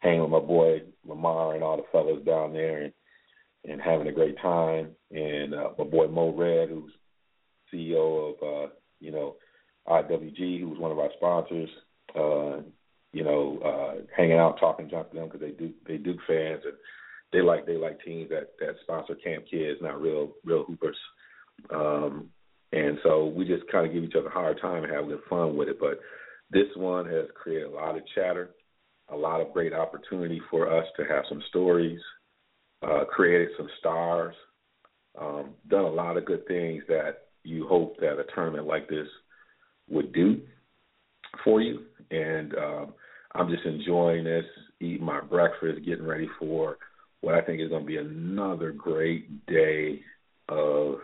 hanging 0.00 0.22
with 0.22 0.30
my 0.30 0.40
boy 0.40 0.82
Lamar 1.06 1.54
and 1.54 1.62
all 1.62 1.76
the 1.76 1.84
fellas 1.92 2.24
down 2.24 2.52
there, 2.52 2.82
and 2.82 2.92
and 3.68 3.80
having 3.80 4.08
a 4.08 4.12
great 4.12 4.38
time. 4.40 4.90
And 5.10 5.54
uh, 5.54 5.70
my 5.78 5.84
boy 5.84 6.08
Mo 6.08 6.32
Red, 6.32 6.70
who's 6.70 6.92
CEO 7.72 8.34
of 8.34 8.42
uh, 8.42 8.72
you 9.00 9.12
know 9.12 9.36
IWG, 9.88 10.60
who's 10.60 10.78
one 10.78 10.92
of 10.92 10.98
our 10.98 11.10
sponsors. 11.16 11.70
Uh, 12.14 12.62
you 13.12 13.24
know, 13.24 13.58
uh, 13.64 14.02
hanging 14.16 14.38
out, 14.38 14.60
talking 14.60 14.88
junk 14.88 15.10
to 15.10 15.16
them 15.16 15.26
because 15.26 15.40
they 15.40 15.50
do 15.50 15.72
they 15.86 15.96
Duke 15.96 16.20
fans 16.26 16.62
and 16.64 16.74
they 17.32 17.40
like 17.40 17.66
they 17.66 17.76
like 17.76 18.02
teams 18.04 18.30
that 18.30 18.50
that 18.60 18.76
sponsor 18.82 19.14
camp 19.14 19.44
kids, 19.50 19.80
not 19.82 20.00
real 20.00 20.32
real 20.44 20.64
hoopers. 20.64 20.96
Um, 21.74 22.30
and 22.72 22.98
so 23.02 23.26
we 23.26 23.44
just 23.44 23.64
kind 23.70 23.86
of 23.86 23.92
give 23.92 24.04
each 24.04 24.14
other 24.16 24.28
a 24.28 24.32
hard 24.32 24.60
time 24.60 24.84
and 24.84 24.92
having 24.92 25.16
fun 25.28 25.56
with 25.56 25.68
it. 25.68 25.78
But 25.80 26.00
this 26.50 26.68
one 26.76 27.06
has 27.06 27.26
created 27.34 27.68
a 27.68 27.74
lot 27.74 27.96
of 27.96 28.02
chatter, 28.14 28.50
a 29.08 29.16
lot 29.16 29.40
of 29.40 29.52
great 29.52 29.72
opportunity 29.72 30.40
for 30.50 30.72
us 30.72 30.86
to 30.96 31.04
have 31.04 31.24
some 31.28 31.42
stories, 31.48 32.00
uh, 32.82 33.04
created 33.04 33.48
some 33.56 33.68
stars, 33.78 34.34
um, 35.20 35.50
done 35.68 35.84
a 35.84 35.90
lot 35.90 36.16
of 36.16 36.24
good 36.24 36.46
things 36.46 36.82
that 36.88 37.24
you 37.42 37.66
hope 37.66 37.96
that 37.98 38.20
a 38.20 38.24
tournament 38.34 38.66
like 38.66 38.88
this 38.88 39.08
would 39.88 40.12
do 40.12 40.40
for 41.44 41.60
you. 41.60 41.80
And 42.10 42.54
um, 42.54 42.94
I'm 43.34 43.50
just 43.50 43.64
enjoying 43.64 44.24
this, 44.24 44.44
eating 44.80 45.04
my 45.04 45.20
breakfast, 45.20 45.84
getting 45.84 46.06
ready 46.06 46.28
for 46.38 46.78
what 47.20 47.34
I 47.34 47.40
think 47.40 47.60
is 47.60 47.68
going 47.68 47.82
to 47.82 47.86
be 47.86 47.96
another 47.96 48.72
great 48.72 49.46
day 49.46 50.00
of 50.48 50.96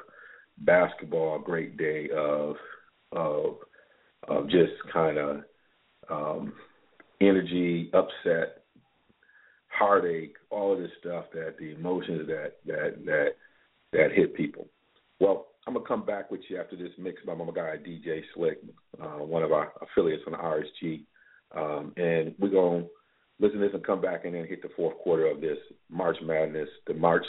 basketball, 0.59 1.37
a 1.37 1.43
great 1.43 1.77
day 1.77 2.09
of 2.17 2.57
of 3.13 3.57
of 4.29 4.49
just 4.49 4.73
kind 4.93 5.19
of 5.19 5.43
um, 6.11 6.53
energy, 7.21 7.91
upset, 7.93 8.63
heartache, 9.69 10.35
all 10.51 10.73
of 10.73 10.79
this 10.79 10.91
stuff 11.01 11.27
that 11.33 11.57
the 11.59 11.75
emotions 11.75 12.27
that 12.27 12.57
that 12.67 13.05
that 13.05 13.29
that 13.93 14.13
hit 14.13 14.35
people. 14.35 14.69
Well, 15.21 15.47
I'm 15.67 15.75
gonna 15.75 15.87
come 15.87 16.05
back 16.05 16.31
with 16.31 16.41
you 16.49 16.59
after 16.59 16.77
this 16.77 16.93
mix 16.99 17.23
by 17.25 17.35
my 17.35 17.47
guy 17.55 17.77
DJ 17.77 18.23
Slick, 18.35 18.61
uh, 19.01 19.25
one 19.25 19.43
of 19.43 19.53
our 19.53 19.73
affiliates 19.83 20.25
on 20.27 20.33
the 20.33 20.39
RSG, 20.39 21.05
um, 21.57 21.93
and 21.97 22.35
we're 22.39 22.49
gonna 22.49 22.85
listen 23.39 23.59
to 23.61 23.67
this 23.67 23.75
and 23.75 23.85
come 23.85 24.01
back 24.01 24.25
and 24.25 24.35
then 24.35 24.47
hit 24.47 24.63
the 24.63 24.71
fourth 24.77 24.97
quarter 24.99 25.27
of 25.27 25.41
this 25.41 25.59
March 25.91 26.17
Madness, 26.23 26.69
the 26.87 26.95
March, 26.95 27.27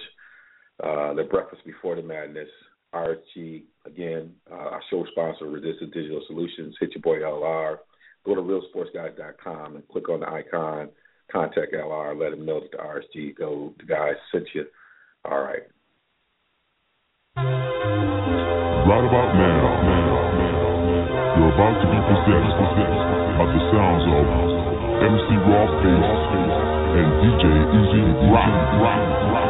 uh, 0.83 1.13
the 1.13 1.23
breakfast 1.23 1.63
before 1.65 1.95
the 1.95 2.01
madness 2.01 2.49
RSG. 2.93 3.63
Again, 3.85 4.33
uh, 4.51 4.55
our 4.55 4.81
show 4.89 5.05
sponsor, 5.11 5.45
Resistance 5.45 5.93
Digital 5.93 6.21
Solutions. 6.27 6.75
Hit 6.79 6.91
your 6.95 7.01
boy 7.01 7.19
LR. 7.19 7.79
Go 8.25 8.35
to 8.35 8.41
realsportsguys.com 8.41 9.75
and 9.75 9.87
click 9.87 10.09
on 10.09 10.19
the 10.21 10.29
icon. 10.29 10.89
Contact 11.31 11.73
LR. 11.73 12.19
Let 12.19 12.33
him 12.33 12.45
know 12.45 12.59
that 12.59 12.71
the 12.71 12.77
RSG 12.77 13.37
go. 13.37 13.73
The 13.79 13.85
guys 13.85 14.15
sent 14.31 14.47
you. 14.53 14.65
All 15.25 15.41
right. 15.41 15.63
Right 18.87 19.03
about 19.03 19.35
now, 19.35 19.67
you're 21.37 21.51
about 21.51 21.75
to 21.83 21.87
be 21.91 21.99
possessed 22.07 22.55
by 23.35 23.45
the 23.51 23.61
sounds 23.69 24.07
of 24.07 24.25
MC 24.97 25.29
Rob 25.45 25.69
Base 25.83 26.47
and 26.97 27.09
DJ 27.21 27.43
E-Z 27.77 27.93
Rock. 28.31 28.49
rock, 28.81 29.03
rock. 29.35 29.46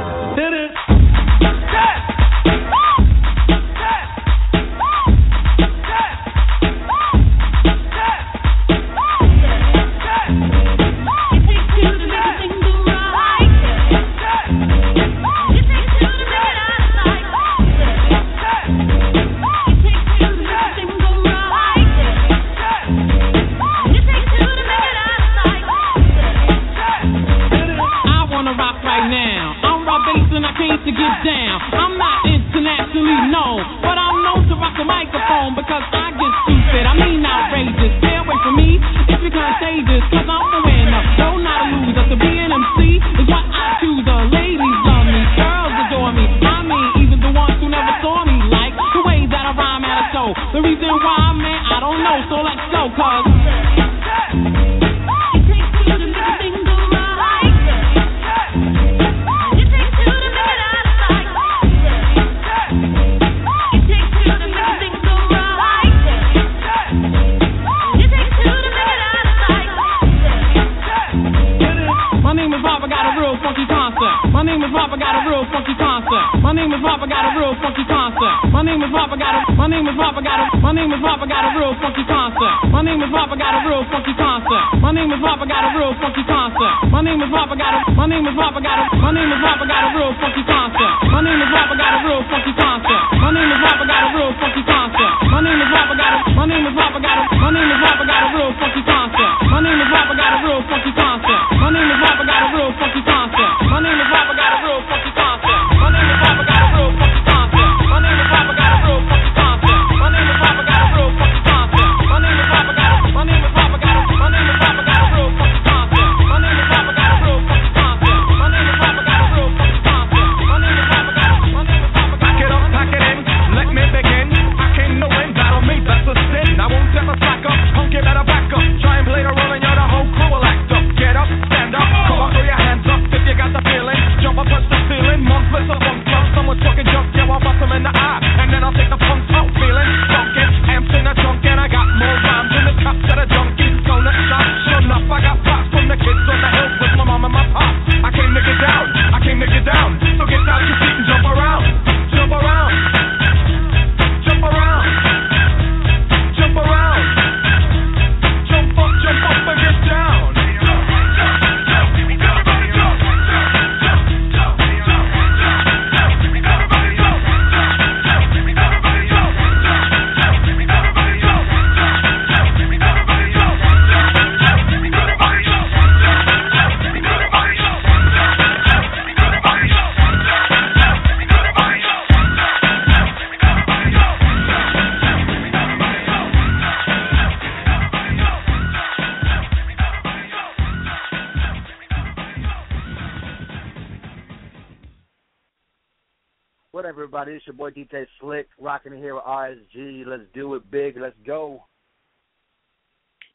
It's 197.37 197.45
your 197.45 197.53
boy 197.53 197.69
DJ 197.69 198.07
Slick, 198.19 198.47
rocking 198.59 198.97
here 198.97 199.13
with 199.13 199.23
RSG. 199.23 200.07
Let's 200.07 200.23
do 200.33 200.55
it 200.55 200.71
big. 200.71 200.97
Let's 200.97 201.15
go. 201.23 201.63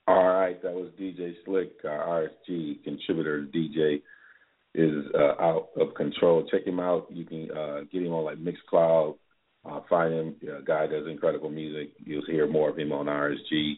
All 0.08 0.26
right, 0.26 0.60
that 0.60 0.72
was 0.72 0.90
DJ 1.00 1.34
Slick, 1.44 1.70
uh, 1.84 1.86
RSG 1.86 2.82
contributor. 2.82 3.46
DJ 3.54 4.02
is 4.74 5.04
uh, 5.14 5.40
out 5.40 5.68
of 5.80 5.94
control. 5.94 6.44
Check 6.50 6.66
him 6.66 6.80
out. 6.80 7.06
You 7.12 7.24
can 7.24 7.48
uh, 7.56 7.80
get 7.92 8.02
him 8.02 8.12
on 8.12 8.24
like 8.24 8.38
Mixcloud. 8.38 9.14
Uh, 9.64 9.80
find 9.88 10.12
him. 10.12 10.34
Uh, 10.50 10.62
guy 10.62 10.88
does 10.88 11.06
incredible 11.06 11.50
music. 11.50 11.92
You'll 12.04 12.26
hear 12.26 12.48
more 12.48 12.70
of 12.70 12.78
him 12.80 12.90
on 12.90 13.06
RSG. 13.06 13.74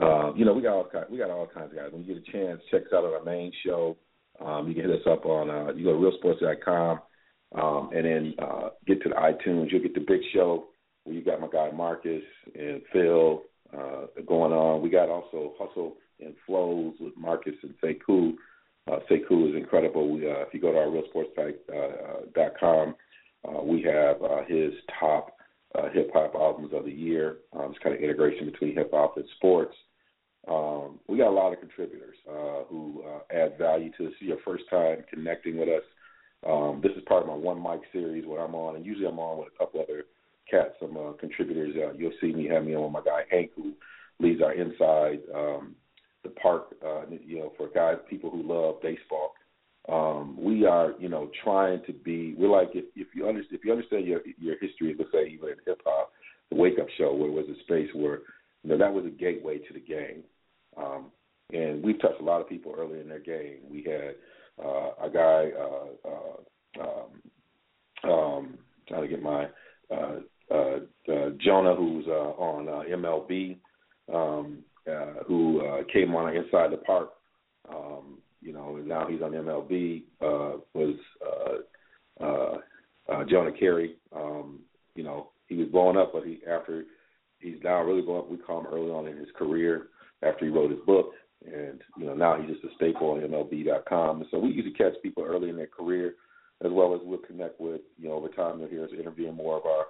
Uh, 0.00 0.32
you 0.32 0.46
know, 0.46 0.54
we 0.54 0.62
got 0.62 0.76
all 0.76 0.88
kinds, 0.90 1.08
we 1.10 1.18
got 1.18 1.28
all 1.28 1.46
kinds 1.46 1.72
of 1.72 1.76
guys. 1.76 1.92
When 1.92 2.04
you 2.04 2.14
get 2.14 2.26
a 2.26 2.32
chance, 2.32 2.62
check 2.70 2.86
us 2.86 2.92
out 2.94 3.04
on 3.04 3.12
our 3.12 3.22
main 3.22 3.52
show. 3.66 3.98
Um, 4.42 4.66
you 4.66 4.72
can 4.72 4.90
hit 4.90 4.98
us 4.98 5.06
up 5.06 5.26
on 5.26 5.50
uh, 5.50 5.74
you 5.74 5.84
go 5.84 5.92
to 5.92 5.98
realsports.com 5.98 7.00
um, 7.54 7.90
and 7.94 8.04
then 8.04 8.34
uh, 8.38 8.70
get 8.86 9.02
to 9.02 9.08
the 9.08 9.14
iTunes. 9.14 9.70
You'll 9.70 9.82
get 9.82 9.94
the 9.94 10.00
big 10.00 10.20
show 10.32 10.66
where 11.04 11.14
you 11.14 11.22
got 11.22 11.40
my 11.40 11.48
guy 11.52 11.70
Marcus 11.70 12.22
and 12.54 12.82
Phil 12.92 13.42
uh, 13.76 14.06
going 14.26 14.52
on. 14.52 14.82
We 14.82 14.90
got 14.90 15.08
also 15.08 15.54
Hustle 15.58 15.96
and 16.20 16.34
Flows 16.46 16.94
with 17.00 17.16
Marcus 17.16 17.54
and 17.62 17.74
Sekou. 17.82 18.34
Uh, 18.90 18.98
Sekou 19.10 19.50
is 19.50 19.56
incredible. 19.56 20.12
We, 20.12 20.26
uh, 20.26 20.40
if 20.40 20.54
you 20.54 20.60
go 20.60 20.72
to 20.72 20.78
our 20.78 20.86
realsports.com, 20.86 22.94
uh, 23.48 23.62
we 23.62 23.82
have 23.82 24.22
uh, 24.22 24.42
his 24.46 24.72
top 24.98 25.36
uh, 25.74 25.88
hip 25.92 26.10
hop 26.12 26.34
albums 26.34 26.72
of 26.72 26.84
the 26.84 26.92
year. 26.92 27.38
Um, 27.52 27.70
it's 27.70 27.78
kind 27.82 27.94
of 27.94 28.02
integration 28.02 28.50
between 28.50 28.74
hip 28.74 28.90
hop 28.92 29.16
and 29.16 29.26
sports. 29.36 29.74
Um, 30.48 31.00
we 31.08 31.18
got 31.18 31.28
a 31.28 31.30
lot 31.30 31.52
of 31.52 31.58
contributors 31.58 32.16
uh, 32.28 32.64
who 32.68 33.02
uh, 33.04 33.34
add 33.34 33.58
value 33.58 33.90
to 33.98 34.04
this. 34.04 34.12
This 34.12 34.22
is 34.22 34.28
your 34.28 34.38
first 34.44 34.64
time 34.70 35.04
connecting 35.12 35.58
with 35.58 35.68
us. 35.68 35.82
Um, 36.48 36.80
this 36.82 36.92
is 36.92 37.02
part 37.06 37.22
of 37.22 37.28
my 37.28 37.34
one 37.34 37.62
mic 37.62 37.80
series 37.92 38.26
where 38.26 38.40
I'm 38.40 38.54
on, 38.54 38.76
and 38.76 38.86
usually 38.86 39.06
I'm 39.06 39.18
on 39.18 39.38
with 39.38 39.48
a 39.54 39.58
couple 39.58 39.80
other 39.80 40.04
cats, 40.50 40.74
some 40.80 40.96
uh, 40.96 41.12
contributors. 41.18 41.74
Uh, 41.76 41.92
you'll 41.94 42.12
see 42.20 42.32
me 42.32 42.48
have 42.48 42.64
me 42.64 42.74
on 42.76 42.84
with 42.84 42.92
my 42.92 43.02
guy 43.02 43.22
Hank, 43.30 43.50
who 43.56 43.72
leads 44.20 44.40
our 44.42 44.52
inside 44.52 45.20
um, 45.34 45.74
the 46.22 46.30
park. 46.30 46.74
Uh, 46.84 47.02
you 47.24 47.38
know, 47.38 47.52
for 47.56 47.68
guys, 47.74 47.96
people 48.08 48.30
who 48.30 48.42
love 48.42 48.80
baseball. 48.80 49.32
Um, 49.88 50.36
we 50.38 50.66
are, 50.66 50.94
you 50.98 51.08
know, 51.08 51.30
trying 51.44 51.82
to 51.86 51.92
be. 51.92 52.34
We're 52.38 52.48
like 52.48 52.70
if, 52.74 52.84
if 52.94 53.08
you 53.14 53.28
understand 53.28 53.58
if 53.58 53.64
you 53.64 53.72
understand 53.72 54.06
your 54.06 54.20
your 54.38 54.56
history, 54.60 54.94
let's 54.98 55.10
say 55.12 55.28
even 55.28 55.48
in 55.50 55.56
hip 55.64 55.80
hop, 55.84 56.12
the 56.50 56.56
Wake 56.56 56.78
Up 56.80 56.88
Show, 56.96 57.14
where 57.14 57.28
it 57.28 57.32
was 57.32 57.46
a 57.48 57.60
space 57.64 57.88
where 57.94 58.20
you 58.62 58.70
know 58.70 58.78
that 58.78 58.92
was 58.92 59.04
a 59.04 59.10
gateway 59.10 59.58
to 59.58 59.74
the 59.74 59.80
game. 59.80 60.22
Um, 60.76 61.06
and 61.52 61.82
we've 61.82 62.00
touched 62.00 62.20
a 62.20 62.24
lot 62.24 62.40
of 62.40 62.48
people 62.48 62.74
early 62.76 63.00
in 63.00 63.08
their 63.08 63.20
game. 63.20 63.58
We 63.70 63.84
had 63.84 64.16
uh, 64.62 64.90
a 65.04 65.10
guy, 65.12 65.50
uh, 65.58 66.08
uh, 66.08 66.82
um, 66.82 68.10
um, 68.10 68.58
trying 68.88 69.02
to 69.02 69.08
get 69.08 69.22
my 69.22 69.46
uh, 69.90 70.20
uh, 70.50 70.78
Jonah, 71.44 71.74
who's 71.74 72.06
on 72.06 72.66
MLB, 72.66 73.56
um, 74.12 74.58
who 75.26 75.60
came 75.92 76.14
on 76.14 76.34
Inside 76.34 76.72
the 76.72 76.78
Park. 76.78 77.10
Um, 77.68 78.18
you 78.40 78.52
know, 78.52 78.76
and 78.76 78.86
now 78.86 79.06
he's 79.08 79.22
on 79.22 79.32
MLB. 79.32 80.04
Was 80.20 80.94
Jonah 83.28 83.52
Keri. 83.58 83.96
Um, 84.14 84.60
you 84.94 85.02
know, 85.02 85.30
he 85.48 85.56
was 85.56 85.68
blowing 85.68 85.96
up, 85.96 86.12
but 86.12 86.24
he 86.24 86.40
after 86.48 86.84
he's 87.40 87.56
now 87.62 87.82
really 87.82 88.02
blowing 88.02 88.20
up. 88.20 88.30
We 88.30 88.36
call 88.36 88.60
him 88.60 88.66
early 88.72 88.90
on 88.90 89.08
in 89.08 89.16
his 89.16 89.28
career 89.36 89.88
after 90.22 90.44
he 90.44 90.50
wrote 90.50 90.70
his 90.70 90.80
book, 90.86 91.12
and 91.44 91.80
you 91.98 92.06
know 92.06 92.14
now 92.14 92.40
he's 92.40 92.50
just 92.50 92.64
a 92.64 92.74
staple 92.76 93.10
on 93.10 93.20
MLB.com. 93.20 94.20
And 94.20 94.28
so 94.30 94.38
we 94.38 94.50
usually 94.50 94.74
catch 94.74 94.94
people 95.02 95.24
early 95.24 95.50
in 95.50 95.56
their 95.56 95.66
career, 95.66 96.14
as 96.64 96.70
well 96.72 96.94
as 96.94 97.00
we'll 97.04 97.18
connect 97.18 97.60
with 97.60 97.80
you 97.98 98.08
know 98.08 98.14
over 98.14 98.28
time. 98.28 98.58
You'll 98.58 98.68
hear 98.68 98.84
us 98.84 98.90
interviewing 98.98 99.34
more 99.34 99.58
of 99.58 99.64
our 99.66 99.86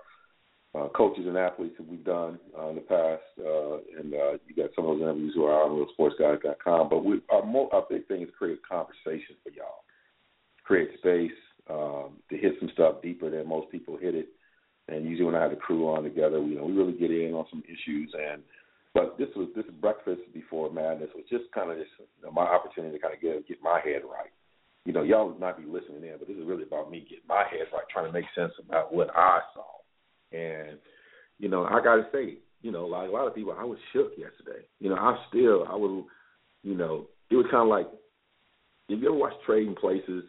uh, 0.76 0.88
coaches 0.90 1.24
and 1.26 1.36
athletes 1.36 1.74
that 1.78 1.88
we've 1.88 2.04
done 2.04 2.38
uh, 2.58 2.68
in 2.68 2.76
the 2.76 2.80
past, 2.82 3.22
uh, 3.40 3.76
and 3.98 4.14
uh, 4.14 4.32
you 4.46 4.54
got 4.56 4.70
some 4.74 4.86
of 4.86 4.96
those 4.96 5.02
interviews 5.02 5.32
who 5.34 5.44
are 5.44 5.62
on 5.62 5.70
realsportsguys.com. 5.70 6.88
But 6.88 7.04
we, 7.04 7.20
our, 7.30 7.44
mo- 7.44 7.70
our 7.72 7.84
big 7.88 8.06
thing 8.08 8.22
is 8.22 8.28
create 8.36 8.58
conversation 8.68 9.36
for 9.42 9.50
y'all, 9.50 9.84
create 10.64 10.90
space 10.98 11.30
um, 11.70 12.18
to 12.30 12.36
hit 12.36 12.54
some 12.60 12.70
stuff 12.74 13.00
deeper 13.02 13.30
than 13.30 13.48
most 13.48 13.70
people 13.70 13.96
hit 13.96 14.14
it. 14.14 14.28
And 14.88 15.04
usually 15.04 15.24
when 15.24 15.34
I 15.34 15.42
have 15.42 15.50
the 15.50 15.56
crew 15.56 15.88
on 15.88 16.04
together, 16.04 16.40
we, 16.40 16.50
you 16.50 16.56
know, 16.56 16.64
we 16.64 16.72
really 16.72 16.92
get 16.92 17.10
in 17.10 17.34
on 17.34 17.46
some 17.50 17.62
issues 17.66 18.12
and 18.14 18.42
but 18.96 19.18
this 19.18 19.28
was 19.36 19.48
this 19.54 19.66
breakfast 19.78 20.22
before 20.32 20.72
madness 20.72 21.10
was 21.14 21.26
just 21.28 21.44
kind 21.52 21.70
of 21.70 21.76
just 21.76 21.90
my 22.32 22.40
opportunity 22.40 22.96
to 22.96 23.02
kind 23.02 23.12
of 23.12 23.20
get 23.20 23.46
get 23.46 23.62
my 23.62 23.78
head 23.84 24.00
right. 24.10 24.32
You 24.86 24.94
know, 24.94 25.02
y'all 25.02 25.36
might 25.38 25.58
be 25.58 25.64
listening 25.64 26.08
in, 26.08 26.16
but 26.18 26.26
this 26.26 26.36
is 26.36 26.46
really 26.46 26.62
about 26.62 26.90
me 26.90 27.00
getting 27.00 27.28
my 27.28 27.44
head 27.50 27.68
right, 27.74 27.84
trying 27.92 28.06
to 28.06 28.12
make 28.12 28.24
sense 28.34 28.52
about 28.64 28.94
what 28.94 29.10
I 29.14 29.40
saw. 29.52 29.68
And 30.32 30.78
you 31.38 31.50
know, 31.50 31.66
I 31.66 31.82
got 31.84 31.96
to 31.96 32.06
say, 32.10 32.38
you 32.62 32.72
know, 32.72 32.86
like 32.86 33.10
a 33.10 33.12
lot 33.12 33.26
of 33.26 33.34
people, 33.34 33.54
I 33.58 33.64
was 33.64 33.78
shook 33.92 34.12
yesterday. 34.16 34.64
You 34.80 34.88
know, 34.88 34.96
I 34.96 35.14
still, 35.28 35.66
I 35.68 35.76
would, 35.76 36.04
you 36.62 36.74
know, 36.74 37.08
it 37.30 37.36
was 37.36 37.46
kind 37.50 37.64
of 37.64 37.68
like, 37.68 37.88
if 38.88 39.02
you 39.02 39.08
ever 39.08 39.18
watch 39.18 39.34
Trading 39.44 39.74
Places 39.74 40.24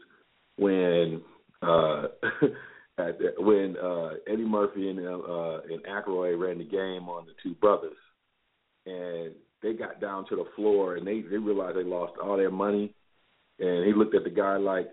when 0.57 1.21
uh 1.61 2.03
at 2.99 3.17
the, 3.17 3.31
when 3.37 3.77
uh 3.77 4.15
Eddie 4.29 4.43
Murphy 4.43 4.89
and 4.89 4.99
uh 4.99 5.61
and 5.71 5.85
Aykroyd 5.85 6.37
ran 6.37 6.57
the 6.57 6.65
game 6.65 7.07
on 7.07 7.27
the 7.27 7.33
two 7.41 7.55
brothers 7.55 7.95
and 8.87 9.33
they 9.61 9.73
got 9.73 9.99
down 9.99 10.27
to 10.29 10.35
the 10.35 10.45
floor 10.55 10.95
and 10.95 11.05
they 11.05 11.21
they 11.21 11.37
realized 11.37 11.77
they 11.77 11.83
lost 11.83 12.13
all 12.23 12.37
their 12.37 12.51
money 12.51 12.93
and 13.59 13.85
he 13.85 13.93
looked 13.93 14.15
at 14.15 14.23
the 14.23 14.29
guy 14.29 14.57
like 14.57 14.87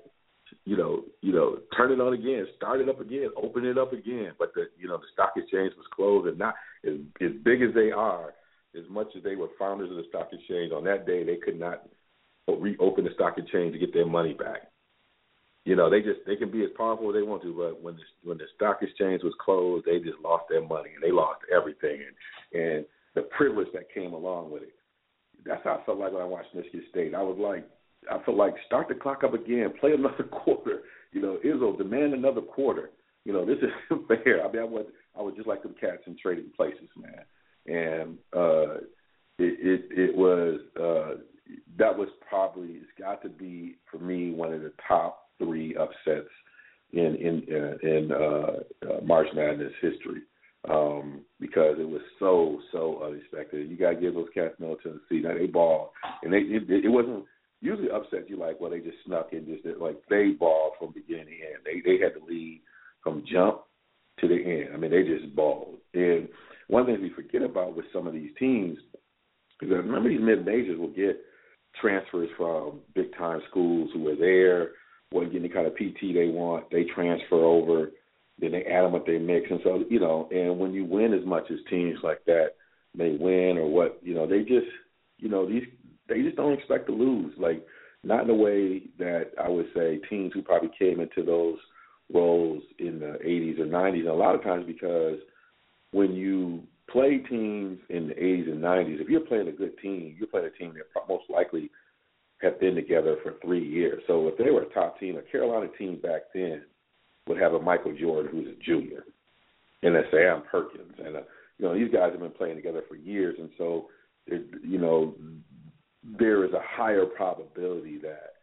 you 0.64 0.76
know, 0.76 1.04
you 1.20 1.32
know, 1.32 1.58
turn 1.76 1.90
it 1.90 2.00
on 2.00 2.12
again, 2.12 2.46
start 2.56 2.80
it 2.80 2.88
up 2.88 3.00
again, 3.00 3.28
open 3.42 3.64
it 3.64 3.78
up 3.78 3.92
again. 3.92 4.32
But 4.38 4.52
the 4.54 4.66
you 4.78 4.88
know, 4.88 4.98
the 4.98 5.06
stock 5.12 5.32
exchange 5.36 5.72
was 5.76 5.86
closed 5.94 6.28
and 6.28 6.38
not 6.38 6.54
as 6.84 6.94
as 7.20 7.30
big 7.44 7.62
as 7.62 7.74
they 7.74 7.90
are, 7.90 8.34
as 8.76 8.84
much 8.90 9.08
as 9.16 9.22
they 9.22 9.36
were 9.36 9.48
founders 9.58 9.90
of 9.90 9.96
the 9.96 10.04
stock 10.08 10.28
exchange, 10.32 10.72
on 10.72 10.84
that 10.84 11.06
day 11.06 11.24
they 11.24 11.36
could 11.36 11.58
not 11.58 11.86
reopen 12.48 13.04
the 13.04 13.14
stock 13.14 13.38
exchange 13.38 13.72
to 13.72 13.78
get 13.78 13.94
their 13.94 14.06
money 14.06 14.34
back. 14.34 14.70
You 15.64 15.76
know, 15.76 15.88
they 15.88 16.00
just 16.00 16.20
they 16.26 16.36
can 16.36 16.50
be 16.50 16.62
as 16.62 16.70
powerful 16.76 17.08
as 17.08 17.14
they 17.14 17.22
want 17.22 17.42
to, 17.42 17.54
but 17.54 17.82
when 17.82 17.96
the 17.96 18.02
when 18.22 18.38
the 18.38 18.44
stock 18.54 18.78
exchange 18.82 19.22
was 19.22 19.34
closed, 19.40 19.86
they 19.86 19.98
just 19.98 20.20
lost 20.22 20.44
their 20.50 20.66
money 20.66 20.90
and 20.94 21.02
they 21.02 21.12
lost 21.12 21.40
everything 21.54 22.00
and 22.04 22.62
and 22.62 22.84
the 23.14 23.22
privilege 23.22 23.68
that 23.74 23.92
came 23.92 24.12
along 24.12 24.50
with 24.50 24.62
it. 24.62 24.74
That's 25.44 25.62
how 25.64 25.80
I 25.80 25.84
felt 25.84 25.98
like 25.98 26.12
when 26.12 26.22
I 26.22 26.26
watched 26.26 26.54
Michigan 26.54 26.84
State. 26.90 27.14
I 27.14 27.22
was 27.22 27.36
like, 27.38 27.68
I 28.10 28.22
feel 28.24 28.36
like 28.36 28.54
start 28.66 28.88
the 28.88 28.94
clock 28.94 29.24
up 29.24 29.34
again, 29.34 29.72
play 29.80 29.92
another 29.92 30.24
quarter. 30.30 30.82
You 31.12 31.22
know, 31.22 31.38
Izzo 31.44 31.76
demand 31.76 32.14
another 32.14 32.40
quarter. 32.40 32.90
You 33.24 33.32
know, 33.32 33.44
this 33.44 33.58
isn't 33.90 34.08
fair. 34.08 34.46
I 34.46 34.50
mean, 34.50 34.62
I 34.62 34.64
would 34.64 34.86
I 35.18 35.22
would 35.22 35.36
just 35.36 35.48
like 35.48 35.62
them 35.62 35.74
cats 35.80 36.02
in 36.06 36.16
trading 36.20 36.50
places, 36.56 36.88
man. 36.96 37.24
And 37.66 38.18
uh, 38.34 38.74
it, 39.38 39.58
it 39.58 39.82
it 39.90 40.16
was 40.16 40.60
uh, 40.76 41.20
that 41.78 41.96
was 41.96 42.08
probably 42.28 42.68
it's 42.68 42.86
got 42.98 43.22
to 43.22 43.28
be 43.28 43.76
for 43.90 43.98
me 43.98 44.32
one 44.32 44.52
of 44.52 44.62
the 44.62 44.72
top 44.86 45.28
three 45.38 45.76
upsets 45.76 46.30
in 46.92 47.16
in 47.16 47.42
uh, 47.50 47.88
in 47.88 48.12
uh, 48.12 48.88
uh, 48.90 49.00
March 49.04 49.28
Madness 49.34 49.72
history 49.80 50.22
um, 50.70 51.20
because 51.40 51.76
it 51.78 51.88
was 51.88 52.00
so 52.18 52.58
so 52.72 53.02
unexpected. 53.04 53.68
You 53.68 53.76
got 53.76 53.90
to 53.90 54.00
give 54.00 54.14
those 54.14 54.28
cats 54.34 54.54
no 54.58 54.76
Tennessee. 54.82 55.22
Now 55.22 55.34
they 55.36 55.46
ball, 55.46 55.92
and 56.22 56.32
they 56.32 56.38
it, 56.38 56.84
it 56.84 56.88
wasn't 56.88 57.24
usually 57.60 57.90
upset. 57.90 58.28
you 58.28 58.38
like 58.38 58.60
well 58.60 58.70
they 58.70 58.80
just 58.80 58.96
snuck 59.06 59.28
in 59.32 59.46
just 59.46 59.78
like 59.80 60.00
they 60.08 60.30
ball 60.30 60.72
from 60.78 60.92
beginning 60.92 61.26
to 61.26 61.32
end. 61.32 61.64
They 61.64 61.80
they 61.84 62.02
had 62.02 62.12
the 62.14 62.24
lead 62.26 62.62
from 63.02 63.24
jump 63.30 63.62
to 64.20 64.28
the 64.28 64.34
end. 64.34 64.74
I 64.74 64.76
mean 64.76 64.90
they 64.90 65.02
just 65.02 65.34
balled. 65.34 65.76
And 65.92 66.28
one 66.68 66.86
thing 66.86 67.00
we 67.00 67.10
forget 67.10 67.42
about 67.42 67.76
with 67.76 67.86
some 67.92 68.06
of 68.06 68.14
these 68.14 68.30
teams 68.38 68.78
is 69.60 69.68
that 69.68 69.76
remember 69.76 70.08
these 70.08 70.20
mid 70.20 70.44
majors 70.44 70.78
will 70.78 70.88
get 70.88 71.20
transfers 71.80 72.28
from 72.36 72.80
big 72.94 73.14
time 73.16 73.40
schools 73.50 73.90
who 73.92 74.08
are 74.08 74.16
there, 74.16 74.70
wasn't 75.12 75.32
getting 75.32 75.48
the 75.48 75.54
kind 75.54 75.66
of 75.66 75.74
PT 75.74 76.14
they 76.14 76.28
want. 76.28 76.70
They 76.70 76.84
transfer 76.94 77.36
over, 77.36 77.90
then 78.38 78.52
they 78.52 78.64
add 78.64 78.82
them 78.82 78.92
with 78.92 79.06
their 79.06 79.20
mix, 79.20 79.46
and 79.50 79.60
so 79.62 79.84
you 79.88 80.00
know. 80.00 80.28
And 80.30 80.58
when 80.58 80.72
you 80.72 80.84
win 80.84 81.14
as 81.14 81.24
much 81.24 81.44
as 81.50 81.58
teams 81.70 81.98
like 82.02 82.24
that 82.26 82.50
may 82.96 83.16
win 83.16 83.58
or 83.58 83.68
what, 83.68 83.98
you 84.02 84.14
know, 84.14 84.26
they 84.26 84.40
just 84.40 84.66
you 85.18 85.28
know 85.28 85.48
these 85.48 85.64
they 86.08 86.22
just 86.22 86.36
don't 86.36 86.52
expect 86.52 86.86
to 86.86 86.92
lose. 86.92 87.32
Like 87.38 87.64
not 88.02 88.22
in 88.22 88.28
the 88.28 88.34
way 88.34 88.82
that 88.98 89.30
I 89.42 89.48
would 89.48 89.66
say 89.74 90.00
teams 90.10 90.32
who 90.34 90.42
probably 90.42 90.70
came 90.78 91.00
into 91.00 91.22
those 91.22 91.58
roles 92.12 92.62
in 92.78 92.98
the 92.98 93.18
80s 93.24 93.58
or 93.58 93.66
90s. 93.66 94.00
And 94.00 94.08
a 94.08 94.14
lot 94.14 94.34
of 94.34 94.42
times 94.42 94.66
because 94.66 95.18
when 95.92 96.12
you 96.12 96.62
play 96.90 97.18
teams 97.18 97.78
in 97.88 98.08
the 98.08 98.14
80s 98.14 98.52
and 98.52 98.62
90s, 98.62 99.00
if 99.00 99.08
you're 99.08 99.20
playing 99.20 99.48
a 99.48 99.52
good 99.52 99.78
team, 99.78 100.14
you're 100.18 100.28
playing 100.28 100.46
a 100.46 100.58
team 100.58 100.74
that 100.74 101.08
most 101.08 101.24
likely 101.30 101.70
have 102.42 102.60
been 102.60 102.74
together 102.74 103.16
for 103.22 103.34
three 103.42 103.66
years. 103.66 104.02
So 104.06 104.28
if 104.28 104.36
they 104.36 104.50
were 104.50 104.62
a 104.62 104.74
top 104.74 105.00
team, 105.00 105.16
a 105.16 105.22
Carolina 105.22 105.68
team 105.78 105.98
back 106.02 106.22
then 106.34 106.62
would 107.26 107.40
have 107.40 107.54
a 107.54 107.60
Michael 107.60 107.96
Jordan 107.96 108.30
who's 108.30 108.48
a 108.48 108.62
junior, 108.64 109.04
and 109.82 109.96
a 109.96 110.02
Sam 110.10 110.42
Perkins, 110.50 110.94
and 110.98 111.16
a, 111.16 111.22
you 111.58 111.66
know 111.66 111.74
these 111.74 111.92
guys 111.92 112.12
have 112.12 112.20
been 112.20 112.30
playing 112.30 112.56
together 112.56 112.82
for 112.88 112.96
years, 112.96 113.36
and 113.38 113.50
so 113.58 113.88
you 114.26 114.78
know 114.78 115.14
there 116.18 116.44
is 116.44 116.52
a 116.52 116.60
higher 116.62 117.06
probability 117.06 117.98
that 117.98 118.34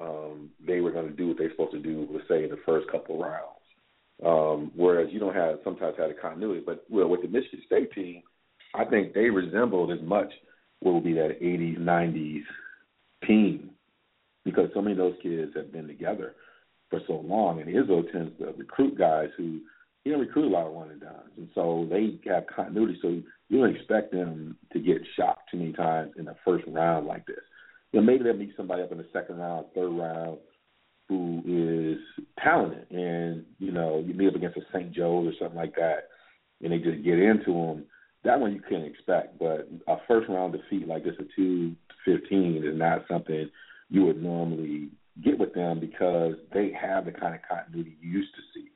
um, 0.00 0.50
they 0.66 0.80
were 0.80 0.90
going 0.90 1.08
to 1.08 1.12
do 1.12 1.28
what 1.28 1.38
they're 1.38 1.50
supposed 1.50 1.72
to 1.72 1.78
do, 1.78 2.08
let's 2.10 2.26
say 2.28 2.44
in 2.44 2.50
the 2.50 2.60
first 2.64 2.90
couple 2.90 3.18
rounds. 3.18 3.58
Um, 4.24 4.70
whereas 4.76 5.08
you 5.10 5.18
don't 5.18 5.34
have 5.34 5.58
sometimes 5.64 5.96
have 5.98 6.08
the 6.08 6.14
continuity, 6.14 6.62
but 6.64 6.84
well, 6.88 7.08
with 7.08 7.22
the 7.22 7.28
Michigan 7.28 7.62
State 7.66 7.92
team, 7.92 8.22
I 8.74 8.84
think 8.84 9.12
they 9.12 9.28
resembled 9.30 9.90
as 9.90 10.00
much 10.02 10.32
what 10.80 10.94
would 10.94 11.04
be 11.04 11.12
that 11.14 11.40
80s, 11.40 11.78
90s 11.78 12.42
team 13.26 13.70
because 14.44 14.68
so 14.74 14.80
many 14.80 14.92
of 14.92 14.98
those 14.98 15.16
kids 15.22 15.52
have 15.54 15.72
been 15.72 15.86
together 15.86 16.34
for 16.92 17.00
so 17.06 17.24
long, 17.26 17.60
and 17.60 17.68
Izzo 17.68 18.10
tends 18.12 18.38
to 18.38 18.52
recruit 18.56 18.98
guys 18.98 19.30
who 19.36 19.60
he 20.04 20.10
don't 20.10 20.20
recruit 20.20 20.48
a 20.48 20.54
lot 20.54 20.66
of 20.66 20.74
one 20.74 20.90
and 20.90 21.00
dones, 21.00 21.32
and 21.36 21.48
so 21.54 21.88
they 21.88 22.18
have 22.30 22.44
continuity. 22.54 22.98
So 23.00 23.08
you 23.48 23.58
don't 23.58 23.74
expect 23.74 24.12
them 24.12 24.56
to 24.72 24.78
get 24.78 24.98
shocked 25.16 25.50
too 25.50 25.56
many 25.56 25.72
times 25.72 26.12
in 26.18 26.26
the 26.26 26.36
first 26.44 26.64
round 26.68 27.06
like 27.06 27.24
this. 27.26 27.40
You 27.92 28.00
know, 28.00 28.06
maybe 28.06 28.24
they'll 28.24 28.34
meet 28.34 28.54
somebody 28.56 28.82
up 28.82 28.92
in 28.92 28.98
the 28.98 29.06
second 29.12 29.38
round, 29.38 29.66
third 29.74 29.90
round, 29.90 30.38
who 31.08 31.42
is 31.46 32.24
talented, 32.42 32.90
and 32.90 33.44
you 33.58 33.72
know 33.72 34.04
you 34.06 34.12
meet 34.12 34.28
up 34.28 34.34
against 34.34 34.58
a 34.58 34.62
St. 34.72 34.92
Joe's 34.92 35.28
or 35.28 35.32
something 35.38 35.58
like 35.58 35.76
that, 35.76 36.08
and 36.62 36.72
they 36.72 36.78
just 36.78 37.02
get 37.04 37.18
into 37.18 37.52
them. 37.52 37.84
That 38.24 38.38
one 38.38 38.52
you 38.52 38.62
can't 38.68 38.84
expect, 38.84 39.38
but 39.38 39.68
a 39.88 39.96
first 40.06 40.28
round 40.28 40.52
defeat 40.52 40.86
like 40.86 41.04
this, 41.04 41.14
a 41.18 41.24
two 41.34 41.74
fifteen, 42.04 42.62
is 42.64 42.76
not 42.76 43.04
something 43.08 43.48
you 43.88 44.04
would 44.04 44.22
normally 44.22 44.90
get 45.22 45.38
with 45.38 45.52
them 45.54 45.80
because 45.80 46.34
they 46.52 46.72
have 46.72 47.04
the 47.04 47.12
kind 47.12 47.34
of 47.34 47.40
continuity 47.48 47.96
you 48.00 48.10
used 48.10 48.34
to 48.34 48.42
see 48.54 48.68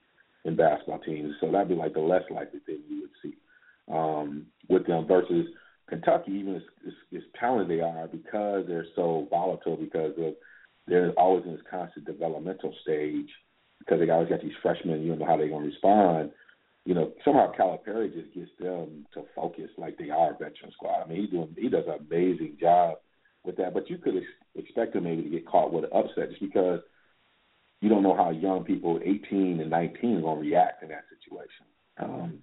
in 0.45 0.57
basketball 0.57 0.99
teams. 1.01 1.35
So 1.41 1.51
that'd 1.51 1.69
be 1.69 1.75
like 1.75 1.95
the 1.95 2.01
less 2.01 2.23
likely 2.31 2.61
thing 2.61 2.81
you 2.89 3.03
would 3.03 3.11
see 3.23 3.37
um, 3.91 4.47
with 4.69 4.87
them 4.87 5.07
versus 5.07 5.47
Kentucky. 5.89 6.33
Even 6.33 6.57
as, 6.57 6.63
as, 6.87 6.93
as 7.17 7.23
talented 7.39 7.69
they 7.69 7.83
are, 7.83 8.07
because 8.09 8.65
they're 8.67 8.87
so 8.95 9.27
volatile, 9.31 9.77
because 9.77 10.13
of 10.19 10.35
they're 10.87 11.11
always 11.13 11.45
in 11.45 11.53
this 11.53 11.61
constant 11.71 12.07
developmental 12.07 12.75
stage, 12.83 13.29
because 13.79 13.99
they 13.99 14.11
always 14.11 14.29
got 14.29 14.43
these 14.43 14.53
freshmen. 14.63 15.03
You 15.03 15.11
don't 15.11 15.21
know 15.21 15.27
how 15.27 15.37
they're 15.37 15.49
going 15.49 15.63
to 15.63 15.71
respond. 15.71 16.31
You 16.85 16.95
know, 16.95 17.13
somehow 17.25 17.53
Calipari 17.53 18.13
just 18.13 18.33
gets 18.33 18.51
them 18.61 19.07
to 19.15 19.25
focus 19.35 19.71
like 19.77 19.99
they 19.99 20.11
are 20.11 20.31
a 20.31 20.35
veteran 20.35 20.71
squad. 20.73 21.03
I 21.03 21.09
mean, 21.09 21.23
he 21.23 21.27
doing 21.27 21.57
he 21.59 21.69
does 21.69 21.85
an 21.89 22.07
amazing 22.09 22.59
job 22.61 22.99
with 23.47 23.57
that. 23.57 23.75
But 23.75 23.89
you 23.89 23.99
could 23.99 24.17
ex- 24.17 24.65
expect 24.67 24.95
them 24.95 25.05
maybe 25.05 25.23
to 25.23 25.29
get 25.31 25.47
caught 25.47 25.73
with 25.73 25.85
an 25.85 25.91
upset 25.93 26.31
just 26.31 26.41
because 26.41 26.81
you 27.81 27.89
don't 27.89 28.03
know 28.03 28.17
how 28.17 28.31
young 28.31 28.65
people, 28.65 29.01
18 29.05 29.61
and 29.61 29.71
19, 29.71 30.17
are 30.17 30.21
going 30.21 30.37
to 30.37 30.43
react 30.43 30.83
in 30.83 30.89
that 30.89 31.05
situation. 31.09 31.67
Um, 31.99 32.39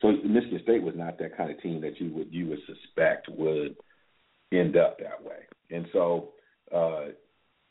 so 0.00 0.12
Michigan 0.24 0.60
State 0.62 0.82
was 0.82 0.94
not 0.96 1.18
that 1.18 1.36
kind 1.36 1.50
of 1.50 1.60
team 1.60 1.80
that 1.80 2.00
you 2.00 2.12
would 2.12 2.32
you 2.32 2.48
would 2.48 2.60
suspect 2.66 3.28
would 3.28 3.76
end 4.52 4.76
up 4.76 4.98
that 4.98 5.22
way. 5.22 5.40
And 5.70 5.86
so, 5.92 6.30
uh, 6.74 7.06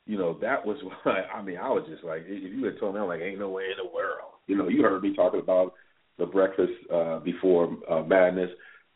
you 0.05 0.17
know, 0.17 0.37
that 0.41 0.65
was 0.65 0.77
why 1.03 1.21
I 1.33 1.41
mean, 1.41 1.57
I 1.57 1.69
was 1.69 1.85
just 1.89 2.03
like, 2.03 2.23
if 2.25 2.53
you 2.53 2.65
had 2.65 2.79
told 2.79 2.95
me, 2.95 3.01
I'm 3.01 3.07
like, 3.07 3.21
ain't 3.21 3.39
no 3.39 3.49
way 3.49 3.63
in 3.63 3.83
the 3.83 3.93
world. 3.93 4.33
You 4.47 4.57
know, 4.57 4.67
you 4.67 4.81
heard 4.83 5.03
me 5.03 5.15
talking 5.15 5.39
about 5.39 5.73
the 6.17 6.25
breakfast 6.25 6.73
uh, 6.93 7.19
before 7.19 7.77
uh, 7.89 8.01
madness 8.03 8.49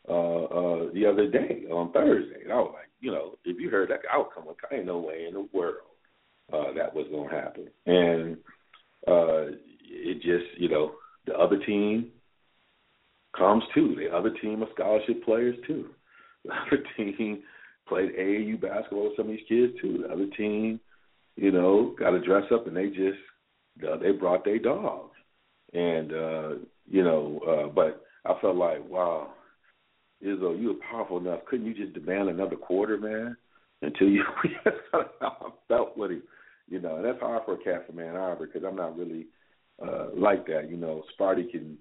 uh, 0.08 0.44
uh, 0.44 0.92
the 0.92 1.06
other 1.06 1.28
day 1.30 1.64
on 1.70 1.92
Thursday, 1.92 2.42
and 2.42 2.52
I 2.52 2.56
was 2.56 2.72
like, 2.74 2.88
you 3.00 3.10
know, 3.10 3.34
if 3.44 3.60
you 3.60 3.70
heard 3.70 3.90
that 3.90 4.00
outcome, 4.12 4.44
like, 4.46 4.56
ain't 4.72 4.86
no 4.86 4.98
way 4.98 5.26
in 5.28 5.34
the 5.34 5.48
world 5.52 5.76
uh, 6.52 6.72
that 6.76 6.94
was 6.94 7.06
to 7.10 7.34
happen. 7.34 7.68
And 7.86 8.36
uh, 9.06 9.56
it 9.82 10.16
just, 10.16 10.58
you 10.58 10.68
know, 10.68 10.92
the 11.26 11.34
other 11.34 11.58
team 11.58 12.10
comes 13.36 13.62
too. 13.74 13.96
The 13.96 14.14
other 14.14 14.30
team 14.42 14.62
are 14.62 14.68
scholarship 14.74 15.24
players 15.24 15.56
too. 15.66 15.90
The 16.44 16.52
other 16.66 16.82
team 16.96 17.42
played 17.88 18.16
AAU 18.16 18.60
basketball 18.60 19.04
with 19.04 19.16
some 19.16 19.26
of 19.26 19.32
these 19.32 19.46
kids 19.48 19.72
too. 19.80 20.04
The 20.06 20.12
other 20.12 20.26
team, 20.36 20.80
you 21.36 21.50
know, 21.50 21.94
got 21.98 22.10
to 22.10 22.20
dress 22.20 22.44
up 22.52 22.66
and 22.66 22.76
they 22.76 22.88
just 22.88 23.18
uh, 23.88 23.96
they 23.96 24.12
brought 24.12 24.44
their 24.44 24.58
dogs. 24.58 25.14
And 25.72 26.12
uh, 26.12 26.48
you 26.86 27.02
know, 27.02 27.40
uh, 27.48 27.68
but 27.68 28.04
I 28.26 28.38
felt 28.40 28.56
like, 28.56 28.86
wow, 28.88 29.30
Izzo, 30.24 30.58
you 30.58 30.68
were 30.68 30.86
powerful 30.90 31.18
enough. 31.18 31.44
Couldn't 31.46 31.66
you 31.66 31.74
just 31.74 31.94
demand 31.94 32.28
another 32.28 32.56
quarter, 32.56 32.96
man? 32.96 33.36
Until 33.82 34.08
you, 34.08 34.24
that's 34.64 34.76
how 34.90 35.36
I 35.40 35.50
felt 35.68 35.96
with 35.96 36.12
him, 36.12 36.22
you 36.68 36.80
know. 36.80 36.96
And 36.96 37.04
that's 37.04 37.20
hard 37.20 37.42
for 37.44 37.54
a 37.54 37.64
cat 37.64 37.86
from 37.86 37.98
Ann 37.98 38.14
Arbor 38.14 38.46
because 38.46 38.62
I'm 38.66 38.76
not 38.76 38.96
really 38.96 39.26
uh 39.84 40.08
like 40.16 40.46
that. 40.46 40.70
You 40.70 40.76
know, 40.76 41.02
Sparty 41.18 41.50
can 41.50 41.76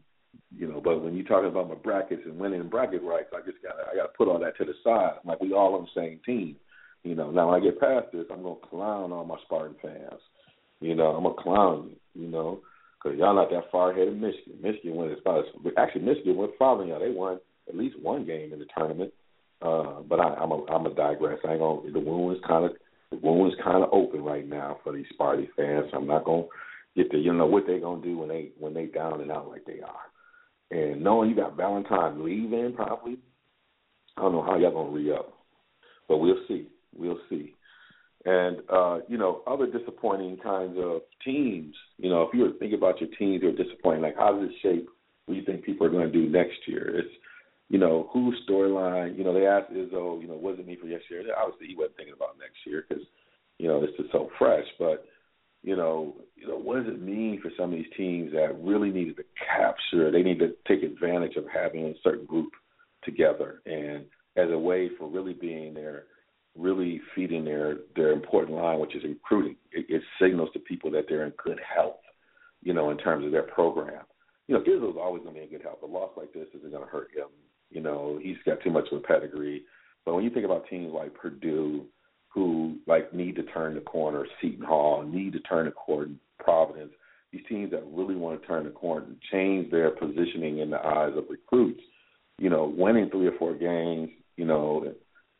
you 0.56 0.68
know. 0.68 0.82
But 0.84 1.04
when 1.04 1.16
you're 1.16 1.26
talking 1.26 1.50
about 1.50 1.70
my 1.70 1.76
brackets 1.76 2.24
and 2.26 2.40
winning 2.40 2.68
bracket 2.70 3.04
rights, 3.04 3.30
I 3.34 3.40
just 3.46 3.62
gotta 3.64 3.84
I 3.92 3.96
got 3.96 4.12
to 4.12 4.18
put 4.18 4.28
all 4.28 4.40
that 4.40 4.58
to 4.58 4.66
the 4.66 4.74
side. 4.84 5.20
Like 5.26 5.40
we 5.40 5.54
all 5.54 5.76
on 5.76 5.84
the 5.84 6.02
same 6.02 6.20
team, 6.26 6.56
you 7.04 7.16
know. 7.16 7.32
Now 7.32 7.52
when 7.52 7.62
I 7.62 7.64
get 7.64 7.80
past 7.80 8.08
this, 8.12 8.26
I'm 8.32 8.44
gonna 8.44 8.56
clown 8.70 9.12
all 9.12 9.26
my 9.26 9.38
Spartan 9.46 9.76
fans, 9.82 10.22
you 10.80 10.96
know. 10.96 11.16
I'm 11.16 11.24
gonna 11.24 11.42
clown 11.42 11.92
you, 11.92 12.24
you 12.24 12.28
know, 12.28 12.62
because 13.02 13.18
y'all 13.18 13.36
not 13.36 13.50
that 13.52 13.72
far 13.72 13.92
ahead 13.92 14.08
of 14.08 14.16
Michigan. 14.16 14.58
Michigan 14.62 14.96
went 14.96 15.12
as 15.12 15.20
far 15.24 15.40
as 15.40 15.46
actually 15.78 16.02
Michigan 16.02 16.38
went 16.38 16.58
farther 16.58 16.84
than 16.84 16.90
y'all. 16.90 17.00
They 17.00 17.12
won 17.12 17.40
at 17.72 17.78
least 17.78 18.00
one 18.00 18.26
game 18.26 18.54
in 18.54 18.60
the 18.60 18.66
tournament. 18.78 19.14
Uh, 19.62 20.02
but 20.08 20.20
I, 20.20 20.34
I'm 20.36 20.52
a 20.52 20.66
I'm 20.66 20.86
a 20.86 20.94
digress. 20.94 21.40
I 21.46 21.52
ain't 21.52 21.60
gonna. 21.60 21.92
The 21.92 22.00
wound 22.00 22.36
is 22.36 22.44
kind 22.48 22.66
of 22.66 22.72
the 23.12 23.18
wound 23.18 23.52
is 23.52 23.60
kind 23.64 23.84
of 23.84 23.90
open 23.92 24.24
right 24.24 24.48
now 24.48 24.78
for 24.84 24.94
these 24.94 25.06
Sparty 25.18 25.48
fans. 25.56 25.92
I'm 25.94 26.08
not 26.08 26.26
gonna 26.26 26.46
get 26.96 27.12
to 27.12 27.18
you 27.18 27.34
know 27.34 27.46
what 27.46 27.64
they're 27.68 27.80
gonna 27.80 28.02
do 28.02 28.18
when 28.18 28.30
they 28.30 28.50
when 28.60 28.74
they 28.74 28.86
down 28.86 29.22
and 29.22 29.32
out 29.32 29.50
like 29.50 29.66
they 29.66 29.82
are. 29.82 30.12
And 30.72 31.04
knowing 31.04 31.30
you 31.30 31.36
got 31.36 31.58
Valentine 31.58 32.24
leaving 32.26 32.74
probably, 32.76 33.18
I 34.18 34.22
don't 34.22 34.32
know 34.32 34.44
how 34.44 34.58
y'all 34.58 34.72
gonna 34.72 34.90
re 34.90 35.14
up, 35.14 35.32
but 36.08 36.18
we'll 36.18 36.44
see. 36.48 36.68
We'll 36.96 37.20
see. 37.30 37.54
And 38.26 38.58
uh, 38.68 39.00
you 39.08 39.18
know, 39.18 39.42
other 39.46 39.68
disappointing 39.68 40.38
kinds 40.44 40.78
of 40.80 41.02
teams. 41.24 41.76
You 41.98 42.10
know, 42.10 42.24
if 42.24 42.34
you 42.34 42.42
were 42.42 42.54
thinking 42.60 42.78
about 42.80 43.00
your 43.00 43.10
teams 43.20 43.42
that 43.42 43.50
are 43.50 43.64
disappointing, 43.64 44.02
like 44.02 44.18
how 44.18 44.34
does 44.34 44.50
it 44.50 44.56
shape 44.64 44.90
what 45.26 45.36
you 45.36 45.44
think 45.44 45.64
people 45.64 45.86
are 45.86 45.92
going 45.92 46.06
to 46.06 46.12
do 46.12 46.30
next 46.30 46.58
year? 46.68 47.00
It's 47.00 47.10
you 47.72 47.78
know, 47.78 48.10
whose 48.12 48.36
storyline. 48.48 49.18
You 49.18 49.24
know, 49.24 49.34
they 49.34 49.48
asked 49.48 49.72
Izzo, 49.72 50.22
you 50.22 50.28
know, 50.28 50.36
was 50.36 50.58
it 50.60 50.68
me 50.68 50.76
for 50.76 50.88
next 50.88 51.10
year? 51.10 51.24
Obviously, 51.42 51.68
he 51.68 51.76
wasn't 51.76 51.96
thinking 51.96 52.14
about 52.14 52.38
next 52.38 52.58
year 52.66 52.84
because 52.88 53.04
you 53.60 53.70
know 53.70 53.80
this 53.80 53.96
is 53.98 54.08
so 54.12 54.30
fresh. 54.38 54.66
But 54.78 55.06
you 55.64 55.78
know, 55.78 56.16
you 56.36 56.50
know, 56.50 56.58
what 56.58 56.84
does 56.84 56.94
it 56.94 57.02
mean 57.02 57.40
for 57.42 57.50
some 57.58 57.72
of 57.72 57.78
these 57.78 57.92
teams 57.96 58.34
that 58.34 58.62
really 58.62 58.90
needed 58.90 59.16
to 59.16 59.24
capture? 59.58 60.12
They 60.12 60.22
need 60.22 60.40
to 60.40 60.54
take 60.68 60.84
advantage 60.84 61.38
of 61.38 61.46
having 61.48 61.86
a 61.86 61.94
certain 62.04 62.26
group 62.26 62.52
together, 63.06 63.62
and 63.66 64.04
as 64.36 64.52
a 64.52 64.60
way 64.60 64.90
for 65.00 65.10
really 65.10 65.34
being 65.34 65.74
there, 65.74 66.04
really 66.58 67.00
feeding 67.16 67.46
their 67.46 67.78
their 67.96 68.12
important 68.12 68.58
line, 68.58 68.80
which 68.80 68.98
is 68.98 69.04
recruiting. 69.06 69.56
It, 69.72 69.86
it 69.88 70.02
signals 70.22 70.50
to 70.52 70.60
people 70.60 70.92
that 70.92 71.06
they're 71.08 71.26
in 71.26 71.32
good 71.42 71.62
health, 71.74 72.02
you 72.62 72.74
know, 72.74 72.90
in 72.90 72.98
terms 72.98 73.26
of 73.26 73.32
their 73.32 73.44
program. 73.44 74.04
You 74.50 74.56
know, 74.56 74.62
Izzo's 74.62 74.98
always 75.00 75.24
going 75.24 75.36
to 75.36 75.40
be 75.40 75.46
in 75.46 75.52
good 75.52 75.62
health. 75.62 75.80
A 75.84 75.86
loss 75.86 76.12
like 76.18 76.34
this 76.34 76.48
isn't 76.54 76.72
going 76.72 76.84
to 76.84 76.90
hurt 76.90 77.08
him. 77.16 77.28
You 77.72 77.82
know, 77.82 78.20
he's 78.22 78.38
got 78.46 78.62
too 78.62 78.70
much 78.70 78.88
of 78.92 79.00
a 79.00 79.02
pedigree. 79.02 79.64
But 80.06 80.16
when 80.16 80.24
you 80.24 80.30
think 80.30 80.46
about 80.46 80.68
teams 80.70 80.94
like 80.94 81.14
Purdue, 81.14 81.86
who 82.30 82.78
like 82.88 83.14
need 83.14 83.36
to 83.36 83.44
turn 83.44 83.76
the 83.76 83.82
corner, 83.82 84.26
Seton 84.42 84.66
Hall 84.66 85.04
need 85.04 85.34
to 85.34 85.40
turn 85.40 85.66
the 85.66 85.72
corner, 85.72 86.10
Providence, 86.40 86.92
these 87.32 87.42
teams 87.48 87.72
that 87.72 87.84
really 87.92 88.16
want 88.16 88.42
to 88.42 88.48
turn 88.48 88.66
the 88.66 88.72
corner 88.72 89.06
and 89.06 89.18
change 89.32 89.72
their 89.72 89.92
positioning 89.92 90.60
in 90.60 90.70
the 90.70 90.84
eyes 90.86 91.14
of 91.16 91.26
recruits. 91.30 91.82
You 92.38 92.50
know, 92.50 92.74
winning 92.76 93.10
three 93.10 93.28
or 93.28 93.38
four 93.38 93.54
games, 93.54 94.10
you 94.36 94.46
know, 94.46 94.94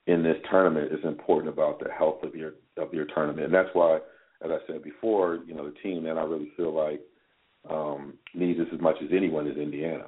in 0.08 0.24
this 0.24 0.38
tournament 0.50 0.92
is 0.92 1.04
important 1.04 1.54
about 1.54 1.80
the 1.80 1.92
health 1.92 2.24
of 2.24 2.36
your 2.36 2.54
of 2.78 2.94
your 2.94 3.06
tournament, 3.06 3.46
and 3.46 3.54
that's 3.54 3.70
why, 3.74 3.98
as 4.44 4.52
I 4.52 4.58
said 4.68 4.84
before, 4.84 5.40
you 5.46 5.54
know, 5.54 5.66
the 5.66 5.76
team 5.84 6.04
that 6.04 6.18
I 6.18 6.24
really 6.24 6.52
feel 6.56 6.74
like 6.74 7.02
um, 7.70 8.14
needs 8.34 8.60
this 8.60 8.68
as 8.74 8.80
much 8.80 8.96
as 9.04 9.10
anyone 9.16 9.48
is 9.48 9.58
Indiana. 9.58 10.06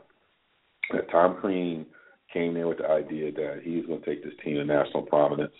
Tom 1.12 1.38
Crean 1.40 1.86
came 2.34 2.58
in 2.58 2.68
with 2.68 2.80
the 2.80 2.90
idea 2.90 3.32
that 3.32 3.62
he's 3.64 3.86
going 3.86 4.02
to 4.02 4.06
take 4.06 4.24
this 4.24 4.34
team 4.44 4.56
to 4.56 4.66
national 4.66 5.04
prominence. 5.04 5.54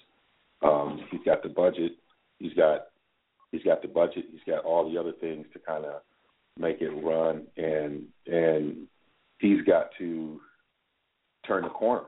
Um, 0.64 1.06
he's 1.12 1.22
got 1.26 1.44
the 1.44 1.50
budget. 1.50 1.94
He's 2.40 2.54
got 2.54 2.88
he's 3.52 3.64
got 3.64 3.82
the 3.82 3.88
budget. 3.88 4.26
He's 4.32 4.42
got 4.48 4.66
all 4.66 4.90
the 4.90 5.00
other 5.00 5.14
things 5.22 5.46
to 5.54 5.60
kind 5.60 5.86
of 5.86 6.02
make 6.58 6.82
it 6.82 6.90
run, 6.90 7.44
and 7.58 8.04
and 8.28 8.88
he's 9.40 9.62
got 9.66 9.90
to 10.00 10.40
turn 11.46 11.64
the 11.64 11.70
corner. 11.70 12.06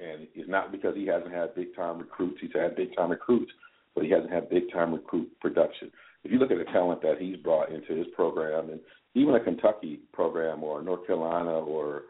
And 0.00 0.26
it's 0.34 0.50
not 0.50 0.72
because 0.72 0.96
he 0.96 1.06
hasn't 1.06 1.32
had 1.32 1.54
big 1.54 1.74
time 1.74 1.98
recruits. 1.98 2.38
He's 2.40 2.50
had 2.54 2.76
big 2.76 2.94
time 2.96 3.10
recruits, 3.10 3.52
but 3.94 4.04
he 4.04 4.10
hasn't 4.10 4.32
had 4.32 4.50
big 4.50 4.70
time 4.72 4.92
recruit 4.92 5.28
production. 5.40 5.90
If 6.24 6.32
you 6.32 6.38
look 6.38 6.50
at 6.50 6.58
the 6.58 6.64
talent 6.64 7.02
that 7.02 7.18
he's 7.20 7.36
brought 7.36 7.70
into 7.70 7.94
his 7.94 8.06
program, 8.14 8.70
and 8.70 8.80
even 9.14 9.34
a 9.34 9.40
Kentucky 9.40 10.00
program 10.12 10.64
or 10.64 10.82
North 10.82 11.06
Carolina 11.06 11.52
or 11.52 12.02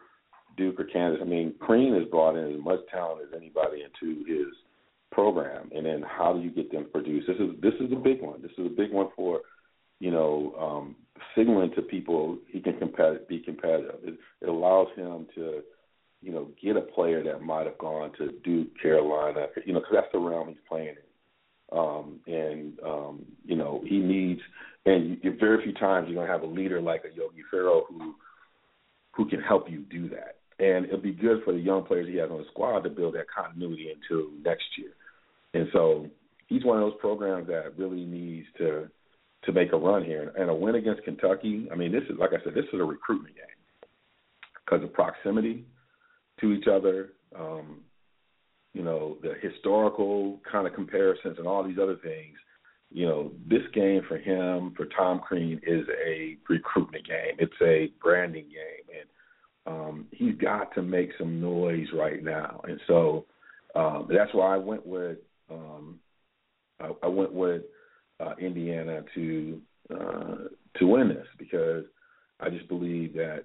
Duke 0.57 0.79
or 0.81 0.85
Kansas, 0.85 1.21
I 1.23 1.29
mean, 1.29 1.55
Crean 1.61 1.95
has 1.95 2.09
brought 2.09 2.37
in 2.37 2.55
as 2.55 2.63
much 2.63 2.81
talent 2.91 3.23
as 3.23 3.37
anybody 3.37 3.83
into 3.83 4.25
his 4.25 4.55
program, 5.11 5.71
and 5.75 5.87
then 5.87 6.03
how 6.07 6.33
do 6.33 6.41
you 6.41 6.51
get 6.51 6.71
them 6.73 6.87
produced? 6.93 7.27
This 7.27 7.37
is 7.37 7.61
this 7.61 7.75
is 7.81 7.93
a 7.93 7.97
big 7.97 8.21
one. 8.21 8.43
This 8.43 8.53
is 8.59 8.67
a 8.67 8.77
big 8.77 8.93
one 8.93 9.09
for 9.17 9.41
you 10.01 10.11
know 10.11 10.55
um, 10.61 10.97
signaling 11.37 11.73
to 11.77 11.83
people 11.83 12.39
he 12.49 12.61
can 12.61 12.75
compet- 12.75 13.29
be 13.29 13.39
competitive. 13.39 14.01
It, 14.03 14.19
it 14.43 14.49
allows 14.49 14.89
him 14.97 15.27
to 15.37 15.63
you 16.21 16.33
know 16.33 16.49
get 16.63 16.77
a 16.77 16.81
player 16.81 17.23
that 17.23 17.43
might 17.43 17.67
have 17.67 17.79
gone 17.79 18.13
to 18.19 18.33
Duke, 18.45 18.69
Carolina, 18.81 19.47
you 19.65 19.73
know, 19.73 19.81
because 19.81 19.95
that's 19.95 20.13
the 20.13 20.19
realm 20.19 20.49
he's 20.49 20.57
playing 20.69 20.89
in. 20.89 21.79
Um, 21.79 22.21
and 22.27 22.79
um, 22.85 23.25
you 23.45 23.57
know 23.57 23.83
he 23.87 23.99
needs, 23.99 24.41
and 24.85 25.19
you, 25.23 25.37
very 25.39 25.63
few 25.63 25.73
times 25.75 26.09
you're 26.09 26.17
gonna 26.17 26.31
have 26.31 26.43
a 26.43 26.53
leader 26.53 26.81
like 26.81 27.05
a 27.05 27.17
Yogi 27.17 27.43
Ferrell 27.51 27.85
who 27.89 28.15
who 29.13 29.29
can 29.29 29.41
help 29.41 29.71
you 29.71 29.81
do 29.91 30.09
that. 30.11 30.37
And 30.59 30.87
it'll 30.87 30.99
be 30.99 31.13
good 31.13 31.43
for 31.45 31.53
the 31.53 31.59
young 31.59 31.85
players 31.85 32.09
he 32.09 32.17
has 32.17 32.31
on 32.31 32.39
the 32.39 32.45
squad 32.51 32.81
to 32.81 32.91
build 32.91 33.15
that 33.15 33.27
continuity 33.29 33.89
into 33.91 34.33
next 34.45 34.67
year. 34.79 34.93
And 35.53 35.69
so 35.73 36.09
he's 36.47 36.65
one 36.65 36.79
of 36.79 36.85
those 36.91 37.01
programs 37.01 37.49
that 37.49 37.77
really 37.77 38.05
needs 38.05 38.47
to 38.59 38.89
to 39.45 39.53
make 39.53 39.73
a 39.73 39.77
run 39.77 40.05
here. 40.05 40.33
And 40.39 40.49
a 40.49 40.55
win 40.55 40.75
against 40.75 41.05
Kentucky, 41.05 41.69
I 41.71 41.75
mean, 41.75 41.93
this 41.93 42.05
is 42.05 42.19
like 42.19 42.31
I 42.31 42.43
said, 42.45 42.55
this 42.55 42.65
is 42.73 42.81
a 42.81 42.85
recruitment 42.85 43.35
game 43.35 43.45
because 44.65 44.83
of 44.83 44.93
proximity 44.93 45.65
to 46.41 46.53
each 46.53 46.67
other. 46.67 47.11
Um, 47.39 47.81
you 48.73 48.83
know, 48.83 49.19
the 49.23 49.35
historical 49.41 50.41
kind 50.51 50.67
of 50.67 50.75
comparisons 50.75 51.39
and 51.39 51.47
all 51.47 51.63
these 51.67 51.79
other 51.81 51.97
things. 51.97 52.37
You 52.91 53.07
know, 53.07 53.33
this 53.49 53.63
game 53.73 54.03
for 54.07 54.19
him, 54.19 54.73
for 54.77 54.87
Tom 54.97 55.21
Crean, 55.21 55.61
is 55.67 55.87
a 56.07 56.37
recruitment 56.49 57.07
game. 57.07 57.37
It's 57.39 57.53
a 57.63 57.91
branding 58.03 58.45
game, 58.45 58.87
and 59.01 59.09
um, 59.67 60.07
he's 60.11 60.37
got 60.37 60.75
to 60.75 60.83
make 60.83 61.11
some 61.19 61.41
noise 61.41 61.87
right 61.95 62.23
now. 62.23 62.61
And 62.65 62.81
so 62.87 63.27
um, 63.75 64.09
that's 64.11 64.33
why 64.35 64.55
I 64.55 64.59
went 64.59 64.87
with 64.87 65.19
um, 65.51 65.99
I, 66.81 66.91
I 67.03 67.07
went 67.09 67.33
with 67.33 67.63
uh, 68.21 68.35
Indiana 68.41 69.03
to 69.15 69.61
uh, 69.93 70.35
to 70.79 70.87
win 70.87 71.09
this 71.09 71.27
because 71.39 71.85
I 72.41 72.51
just 72.51 72.69
believe 72.69 73.15
that 73.15 73.45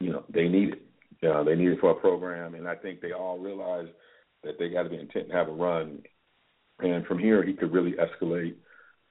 you 0.00 0.12
know 0.12 0.24
they 0.32 0.48
need 0.48 0.70
it. 0.70 0.82
You 1.22 1.30
know, 1.30 1.44
they 1.44 1.54
need 1.54 1.68
it 1.68 1.80
for 1.80 1.92
a 1.92 1.94
program, 1.94 2.54
and 2.54 2.68
I 2.68 2.74
think 2.74 3.00
they 3.00 3.12
all 3.12 3.38
realize 3.38 3.86
that 4.44 4.58
they 4.58 4.68
got 4.68 4.82
to 4.82 4.90
be 4.90 4.98
intent 4.98 5.28
to 5.28 5.34
have 5.34 5.48
a 5.48 5.52
run. 5.52 6.02
And 6.80 7.06
from 7.06 7.18
here, 7.18 7.42
he 7.42 7.54
could 7.54 7.72
really 7.72 7.94
escalate 7.94 8.54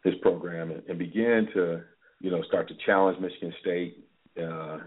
his 0.04 0.14
program 0.22 0.70
and, 0.70 0.84
and 0.88 1.00
begin 1.00 1.48
to 1.56 1.82
you 2.22 2.32
know 2.32 2.44
start 2.44 2.68
to 2.68 2.76
challenge 2.86 3.20
Michigan 3.20 3.54
State. 3.62 4.06
Uh, 4.42 4.80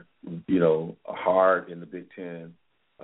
you 0.46 0.60
know, 0.60 0.96
hard 1.06 1.70
in 1.70 1.80
the 1.80 1.86
Big 1.86 2.06
Ten 2.14 2.54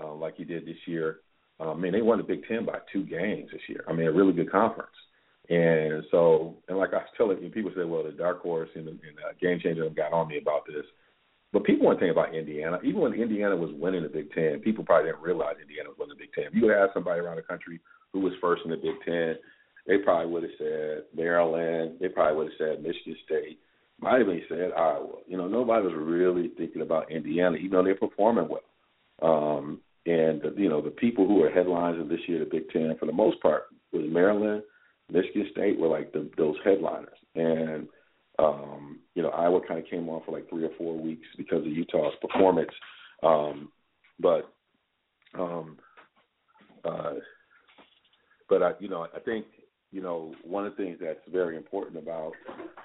uh, 0.00 0.12
like 0.14 0.36
he 0.36 0.44
did 0.44 0.66
this 0.66 0.76
year. 0.86 1.20
Uh, 1.60 1.72
I 1.72 1.74
mean, 1.74 1.92
they 1.92 2.02
won 2.02 2.18
the 2.18 2.24
Big 2.24 2.46
Ten 2.46 2.64
by 2.64 2.78
two 2.92 3.04
games 3.04 3.50
this 3.52 3.62
year. 3.68 3.84
I 3.88 3.92
mean, 3.92 4.06
a 4.06 4.12
really 4.12 4.32
good 4.32 4.50
conference. 4.50 4.90
And 5.48 6.04
so, 6.10 6.56
and 6.68 6.78
like 6.78 6.94
I 6.94 6.98
was 6.98 7.14
telling 7.16 7.42
you, 7.42 7.50
people 7.50 7.70
say, 7.76 7.84
well, 7.84 8.02
the 8.02 8.12
dark 8.12 8.42
horse 8.42 8.70
and 8.74 8.86
the, 8.86 8.90
and 8.90 9.00
the 9.00 9.38
game 9.40 9.60
changer 9.62 9.88
got 9.90 10.12
on 10.12 10.28
me 10.28 10.38
about 10.38 10.66
this. 10.66 10.84
But 11.52 11.64
people 11.64 11.86
weren't 11.86 12.00
thinking 12.00 12.16
about 12.16 12.34
Indiana. 12.34 12.80
Even 12.82 13.00
when 13.00 13.14
Indiana 13.14 13.54
was 13.54 13.70
winning 13.74 14.02
the 14.02 14.08
Big 14.08 14.32
Ten, 14.32 14.58
people 14.60 14.84
probably 14.84 15.10
didn't 15.10 15.22
realize 15.22 15.56
Indiana 15.60 15.90
was 15.90 15.98
winning 15.98 16.16
the 16.18 16.24
Big 16.24 16.32
Ten. 16.32 16.44
If 16.50 16.54
you 16.54 16.66
would 16.66 16.74
somebody 16.92 17.20
around 17.20 17.36
the 17.36 17.42
country 17.42 17.78
who 18.12 18.20
was 18.20 18.32
first 18.40 18.62
in 18.64 18.70
the 18.70 18.76
Big 18.76 18.96
Ten, 19.04 19.36
they 19.86 19.98
probably 19.98 20.32
would 20.32 20.42
have 20.42 20.58
said 20.58 21.04
Maryland. 21.14 21.98
They 22.00 22.08
probably 22.08 22.36
would 22.36 22.50
have 22.50 22.58
said 22.58 22.82
Michigan 22.82 23.16
State. 23.24 23.60
Might 24.00 24.20
even 24.20 24.42
said 24.48 24.72
Iowa. 24.76 25.18
You 25.26 25.36
know, 25.36 25.48
nobody 25.48 25.86
was 25.86 25.94
really 25.96 26.50
thinking 26.56 26.82
about 26.82 27.10
Indiana, 27.10 27.56
even 27.56 27.70
though 27.70 27.84
they're 27.84 27.94
performing 27.94 28.48
well. 28.48 28.60
Um, 29.22 29.80
and 30.06 30.42
you 30.56 30.68
know, 30.68 30.82
the 30.82 30.90
people 30.90 31.26
who 31.26 31.42
are 31.42 31.50
headlines 31.50 32.00
of 32.00 32.08
this 32.08 32.20
year, 32.26 32.40
the 32.40 32.44
Big 32.44 32.68
Ten, 32.70 32.96
for 32.98 33.06
the 33.06 33.12
most 33.12 33.40
part, 33.40 33.64
was 33.92 34.04
Maryland, 34.08 34.62
Michigan 35.10 35.48
State 35.52 35.78
were 35.78 35.88
like 35.88 36.12
the, 36.12 36.30
those 36.36 36.56
headliners, 36.64 37.18
and 37.34 37.88
um, 38.38 39.00
you 39.14 39.22
know, 39.22 39.30
Iowa 39.30 39.60
kind 39.66 39.80
of 39.80 39.88
came 39.88 40.08
on 40.08 40.22
for 40.26 40.32
like 40.32 40.48
three 40.48 40.64
or 40.64 40.70
four 40.76 40.98
weeks 40.98 41.26
because 41.36 41.64
of 41.64 41.72
Uthoff's 41.72 42.16
performance. 42.20 42.70
Um, 43.22 43.70
but 44.18 44.50
um, 45.38 45.78
uh, 46.84 47.14
but 48.48 48.62
I, 48.62 48.72
you 48.80 48.88
know, 48.88 49.06
I 49.14 49.20
think 49.20 49.46
you 49.94 50.02
know 50.02 50.34
one 50.44 50.66
of 50.66 50.76
the 50.76 50.84
things 50.84 50.98
that's 51.00 51.20
very 51.30 51.56
important 51.56 51.96
about 51.96 52.32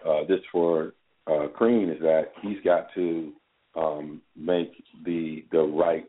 uh, 0.08 0.24
this 0.28 0.40
for 0.52 0.94
uh, 1.28 1.48
Crean 1.48 1.90
is 1.90 2.00
that 2.02 2.32
he's 2.42 2.62
got 2.64 2.88
to 2.96 3.34
um, 3.76 4.22
make 4.36 4.84
the 5.04 5.44
the 5.52 5.60
right 5.60 6.08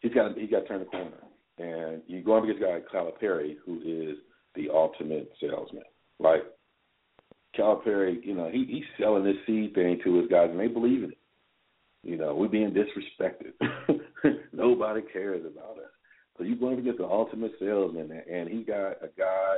he's 0.00 0.12
got 0.12 0.36
he 0.36 0.46
got 0.46 0.60
to 0.60 0.66
turn 0.66 0.80
the 0.80 0.86
corner. 0.86 1.18
And 1.58 2.02
you 2.06 2.22
go 2.22 2.36
up 2.36 2.44
against 2.44 2.62
a 2.62 2.66
guy 2.66 2.74
like 2.74 2.88
Calipari, 2.88 3.56
who 3.64 3.80
is 3.84 4.16
the 4.54 4.70
ultimate 4.72 5.32
salesman. 5.40 5.82
Like 6.20 6.42
Calipari, 7.58 8.24
you 8.24 8.34
know, 8.34 8.48
he 8.50 8.64
he's 8.68 8.84
selling 8.98 9.24
this 9.24 9.36
seed 9.46 9.74
thing 9.74 9.98
to 10.04 10.20
his 10.20 10.28
guys, 10.28 10.48
and 10.50 10.60
they 10.60 10.68
believe 10.68 11.02
in 11.02 11.10
it. 11.10 11.18
You 12.04 12.16
know, 12.16 12.34
we're 12.34 12.48
being 12.48 12.72
disrespected. 12.72 13.52
Nobody 14.52 15.02
cares 15.12 15.44
about 15.44 15.78
us. 15.78 15.90
So 16.36 16.44
you're 16.44 16.56
going 16.56 16.76
to 16.76 16.82
get 16.82 16.96
the 16.96 17.04
ultimate 17.04 17.52
salesman, 17.58 18.22
and 18.30 18.48
he 18.48 18.62
got 18.62 19.02
a 19.02 19.08
guy. 19.16 19.56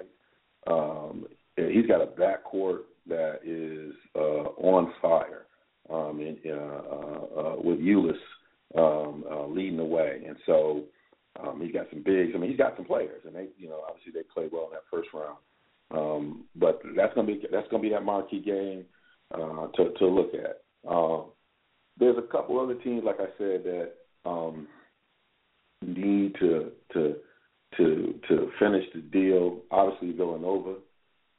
Um, 0.67 1.27
he's 1.57 1.87
got 1.87 2.03
a 2.03 2.07
backcourt 2.07 2.81
that 3.07 3.41
is 3.45 3.95
uh, 4.17 4.51
on 4.59 4.93
fire. 5.01 5.47
Um, 5.89 6.21
and, 6.21 6.39
uh, 6.47 6.53
uh, 6.53 7.41
uh, 7.41 7.57
with 7.65 7.81
Ulis 7.81 8.15
um, 8.77 9.25
uh, 9.29 9.47
leading 9.47 9.77
the 9.77 9.85
way, 9.85 10.23
and 10.25 10.37
so 10.47 10.85
um, 11.43 11.61
he's 11.61 11.73
got 11.73 11.87
some 11.91 12.05
bigs. 12.05 12.31
I 12.33 12.39
mean, 12.39 12.49
he's 12.49 12.59
got 12.59 12.77
some 12.77 12.85
players, 12.85 13.23
and 13.27 13.35
they, 13.35 13.49
you 13.59 13.69
know, 13.69 13.83
obviously 13.89 14.13
they 14.13 14.23
played 14.33 14.53
well 14.53 14.67
in 14.67 14.73
that 14.73 14.85
first 14.89 15.09
round. 15.13 15.39
Um, 15.91 16.45
but 16.55 16.81
that's 16.97 17.13
gonna 17.15 17.27
be 17.27 17.43
that's 17.51 17.67
gonna 17.69 17.83
be 17.83 17.89
that 17.91 18.05
marquee 18.05 18.41
game 18.41 18.85
uh, 19.35 19.67
to 19.75 19.93
to 19.99 20.07
look 20.07 20.31
at. 20.35 20.63
Um, 20.89 21.27
there's 21.99 22.19
a 22.19 22.33
couple 22.33 22.61
other 22.61 22.75
teams, 22.75 23.03
like 23.05 23.19
I 23.19 23.27
said, 23.37 23.65
that 23.65 23.93
um, 24.25 24.69
need 25.83 26.37
to 26.39 26.71
to 26.93 27.17
to 27.77 28.15
to 28.29 28.51
finish 28.59 28.85
the 28.95 29.01
deal. 29.01 29.61
Obviously, 29.71 30.13
Villanova 30.13 30.77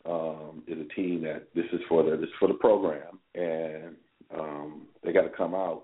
um, 0.06 0.64
is 0.68 0.78
a 0.80 0.94
team 0.96 1.24
that 1.24 1.48
this 1.56 1.66
is 1.74 1.82
for 1.88 2.04
the 2.04 2.12
this 2.12 2.28
is 2.28 2.36
for 2.40 2.48
the 2.48 2.54
program, 2.56 3.20
and 3.36 3.96
um, 4.34 4.88
they 5.04 5.12
got 5.12 5.24
to 5.24 5.30
come 5.30 5.54
out. 5.54 5.84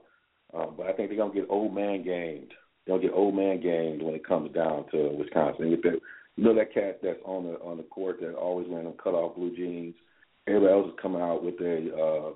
Uh, 0.53 0.67
but 0.67 0.87
I 0.87 0.93
think 0.93 1.09
they're 1.09 1.17
gonna 1.17 1.33
get 1.33 1.47
old 1.49 1.73
man 1.73 2.03
gamed. 2.03 2.53
They'll 2.85 2.99
get 2.99 3.11
old 3.13 3.35
man 3.35 3.61
gamed 3.61 4.01
when 4.01 4.15
it 4.15 4.25
comes 4.25 4.53
down 4.53 4.85
to 4.91 5.09
Wisconsin. 5.17 5.73
If 5.73 5.81
they, 5.81 5.99
you 6.37 6.43
know 6.43 6.55
that 6.55 6.73
cat 6.73 6.99
that's 7.03 7.19
on 7.25 7.45
the 7.45 7.53
on 7.59 7.77
the 7.77 7.83
court 7.83 8.19
that 8.21 8.33
always 8.33 8.67
wearing 8.67 8.85
them 8.85 8.95
cut 9.01 9.13
off 9.13 9.35
blue 9.35 9.55
jeans. 9.55 9.95
Everybody 10.47 10.73
else 10.73 10.87
is 10.87 10.99
coming 11.01 11.21
out 11.21 11.43
with 11.43 11.59
their 11.59 11.79
uh, 11.79 12.31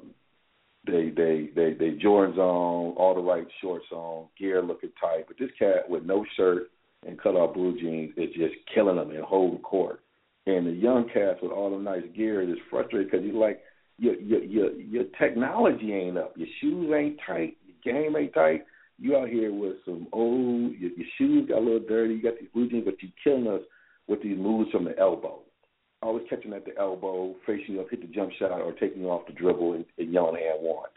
they 0.86 1.10
they 1.16 1.50
they 1.56 1.74
they 1.74 1.92
Jordans 2.04 2.38
on, 2.38 2.94
all 2.98 3.16
the 3.16 3.22
right 3.22 3.48
shorts 3.62 3.86
on, 3.92 4.28
gear 4.38 4.62
looking 4.62 4.92
tight. 5.00 5.26
But 5.28 5.38
this 5.40 5.52
cat 5.58 5.90
with 5.90 6.04
no 6.04 6.26
shirt 6.36 6.72
and 7.06 7.20
cut 7.20 7.36
off 7.36 7.54
blue 7.54 7.80
jeans 7.80 8.14
is 8.18 8.34
just 8.36 8.54
killing 8.74 8.98
them 8.98 9.12
and 9.12 9.24
holding 9.24 9.62
court. 9.62 10.02
And 10.46 10.66
the 10.66 10.72
young 10.72 11.10
cats 11.14 11.40
with 11.42 11.52
all 11.52 11.72
the 11.72 11.84
nice 11.84 12.04
gear 12.16 12.42
is 12.42 12.58
frustrated 12.70 13.12
because 13.12 13.26
you 13.26 13.40
like 13.40 13.62
your 13.98 14.16
your 14.16 14.44
your 14.44 14.72
your 14.74 15.04
technology 15.20 15.94
ain't 15.94 16.18
up, 16.18 16.34
your 16.36 16.48
shoes 16.60 16.92
ain't 16.96 17.20
tight, 17.26 17.58
your 17.66 17.94
game 17.94 18.16
ain't 18.16 18.34
tight. 18.34 18.66
You 18.98 19.18
out 19.18 19.30
here 19.30 19.54
with 19.54 19.78
some 19.86 20.08
old 20.12 20.74
your, 20.74 20.92
your 20.92 21.08
shoes 21.18 21.48
got 21.50 21.60
a 21.60 21.62
little 21.62 21.88
dirty, 21.88 22.16
you 22.16 22.24
got 22.24 22.40
these 22.40 22.50
blue 22.54 22.70
jeans, 22.70 22.86
but 22.86 23.02
you 23.02 23.10
killing 23.24 23.48
us 23.48 23.62
with 24.08 24.24
these 24.24 24.38
moves 24.38 24.72
from 24.72 24.86
the 24.86 24.98
elbow 24.98 25.42
always 26.02 26.26
catching 26.30 26.54
at 26.54 26.66
the 26.66 26.78
elbow, 26.80 27.36
facing 27.46 27.80
up, 27.80 27.90
hit 27.90 28.02
the 28.02 28.08
jump 28.08 28.32
shot, 28.40 28.62
or 28.62 28.74
taking 28.74 29.06
off 29.06 29.28
the 29.28 29.34
dribble 29.34 29.74
and, 29.74 29.86
and 29.98 30.12
yelling 30.12 30.36
and 30.36 30.64
one. 30.64 30.90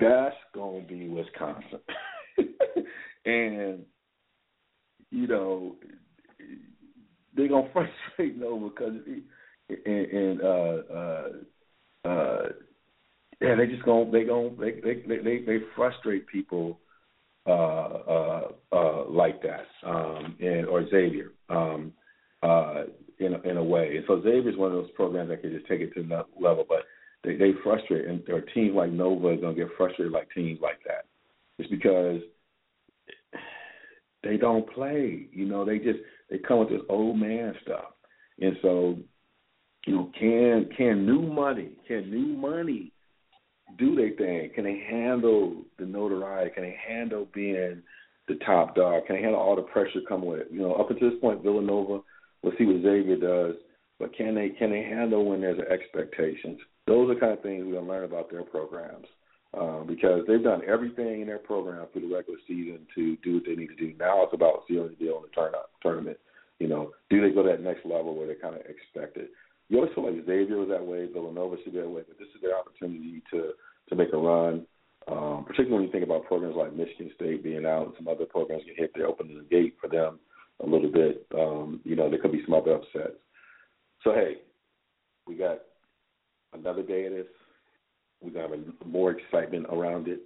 That's 0.00 0.36
gonna 0.54 0.80
be 0.80 1.08
Wisconsin, 1.08 1.80
and 3.26 3.84
you 5.14 5.26
know 5.26 5.76
they're 7.36 7.48
gonna 7.48 7.68
frustrate 7.72 8.38
Nova 8.38 8.68
because 8.68 8.94
and, 9.68 10.06
and 10.06 10.42
uh, 10.42 10.76
uh, 10.94 11.28
uh, 12.08 12.48
yeah, 13.40 13.54
they 13.56 13.66
just 13.66 13.84
gonna 13.84 14.10
they 14.10 14.24
gonna 14.24 14.50
they 14.58 14.72
they 15.06 15.16
they, 15.18 15.44
they 15.44 15.58
frustrate 15.74 16.26
people 16.26 16.78
uh, 17.46 17.50
uh, 17.50 18.48
uh, 18.72 19.04
like 19.08 19.42
that, 19.42 19.66
um, 19.86 20.36
and 20.40 20.66
or 20.66 20.88
Xavier. 20.88 21.32
Um, 21.48 21.92
uh, 22.42 22.84
in 23.20 23.34
a, 23.34 23.40
in 23.48 23.56
a 23.56 23.64
way. 23.64 23.96
And 23.96 24.04
so 24.06 24.20
Xavier 24.22 24.50
is 24.50 24.56
one 24.56 24.72
of 24.72 24.76
those 24.76 24.90
programs 24.92 25.30
that 25.30 25.40
can 25.40 25.52
just 25.52 25.66
take 25.66 25.80
it 25.80 25.94
to 25.94 26.00
another 26.00 26.28
level, 26.38 26.64
but 26.68 26.80
they, 27.22 27.36
they 27.36 27.52
frustrate, 27.62 28.06
and 28.06 28.22
or 28.28 28.40
teams 28.40 28.74
like 28.74 28.90
Nova 28.90 29.30
is 29.30 29.40
to 29.40 29.54
get 29.54 29.68
frustrated 29.76 30.12
like 30.12 30.28
teams 30.34 30.60
like 30.60 30.80
that. 30.86 31.06
It's 31.58 31.70
because 31.70 32.20
they 34.24 34.36
don't 34.36 34.68
play. 34.72 35.28
You 35.32 35.46
know, 35.46 35.64
they 35.64 35.78
just 35.78 35.98
they 36.30 36.38
come 36.38 36.60
with 36.60 36.70
this 36.70 36.80
old 36.88 37.18
man 37.18 37.54
stuff, 37.62 37.92
and 38.40 38.56
so 38.62 38.96
you 39.86 39.94
know, 39.94 40.10
can 40.18 40.68
can 40.76 41.06
new 41.06 41.22
money, 41.22 41.72
can 41.86 42.10
new 42.10 42.36
money 42.36 42.92
do 43.78 43.94
their 43.94 44.10
thing? 44.10 44.50
Can 44.54 44.64
they 44.64 44.84
handle 44.90 45.62
the 45.78 45.84
notoriety? 45.84 46.50
Can 46.54 46.62
they 46.64 46.76
handle 46.86 47.28
being 47.34 47.82
the 48.28 48.34
top 48.46 48.74
dog? 48.74 49.06
Can 49.06 49.16
they 49.16 49.22
handle 49.22 49.40
all 49.40 49.56
the 49.56 49.62
pressure 49.62 50.00
coming 50.08 50.28
with 50.28 50.40
it? 50.40 50.48
You 50.50 50.60
know, 50.60 50.74
up 50.74 50.90
until 50.90 51.10
this 51.10 51.20
point, 51.20 51.42
Villanova 51.42 52.00
We'll 52.44 52.52
see 52.58 52.66
what 52.66 52.82
Xavier 52.82 53.16
does, 53.16 53.56
but 53.98 54.14
can 54.14 54.34
they 54.34 54.50
can 54.50 54.70
they 54.70 54.82
handle 54.82 55.24
when 55.24 55.40
there's 55.40 55.58
expectations? 55.60 56.60
Those 56.86 57.10
are 57.10 57.18
kind 57.18 57.32
of 57.32 57.42
things 57.42 57.64
we're 57.64 57.80
gonna 57.80 57.88
learn 57.88 58.04
about 58.04 58.30
their 58.30 58.42
programs 58.42 59.06
um, 59.58 59.86
because 59.86 60.22
they've 60.26 60.42
done 60.42 60.62
everything 60.66 61.20
in 61.20 61.26
their 61.26 61.38
program 61.38 61.86
through 61.92 62.08
the 62.08 62.14
regular 62.14 62.38
season 62.46 62.80
to 62.94 63.16
do 63.18 63.34
what 63.34 63.44
they 63.46 63.54
need 63.54 63.68
to 63.68 63.76
do. 63.76 63.94
Now 63.98 64.24
it's 64.24 64.34
about 64.34 64.64
sealing 64.68 64.96
the 64.98 65.04
deal 65.04 65.16
in 65.16 65.22
the 65.22 65.28
turn 65.28 65.52
tournament. 65.82 66.18
You 66.58 66.68
know, 66.68 66.92
do 67.10 67.20
they 67.20 67.34
go 67.34 67.42
to 67.42 67.50
that 67.50 67.62
next 67.62 67.84
level 67.84 68.16
where 68.16 68.26
they 68.26 68.34
kind 68.34 68.54
of 68.54 68.62
expect 68.62 69.16
it? 69.16 69.30
You 69.68 69.78
always 69.78 69.92
feel 69.94 70.04
like 70.04 70.26
Xavier 70.26 70.58
was 70.58 70.68
that 70.68 70.84
way, 70.84 71.06
Villanova 71.12 71.56
should 71.62 71.72
be 71.72 71.80
that 71.80 71.88
way, 71.88 72.02
but 72.06 72.18
this 72.18 72.28
is 72.34 72.42
their 72.42 72.58
opportunity 72.58 73.22
to 73.32 73.52
to 73.88 73.96
make 73.96 74.12
a 74.12 74.16
run. 74.16 74.66
Um, 75.06 75.44
particularly 75.44 75.74
when 75.74 75.82
you 75.84 75.92
think 75.92 76.04
about 76.04 76.24
programs 76.24 76.56
like 76.56 76.72
Michigan 76.72 77.10
State 77.14 77.44
being 77.44 77.66
out 77.66 77.86
and 77.86 77.94
some 77.96 78.08
other 78.08 78.24
programs 78.24 78.64
get 78.64 78.78
hit, 78.78 78.92
they're 78.94 79.06
opening 79.06 79.36
the 79.36 79.44
gate 79.44 79.76
for 79.78 79.88
them 79.88 80.18
a 80.62 80.66
little 80.66 80.90
bit. 80.90 81.26
Um, 81.36 81.80
you 81.84 81.94
know, 81.94 82.08
there 82.08 82.18
could 82.18 82.32
be 82.32 82.42
some 82.46 82.54
other 82.54 82.74
upsets. 82.74 83.20
So 84.02 84.12
hey, 84.12 84.36
we 85.26 85.34
got 85.34 85.60
another 86.54 86.82
day 86.82 87.06
of 87.06 87.12
this. 87.12 87.26
We 88.24 88.30
got 88.30 88.52
a, 88.52 88.58
more 88.86 89.12
excitement 89.12 89.66
around 89.70 90.08
it. 90.08 90.20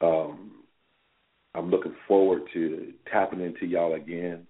Um, 0.00 0.62
I'm 1.54 1.70
looking 1.70 1.94
forward 2.06 2.42
to 2.52 2.92
tapping 3.10 3.40
into 3.40 3.66
y'all 3.66 3.94
again. 3.94 4.46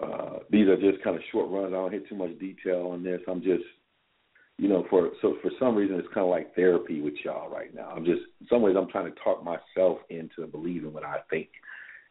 Uh, 0.00 0.38
these 0.50 0.66
are 0.68 0.76
just 0.76 1.02
kind 1.04 1.16
of 1.16 1.22
short 1.30 1.50
runs. 1.50 1.74
I 1.74 1.76
don't 1.76 1.92
hit 1.92 2.08
too 2.08 2.14
much 2.14 2.38
detail 2.38 2.90
on 2.92 3.02
this. 3.02 3.20
I'm 3.28 3.42
just, 3.42 3.64
you 4.56 4.68
know, 4.68 4.86
for 4.88 5.10
so 5.20 5.36
for 5.42 5.50
some 5.58 5.74
reason 5.74 5.96
it's 5.96 6.08
kind 6.14 6.24
of 6.24 6.30
like 6.30 6.54
therapy 6.54 7.00
with 7.00 7.14
y'all 7.24 7.50
right 7.50 7.74
now. 7.74 7.92
I'm 7.94 8.04
just, 8.04 8.22
in 8.40 8.46
some 8.48 8.62
ways, 8.62 8.76
I'm 8.78 8.88
trying 8.88 9.12
to 9.12 9.20
talk 9.22 9.44
myself 9.44 9.98
into 10.08 10.46
believing 10.46 10.92
what 10.92 11.04
I 11.04 11.18
think 11.28 11.48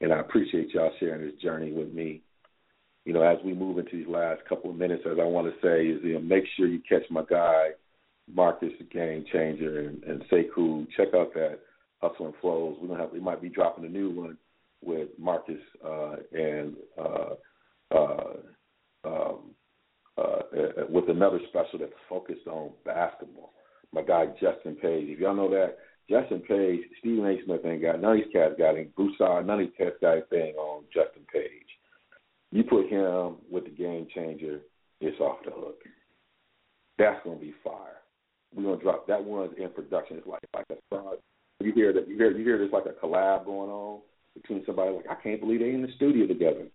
and 0.01 0.13
I 0.13 0.19
appreciate 0.19 0.73
y'all 0.73 0.91
sharing 0.99 1.25
this 1.25 1.39
journey 1.41 1.71
with 1.71 1.93
me. 1.93 2.21
You 3.05 3.13
know, 3.13 3.21
as 3.21 3.37
we 3.43 3.53
move 3.53 3.79
into 3.79 3.97
these 3.97 4.07
last 4.07 4.41
couple 4.47 4.69
of 4.69 4.77
minutes, 4.77 5.03
as 5.09 5.17
I 5.19 5.25
want 5.25 5.47
to 5.47 5.61
say 5.61 5.87
is, 5.87 5.99
you 6.03 6.13
know, 6.13 6.19
make 6.19 6.43
sure 6.55 6.67
you 6.67 6.81
catch 6.87 7.03
my 7.09 7.23
guy, 7.29 7.69
Marcus, 8.33 8.71
the 8.77 8.85
game 8.85 9.25
changer, 9.31 9.79
and, 9.87 10.03
and 10.03 10.23
Sekou. 10.31 10.87
Check 10.95 11.09
out 11.15 11.33
that 11.33 11.59
Hustle 12.01 12.27
and 12.27 12.35
Flows. 12.41 12.77
We 12.81 12.87
don't 12.87 12.99
have, 12.99 13.11
we 13.11 13.19
might 13.19 13.41
be 13.41 13.49
dropping 13.49 13.85
a 13.85 13.89
new 13.89 14.09
one 14.11 14.37
with 14.81 15.09
Marcus 15.17 15.61
uh, 15.85 16.15
and 16.31 16.75
uh, 16.97 17.33
uh, 17.93 18.33
um, 19.05 19.39
uh, 20.17 20.41
with 20.89 21.09
another 21.09 21.39
special 21.49 21.79
that's 21.79 21.91
focused 22.07 22.47
on 22.47 22.71
basketball. 22.85 23.53
My 23.93 24.01
guy 24.01 24.27
Justin 24.39 24.75
Page. 24.75 25.07
If 25.09 25.19
y'all 25.19 25.35
know 25.35 25.49
that, 25.49 25.77
Justin 26.09 26.41
Page, 26.41 26.81
Stephen 26.99 27.25
A. 27.25 27.37
Smith 27.45 27.61
ain't 27.65 27.81
got 27.81 28.01
none 28.01 28.13
of 28.13 28.17
these 28.17 28.33
cats 28.33 28.55
got 28.57 28.75
him. 28.75 28.91
Broussard, 28.95 29.45
none 29.45 29.61
of 29.61 29.67
these 29.67 29.75
cats 29.77 29.95
got 30.01 30.13
anything 30.13 30.55
on 30.55 30.83
Justin 30.93 31.23
Page. 31.31 31.49
You 32.51 32.63
put 32.63 32.89
him 32.89 33.35
with 33.49 33.65
the 33.65 33.69
game 33.69 34.07
changer, 34.13 34.61
it's 35.01 35.19
off 35.19 35.37
the 35.45 35.51
hook. 35.51 35.81
That's 36.97 37.23
gonna 37.23 37.37
be 37.37 37.53
fire. 37.63 37.98
We're 38.55 38.63
gonna 38.63 38.81
drop 38.81 39.07
that 39.07 39.23
one's 39.23 39.53
in 39.57 39.69
production. 39.69 40.17
It's 40.17 40.27
like 40.27 40.41
like 40.53 40.65
a 40.71 40.75
song. 40.93 41.15
You 41.59 41.73
hear 41.73 41.93
that 41.93 42.07
you 42.07 42.15
hear 42.15 42.31
you 42.31 42.43
hear 42.43 42.57
there's 42.57 42.71
like 42.71 42.85
a 42.85 43.05
collab 43.05 43.45
going 43.45 43.69
on 43.69 44.01
between 44.33 44.63
somebody 44.65 44.91
like 44.91 45.05
I 45.09 45.21
can't 45.21 45.39
believe 45.39 45.59
they 45.59 45.69
in 45.69 45.81
the 45.81 45.91
studio 45.95 46.27
together. 46.27 46.67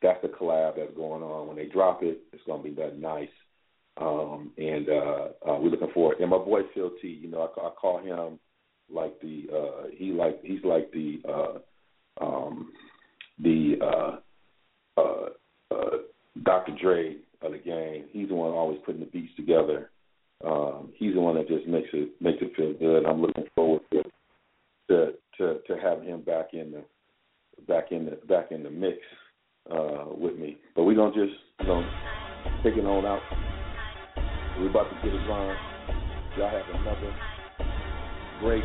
That's 0.00 0.20
the 0.22 0.28
collab 0.28 0.76
that's 0.76 0.94
going 0.94 1.22
on. 1.22 1.48
When 1.48 1.56
they 1.56 1.66
drop 1.66 2.02
it, 2.02 2.20
it's 2.32 2.42
gonna 2.46 2.62
be 2.62 2.70
that 2.74 2.98
nice. 2.98 3.28
Um, 4.00 4.52
and 4.56 4.88
uh, 4.88 5.28
uh, 5.48 5.58
we're 5.58 5.70
looking 5.70 5.90
forward. 5.92 6.18
And 6.20 6.30
my 6.30 6.38
boy 6.38 6.60
Phil 6.72 6.92
T, 7.02 7.08
you 7.08 7.28
know, 7.28 7.50
I, 7.56 7.66
I 7.66 7.70
call 7.70 7.98
him 7.98 8.38
like 8.90 9.20
the 9.20 9.46
uh 9.54 9.88
he 9.92 10.12
like 10.12 10.40
he's 10.42 10.64
like 10.64 10.90
the 10.92 11.20
uh 11.28 12.24
um 12.24 12.72
the 13.42 13.74
uh 13.82 14.16
uh 15.00 15.26
uh 15.74 15.96
Dr. 16.42 16.72
Dre 16.80 17.16
of 17.42 17.52
the 17.52 17.58
game. 17.58 18.04
He's 18.10 18.28
the 18.28 18.34
one 18.34 18.52
always 18.52 18.78
putting 18.84 19.00
the 19.00 19.06
beats 19.06 19.34
together. 19.36 19.90
Um 20.44 20.92
he's 20.96 21.14
the 21.14 21.20
one 21.20 21.36
that 21.36 21.48
just 21.48 21.66
makes 21.66 21.88
it 21.92 22.10
makes 22.20 22.38
it 22.40 22.54
feel 22.56 22.72
good. 22.74 23.04
I'm 23.04 23.20
looking 23.20 23.44
forward 23.54 23.82
to 23.92 24.02
to 24.88 25.12
to, 25.38 25.58
to 25.66 25.76
him 26.02 26.22
back 26.22 26.48
in 26.52 26.72
the 26.72 26.84
back 27.66 27.90
in 27.90 28.06
the 28.06 28.18
back 28.26 28.52
in 28.52 28.62
the 28.62 28.70
mix 28.70 28.98
uh 29.70 30.06
with 30.16 30.36
me. 30.38 30.56
But 30.76 30.84
we're 30.84 30.94
gonna 30.94 31.14
just 31.14 31.38
you 31.60 31.66
know 31.66 31.82
take 32.62 32.74
it 32.74 32.84
on 32.86 33.04
out. 33.04 33.20
We're 34.58 34.70
about 34.70 34.90
to 34.90 34.96
get 35.04 35.14
it 35.14 35.30
on. 35.30 35.56
Y'all 36.36 36.50
have 36.50 36.80
another 36.80 37.14
great 38.40 38.64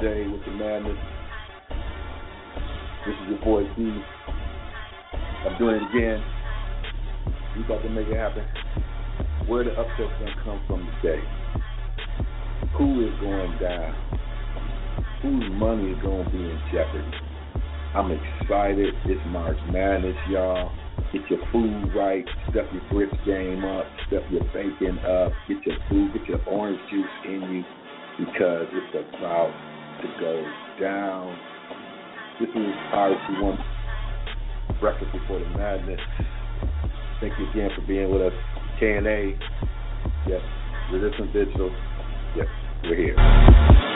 day 0.00 0.26
with 0.28 0.44
the 0.44 0.52
madness. 0.52 0.96
This 3.06 3.14
is 3.22 3.28
your 3.30 3.38
boy 3.44 3.62
D. 3.76 4.02
I'm 5.46 5.58
doing 5.58 5.76
it 5.76 5.82
again. 5.82 6.22
We 7.56 7.64
about 7.64 7.82
to 7.82 7.88
make 7.88 8.08
it 8.08 8.16
happen. 8.16 8.65
Where 9.46 9.64
the 9.64 9.70
upset's 9.72 10.12
gonna 10.18 10.42
come 10.44 10.60
from 10.66 10.88
today? 11.02 11.22
Who 12.78 13.06
is 13.06 13.20
going 13.20 13.58
down? 13.60 14.06
whose 15.22 15.50
money 15.52 15.90
is 15.90 16.02
going 16.02 16.24
to 16.24 16.30
be 16.30 16.38
in 16.38 16.60
jeopardy. 16.72 17.10
I'm 17.94 18.12
excited. 18.12 18.94
It's 19.06 19.20
March 19.28 19.56
Madness, 19.72 20.16
y'all. 20.30 20.70
Get 21.12 21.22
your 21.30 21.40
food 21.50 21.94
right. 21.96 22.24
Step 22.50 22.66
your 22.72 22.82
grits 22.90 23.16
game 23.24 23.64
up. 23.64 23.86
Step 24.06 24.22
your 24.30 24.44
bacon 24.52 24.98
up. 25.00 25.32
Get 25.48 25.64
your 25.66 25.76
food. 25.88 26.12
Get 26.12 26.28
your 26.28 26.44
orange 26.46 26.78
juice 26.90 27.06
in 27.24 27.42
you 27.50 27.64
because 28.24 28.66
it's 28.70 29.08
about 29.16 29.52
to 30.02 30.08
go 30.20 30.44
down. 30.80 31.38
This 32.38 32.50
is 32.50 32.74
RC1 32.92 33.56
Breakfast 34.80 35.10
Before 35.12 35.38
the 35.38 35.48
Madness. 35.58 36.00
Thank 37.20 37.32
you 37.38 37.50
again 37.50 37.70
for 37.74 37.86
being 37.86 38.10
with 38.10 38.20
us. 38.20 38.65
KNA. 38.78 39.32
Yes. 40.28 40.42
Resistance 40.92 41.32
Digital. 41.32 41.70
Yes. 42.36 42.46
We're 42.84 42.96
here. 42.96 43.95